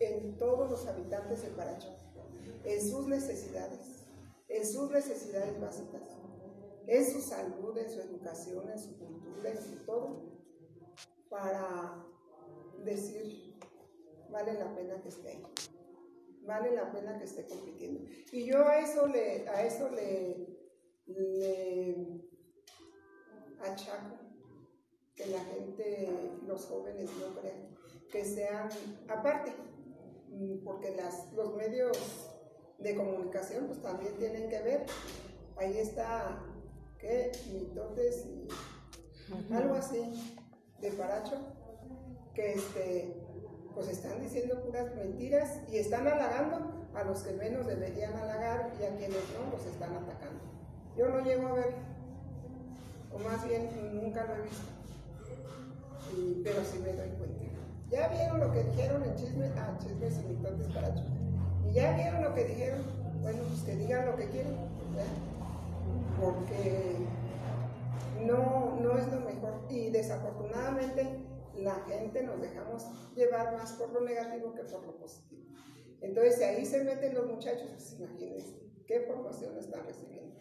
en 0.00 0.38
todos 0.38 0.70
los 0.70 0.86
habitantes 0.86 1.42
del 1.42 1.52
Paracho, 1.52 1.94
en 2.64 2.88
sus 2.88 3.06
necesidades, 3.06 4.06
en 4.48 4.66
sus 4.66 4.90
necesidades 4.90 5.60
básicas, 5.60 6.00
en 6.86 7.04
su 7.04 7.20
salud, 7.20 7.76
en 7.76 7.90
su 7.90 8.00
educación, 8.00 8.70
en 8.70 8.78
su 8.78 8.98
cultura, 8.98 9.50
en 9.50 9.62
su 9.62 9.76
todo, 9.84 10.22
para 11.28 12.02
decir, 12.82 13.58
vale 14.30 14.54
la 14.54 14.74
pena 14.74 15.02
que 15.02 15.10
esté 15.10 15.28
ahí, 15.28 15.44
vale 16.46 16.74
la 16.74 16.90
pena 16.90 17.18
que 17.18 17.24
esté 17.24 17.46
compitiendo. 17.46 18.08
Y 18.32 18.46
yo 18.46 18.66
a 18.66 18.78
eso 18.78 19.06
le, 19.06 19.46
a 19.50 19.66
eso 19.66 19.90
le, 19.90 20.46
le 21.08 22.22
achaco 23.60 24.27
que 25.18 25.26
la 25.26 25.40
gente, 25.40 26.08
los 26.46 26.64
jóvenes 26.66 27.10
no 27.18 27.40
crean, 27.40 27.76
que 28.10 28.24
sean, 28.24 28.68
aparte, 29.08 29.52
mm, 30.28 30.64
porque 30.64 30.94
las, 30.94 31.32
los 31.32 31.56
medios 31.56 31.98
de 32.78 32.94
comunicación 32.94 33.66
pues 33.66 33.82
también 33.82 34.14
tienen 34.16 34.48
que 34.48 34.62
ver, 34.62 34.86
ahí 35.56 35.76
está, 35.76 36.40
¿qué? 37.00 37.32
Mitotes 37.52 38.26
y 38.26 38.48
algo 39.52 39.74
así, 39.74 40.00
de 40.80 40.92
Paracho, 40.92 41.34
que 42.32 42.52
este, 42.52 43.20
pues 43.74 43.88
están 43.88 44.20
diciendo 44.22 44.62
puras 44.62 44.94
mentiras 44.94 45.58
y 45.68 45.78
están 45.78 46.06
halagando 46.06 46.88
a 46.94 47.02
los 47.02 47.24
que 47.24 47.32
menos 47.32 47.66
deberían 47.66 48.14
halagar 48.14 48.72
y 48.80 48.84
a 48.84 48.96
quienes 48.96 49.24
no 49.34 49.50
los 49.50 49.66
están 49.66 49.96
atacando. 49.96 50.44
Yo 50.96 51.08
no 51.08 51.24
llego 51.24 51.48
a 51.48 51.54
ver, 51.54 51.74
o 53.12 53.18
más 53.18 53.44
bien 53.48 54.00
nunca 54.00 54.24
lo 54.24 54.36
he 54.36 54.42
visto 54.42 54.77
pero 56.44 56.64
sí 56.64 56.78
me 56.78 56.92
doy 56.92 57.10
cuenta. 57.10 57.38
Ya 57.90 58.08
vieron 58.08 58.40
lo 58.40 58.52
que 58.52 58.64
dijeron 58.64 59.02
en 59.02 59.14
chismes, 59.16 59.50
ah, 59.56 59.78
chismes 59.80 60.18
y 60.18 60.28
mitotes 60.28 60.66
para 60.68 60.94
Y 61.66 61.72
ya 61.72 61.96
vieron 61.96 62.22
lo 62.22 62.34
que 62.34 62.44
dijeron, 62.44 62.80
bueno, 63.22 63.42
pues 63.48 63.62
que 63.62 63.76
digan 63.76 64.06
lo 64.06 64.16
que 64.16 64.28
quieren, 64.28 64.56
Porque 66.20 66.96
no, 68.26 68.78
no 68.80 68.98
es 68.98 69.10
lo 69.10 69.20
mejor. 69.20 69.62
Y 69.70 69.88
desafortunadamente 69.88 71.06
la 71.54 71.76
gente 71.86 72.22
nos 72.22 72.40
dejamos 72.40 72.86
llevar 73.16 73.56
más 73.56 73.72
por 73.72 73.90
lo 73.92 74.00
negativo 74.00 74.54
que 74.54 74.64
por 74.64 74.84
lo 74.84 74.98
positivo. 74.98 75.46
Entonces, 76.00 76.36
si 76.36 76.44
ahí 76.44 76.64
se 76.64 76.84
meten 76.84 77.14
los 77.14 77.26
muchachos, 77.26 77.70
pues 77.70 77.98
imagínense 77.98 78.54
qué 78.86 79.00
formación 79.00 79.56
están 79.56 79.84
recibiendo. 79.86 80.36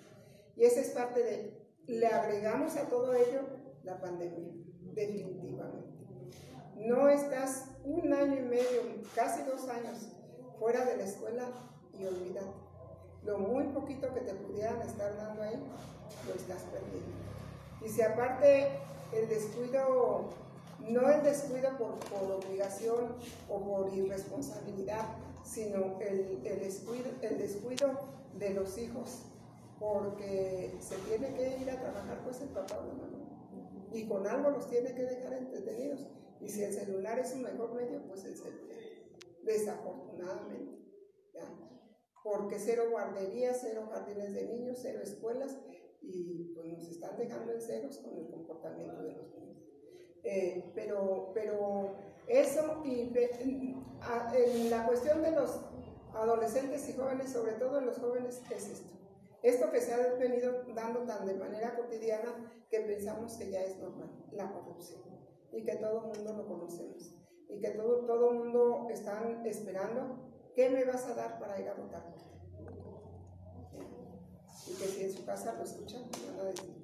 Y 0.55 0.65
esa 0.65 0.81
es 0.81 0.89
parte 0.89 1.23
de, 1.23 1.67
le 1.87 2.07
agregamos 2.07 2.75
a 2.75 2.89
todo 2.89 3.13
ello 3.13 3.41
la 3.83 3.99
pandemia 3.99 4.53
definitivamente. 4.97 5.87
No 6.75 7.07
estás 7.09 7.65
un 7.85 8.11
año 8.13 8.39
y 8.39 8.43
medio, 8.43 8.81
casi 9.15 9.43
dos 9.43 9.67
años 9.69 10.09
fuera 10.59 10.85
de 10.85 10.97
la 10.97 11.03
escuela 11.03 11.43
y 11.97 12.05
olvídate. 12.05 12.47
Lo 13.23 13.39
muy 13.39 13.65
poquito 13.65 14.13
que 14.13 14.21
te 14.21 14.33
pudieran 14.33 14.81
estar 14.81 15.15
dando 15.17 15.43
ahí, 15.43 15.61
lo 16.27 16.33
estás 16.33 16.63
perdiendo. 16.63 17.11
Y 17.85 17.89
si 17.89 18.01
aparte 18.01 18.69
el 19.13 19.29
descuido, 19.29 20.29
no 20.79 21.09
el 21.09 21.23
descuido 21.23 21.69
por, 21.77 21.97
obligación 22.31 23.15
o 23.49 23.59
por 23.59 23.93
irresponsabilidad, 23.93 25.05
sino 25.43 25.99
el, 26.01 26.41
el, 26.43 26.59
descuido, 26.59 27.09
el 27.21 27.37
descuido 27.37 27.91
de 28.37 28.51
los 28.51 28.77
hijos, 28.77 29.23
porque 29.79 30.75
se 30.79 30.95
tiene 30.97 31.33
que 31.33 31.57
ir 31.59 31.69
a 31.69 31.79
trabajar 31.79 32.19
pues 32.23 32.41
el 32.41 32.49
papá 32.49 32.77
o 32.79 33.06
y 33.91 34.07
con 34.07 34.27
algo 34.27 34.51
los 34.51 34.69
tiene 34.69 34.93
que 34.93 35.03
dejar 35.03 35.33
entretenidos. 35.33 36.07
Y 36.39 36.49
si 36.49 36.63
el 36.63 36.73
celular 36.73 37.19
es 37.19 37.33
un 37.33 37.43
mejor 37.43 37.73
medio, 37.73 38.05
pues 38.07 38.25
el 38.25 38.35
celular. 38.35 38.77
Desafortunadamente. 39.43 40.77
Porque 42.23 42.59
cero 42.59 42.89
guarderías, 42.91 43.59
cero 43.61 43.87
jardines 43.89 44.33
de 44.33 44.47
niños, 44.47 44.79
cero 44.81 44.99
escuelas 45.01 45.57
y 46.01 46.51
pues 46.53 46.67
nos 46.67 46.89
están 46.89 47.17
dejando 47.17 47.53
en 47.53 47.61
ceros 47.61 47.97
con 47.99 48.17
el 48.17 48.29
comportamiento 48.29 49.01
de 49.01 49.13
los 49.13 49.33
niños. 49.33 49.57
Eh, 50.23 50.71
pero, 50.75 51.31
pero 51.33 51.95
eso 52.27 52.81
y 52.83 53.13
en 54.33 54.69
la 54.69 54.85
cuestión 54.85 55.21
de 55.21 55.31
los 55.31 55.61
adolescentes 56.13 56.89
y 56.89 56.93
jóvenes, 56.93 57.31
sobre 57.31 57.53
todo 57.53 57.79
en 57.79 57.85
los 57.85 57.97
jóvenes, 57.97 58.41
es 58.51 58.69
esto. 58.69 58.96
Esto 59.43 59.71
que 59.71 59.81
se 59.81 59.93
ha 59.93 60.15
venido 60.15 60.63
dando 60.73 61.01
tan 61.01 61.25
de 61.25 61.35
manera 61.35 61.75
cotidiana 61.75 62.51
que 62.69 62.79
pensamos 62.81 63.33
que 63.33 63.51
ya 63.51 63.63
es 63.63 63.77
normal, 63.77 64.09
la 64.31 64.51
corrupción, 64.51 65.01
y 65.51 65.63
que 65.63 65.75
todo 65.75 66.01
el 66.01 66.17
mundo 66.17 66.33
lo 66.33 66.47
conocemos, 66.47 67.15
y 67.47 67.59
que 67.59 67.69
todo 67.69 68.01
el 68.01 68.07
todo 68.07 68.33
mundo 68.33 68.87
están 68.89 69.45
esperando, 69.45 70.17
¿qué 70.55 70.69
me 70.69 70.83
vas 70.85 71.05
a 71.05 71.13
dar 71.13 71.39
para 71.39 71.59
ir 71.59 71.69
a 71.69 71.75
votar? 71.75 72.03
Y 74.67 74.73
que 74.73 74.85
si 74.85 75.03
en 75.03 75.13
su 75.13 75.23
casa 75.23 75.53
lo 75.53 75.63
escuchan, 75.63 76.01
van 76.27 76.39
a 76.39 76.49
decir, 76.49 76.75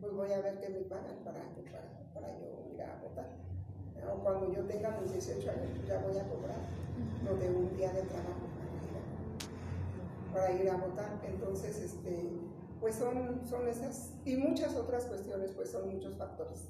pues 0.00 0.12
voy 0.12 0.32
a 0.32 0.40
ver 0.40 0.58
qué 0.60 0.68
me 0.68 0.80
pagan 0.80 1.24
para, 1.24 1.40
para, 1.54 2.12
para 2.12 2.38
yo 2.38 2.68
ir 2.74 2.82
a 2.82 3.00
votar. 3.00 3.36
O 4.12 4.22
cuando 4.22 4.52
yo 4.52 4.64
tenga 4.66 5.00
mis 5.00 5.12
18 5.12 5.50
años, 5.50 5.86
ya 5.86 5.98
voy 6.00 6.18
a 6.18 6.28
cobrar 6.28 6.58
lo 7.24 7.36
de 7.36 7.48
un 7.48 7.76
día 7.76 7.92
de 7.92 8.02
trabajo 8.02 8.57
para 10.32 10.52
ir 10.52 10.68
a 10.70 10.76
votar. 10.76 11.20
Entonces, 11.24 11.78
este, 11.80 12.30
pues 12.80 12.94
son, 12.94 13.46
son 13.46 13.68
esas 13.68 14.14
y 14.24 14.36
muchas 14.36 14.76
otras 14.76 15.06
cuestiones, 15.06 15.52
pues 15.52 15.70
son 15.70 15.92
muchos 15.92 16.16
factores. 16.16 16.68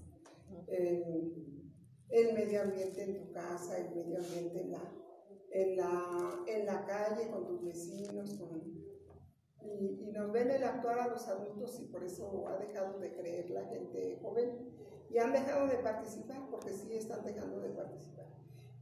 el 0.68 2.34
medio 2.34 2.62
ambiente 2.62 3.02
en 3.02 3.18
tu 3.18 3.32
casa, 3.32 3.78
el 3.78 3.94
medio 3.94 4.18
ambiente 4.18 4.60
en 4.60 4.70
la, 4.72 4.92
en 5.50 5.76
la, 5.76 6.44
en 6.46 6.66
la 6.66 6.86
calle, 6.86 7.30
con 7.30 7.46
tus 7.46 7.64
vecinos, 7.64 8.38
y, 9.62 10.10
nos 10.12 10.32
ven 10.32 10.50
el 10.50 10.64
actuar 10.64 10.98
a 10.98 11.08
los 11.08 11.28
adultos 11.28 11.78
y 11.80 11.84
por 11.86 12.02
eso 12.02 12.48
ha 12.48 12.56
dejado 12.56 12.98
de 12.98 13.12
creer 13.12 13.50
la 13.50 13.64
gente 13.66 14.18
joven 14.22 14.74
y 15.10 15.18
han 15.18 15.32
dejado 15.32 15.66
de 15.66 15.76
participar, 15.76 16.48
porque 16.50 16.72
sí 16.72 16.94
están 16.94 17.24
dejando 17.24 17.60
de 17.60 17.70
participar. 17.70 18.26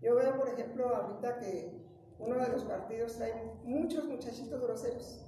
Yo 0.00 0.14
veo, 0.14 0.36
por 0.36 0.48
ejemplo, 0.48 0.94
ahorita 0.94 1.38
que 1.38 1.86
uno 2.18 2.38
de 2.38 2.48
los 2.48 2.64
partidos 2.64 3.16
trae 3.16 3.34
muchos 3.64 4.04
muchachitos 4.04 4.60
groseros, 4.60 5.22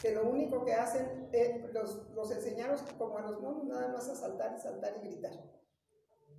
que 0.00 0.14
lo 0.14 0.28
único 0.28 0.64
que 0.64 0.74
hacen 0.74 1.28
es 1.32 1.72
los, 1.72 2.08
los 2.14 2.30
enseñaron 2.30 2.78
como 2.96 3.18
a 3.18 3.22
los 3.22 3.40
monos, 3.40 3.64
nada 3.64 3.88
más 3.88 4.08
a 4.08 4.14
saltar, 4.14 4.58
saltar 4.60 4.96
y 5.02 5.08
gritar. 5.08 5.32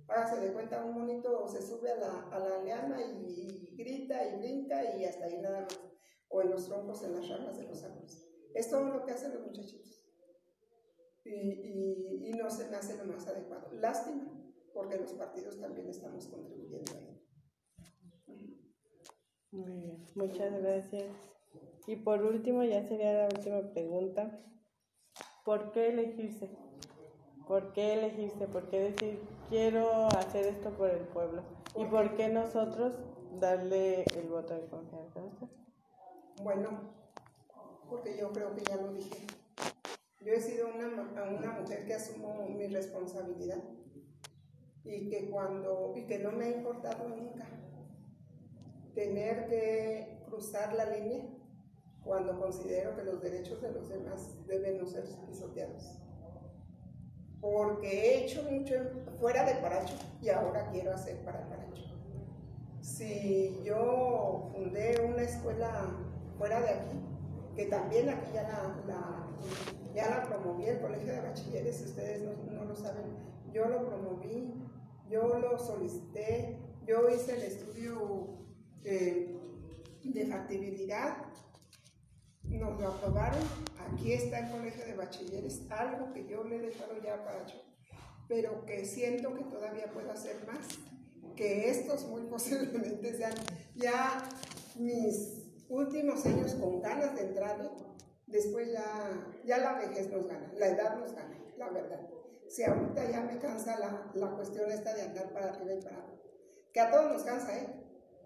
Hágase 0.08 0.40
de 0.40 0.52
cuenta, 0.52 0.84
un 0.84 0.94
monito 0.94 1.46
se 1.46 1.62
sube 1.62 1.90
a 1.90 1.96
la, 1.96 2.28
a 2.32 2.38
la 2.38 2.62
liana 2.64 3.00
y, 3.00 3.76
grita 3.76 4.26
y 4.26 4.36
brinca 4.38 4.96
y 4.96 5.04
hasta 5.04 5.26
ahí 5.26 5.38
nada 5.40 5.60
más. 5.62 5.80
O 6.28 6.42
en 6.42 6.50
los 6.50 6.66
troncos, 6.66 7.02
en 7.02 7.14
las 7.14 7.28
ramas 7.28 7.58
de 7.58 7.64
los 7.64 7.82
árboles. 7.82 8.26
Es 8.54 8.68
todo 8.70 8.84
lo 8.84 9.04
que 9.04 9.12
hacen 9.12 9.32
los 9.34 9.46
muchachitos. 9.46 10.04
Y, 11.24 11.30
y, 11.30 12.28
y 12.28 12.32
no 12.32 12.50
se 12.50 12.68
me 12.68 12.76
hace 12.76 12.96
lo 12.96 13.04
más 13.04 13.26
adecuado. 13.28 13.70
Lástima, 13.72 14.32
porque 14.72 14.96
los 14.96 15.12
partidos 15.12 15.60
también 15.60 15.88
estamos 15.88 16.26
contribuyendo 16.26 16.92
ahí. 16.92 17.09
Muy 19.52 19.72
bien, 19.72 20.06
muchas 20.14 20.62
gracias. 20.62 21.06
Y 21.88 21.96
por 21.96 22.22
último, 22.22 22.62
ya 22.62 22.84
sería 22.84 23.12
la 23.12 23.24
última 23.24 23.60
pregunta. 23.72 24.38
¿Por 25.44 25.72
qué 25.72 25.88
elegirse? 25.88 26.48
¿Por 27.48 27.72
qué 27.72 27.94
elegirse? 27.94 28.46
¿Por 28.46 28.68
qué 28.68 28.78
decir 28.78 29.20
quiero 29.48 30.06
hacer 30.06 30.46
esto 30.46 30.70
por 30.70 30.90
el 30.90 31.00
pueblo? 31.00 31.42
¿Y 31.76 31.84
por 31.86 32.14
qué 32.14 32.28
nosotros 32.28 32.92
darle 33.40 34.04
el 34.14 34.28
voto 34.28 34.54
de 34.54 34.68
confianza? 34.68 35.20
Bueno, 36.44 36.92
porque 37.88 38.16
yo 38.16 38.30
creo 38.30 38.54
que 38.54 38.62
ya 38.62 38.76
lo 38.76 38.92
dije. 38.92 39.26
Yo 40.20 40.32
he 40.32 40.40
sido 40.40 40.68
una, 40.68 40.86
una 40.86 41.52
mujer 41.60 41.86
que 41.86 41.94
asumo 41.94 42.46
mi 42.50 42.68
responsabilidad 42.68 43.64
y 44.84 45.08
que 45.08 45.28
cuando 45.28 45.92
y 45.96 46.06
que 46.06 46.20
no 46.20 46.30
me 46.30 46.44
ha 46.44 46.56
importado 46.56 47.08
nunca 47.08 47.48
tener 48.94 49.46
que 49.46 50.22
cruzar 50.26 50.74
la 50.74 50.86
línea 50.86 51.24
cuando 52.04 52.38
considero 52.38 52.96
que 52.96 53.04
los 53.04 53.20
derechos 53.20 53.60
de 53.60 53.72
los 53.72 53.88
demás 53.88 54.34
deben 54.46 54.78
no 54.78 54.86
ser 54.86 55.04
pisoteados. 55.26 55.98
Porque 57.40 57.88
he 57.88 58.24
hecho 58.24 58.42
mucho 58.44 58.74
fuera 59.18 59.44
de 59.44 59.54
Paracho 59.54 59.94
y 60.20 60.28
ahora 60.28 60.68
quiero 60.70 60.92
hacer 60.92 61.16
para 61.24 61.48
Paracho. 61.48 61.84
Si 62.80 63.60
yo 63.64 64.50
fundé 64.52 65.00
una 65.00 65.22
escuela 65.22 65.96
fuera 66.38 66.60
de 66.60 66.68
aquí, 66.70 67.00
que 67.56 67.66
también 67.66 68.08
aquí 68.08 68.30
ya 68.32 68.42
la, 68.42 69.28
ya 69.94 70.10
la 70.10 70.24
promoví, 70.24 70.64
el 70.66 70.80
Colegio 70.80 71.12
de 71.12 71.20
Bachilleres, 71.20 71.80
ustedes 71.82 72.22
no, 72.22 72.52
no 72.52 72.64
lo 72.64 72.74
saben, 72.74 73.04
yo 73.52 73.66
lo 73.66 73.86
promoví, 73.86 74.54
yo 75.08 75.38
lo 75.38 75.58
solicité, 75.58 76.58
yo 76.86 77.08
hice 77.08 77.36
el 77.36 77.42
estudio 77.42 78.40
eh, 78.84 79.36
de 80.04 80.26
factibilidad, 80.26 81.16
nos 82.42 82.80
lo 82.80 82.88
aprobaron, 82.88 83.42
aquí 83.78 84.12
está 84.12 84.40
el 84.40 84.50
colegio 84.50 84.84
de 84.84 84.94
bachilleres, 84.96 85.62
algo 85.70 86.12
que 86.12 86.26
yo 86.26 86.44
le 86.44 86.56
he 86.56 86.60
dejado 86.60 87.00
ya 87.02 87.22
para 87.24 87.46
yo, 87.46 87.62
pero 88.28 88.64
que 88.64 88.84
siento 88.84 89.34
que 89.34 89.44
todavía 89.44 89.92
puedo 89.92 90.10
hacer 90.10 90.36
más, 90.46 90.66
que 91.36 91.70
estos 91.70 92.06
muy 92.08 92.22
posiblemente 92.30 93.16
sean 93.16 93.34
ya 93.74 94.22
mis 94.76 95.46
últimos 95.68 96.24
años 96.26 96.54
con 96.54 96.80
ganas 96.80 97.14
de 97.14 97.22
entrar, 97.22 97.70
después 98.26 98.72
ya, 98.72 99.32
ya 99.44 99.58
la 99.58 99.74
vejez 99.74 100.10
nos 100.10 100.26
gana, 100.26 100.52
la 100.56 100.68
edad 100.68 100.98
nos 100.98 101.12
gana, 101.14 101.38
la 101.56 101.68
verdad. 101.70 102.00
Si 102.48 102.64
ahorita 102.64 103.08
ya 103.08 103.20
me 103.20 103.38
cansa 103.38 103.78
la, 103.78 104.10
la 104.14 104.30
cuestión 104.32 104.70
esta 104.72 104.92
de 104.92 105.02
andar 105.02 105.32
para 105.32 105.50
arriba 105.50 105.74
y 105.74 105.82
para 105.82 105.96
abajo, 105.96 106.18
que 106.72 106.80
a 106.80 106.90
todos 106.90 107.12
nos 107.12 107.22
cansa, 107.22 107.56
¿eh? 107.56 107.79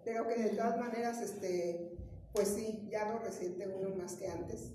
Pero 0.05 0.29
que 0.29 0.35
de 0.35 0.51
todas 0.51 0.79
maneras, 0.79 1.21
este, 1.21 1.97
pues 2.33 2.49
sí, 2.49 2.89
ya 2.91 3.11
lo 3.11 3.19
resiente 3.21 3.67
uno 3.67 3.95
más 3.97 4.15
que 4.15 4.29
antes. 4.29 4.73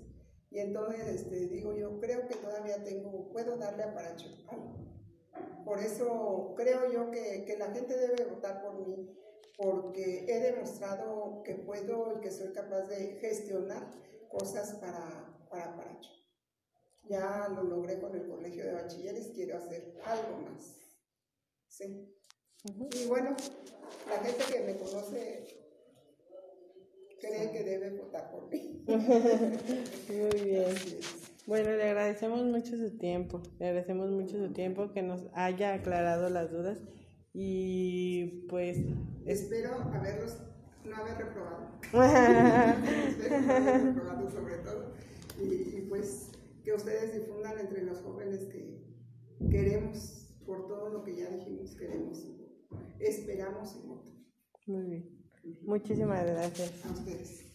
Y 0.50 0.58
entonces 0.58 1.06
este, 1.06 1.46
digo 1.46 1.74
yo, 1.76 2.00
creo 2.00 2.26
que 2.26 2.34
todavía 2.34 2.82
tengo, 2.82 3.30
puedo 3.30 3.56
darle 3.56 3.84
a 3.84 3.94
Paracho 3.94 4.26
Por 5.64 5.78
eso 5.78 6.54
creo 6.56 6.90
yo 6.90 7.10
que, 7.10 7.44
que, 7.44 7.56
la 7.56 7.70
gente 7.70 7.96
debe 7.96 8.24
votar 8.24 8.60
por 8.60 8.86
mí, 8.86 9.16
porque 9.56 10.24
he 10.26 10.40
demostrado 10.40 11.42
que 11.44 11.54
puedo 11.54 12.16
y 12.16 12.20
que 12.20 12.32
soy 12.32 12.52
capaz 12.52 12.82
de 12.88 13.18
gestionar 13.20 13.88
cosas 14.28 14.74
para, 14.80 15.46
para 15.48 15.76
Paracho. 15.76 16.10
Ya 17.04 17.48
lo 17.54 17.62
logré 17.62 18.00
con 18.00 18.14
el 18.16 18.28
colegio 18.28 18.64
de 18.64 18.72
bachilleres, 18.72 19.30
quiero 19.34 19.56
hacer 19.58 19.94
algo 20.04 20.38
más. 20.42 20.80
Sí. 21.68 22.19
Y 22.64 23.06
bueno, 23.06 23.34
la 24.06 24.18
gente 24.22 24.44
que 24.52 24.60
me 24.60 24.76
conoce 24.76 25.46
cree 27.18 27.50
que 27.52 27.64
debe 27.64 27.90
votar 27.90 28.30
por 28.30 28.50
mí. 28.50 28.84
Muy 28.86 30.40
bien. 30.44 30.74
Bueno, 31.46 31.70
le 31.70 31.84
agradecemos 31.84 32.44
mucho 32.44 32.76
su 32.76 32.98
tiempo, 32.98 33.42
le 33.58 33.68
agradecemos 33.68 34.10
mucho 34.10 34.36
su 34.36 34.52
tiempo 34.52 34.92
que 34.92 35.02
nos 35.02 35.24
haya 35.32 35.74
aclarado 35.74 36.28
las 36.28 36.50
dudas 36.50 36.78
y 37.32 38.46
pues... 38.48 38.76
Espero 39.24 39.74
haberlos, 39.94 40.38
no 40.84 40.96
haber 40.96 41.16
reprobado. 41.16 41.80
Espero 43.08 43.40
no 43.40 43.52
haber 43.52 43.84
reprobado 43.84 44.30
sobre 44.30 44.56
todo 44.58 44.92
y, 45.40 45.78
y 45.78 45.86
pues 45.88 46.28
que 46.62 46.74
ustedes 46.74 47.14
difundan 47.14 47.58
entre 47.58 47.82
los 47.84 48.00
jóvenes 48.00 48.40
que 48.40 48.84
queremos, 49.50 50.36
por 50.44 50.68
todo 50.68 50.90
lo 50.90 51.02
que 51.02 51.16
ya 51.16 51.30
dijimos, 51.30 51.74
queremos 51.74 52.26
esperamos 52.98 53.76
Muy 54.66 54.84
bien. 54.86 55.20
Muchísimas 55.62 56.24
gracias. 56.26 56.84
A 56.84 56.90
ustedes. 56.90 57.49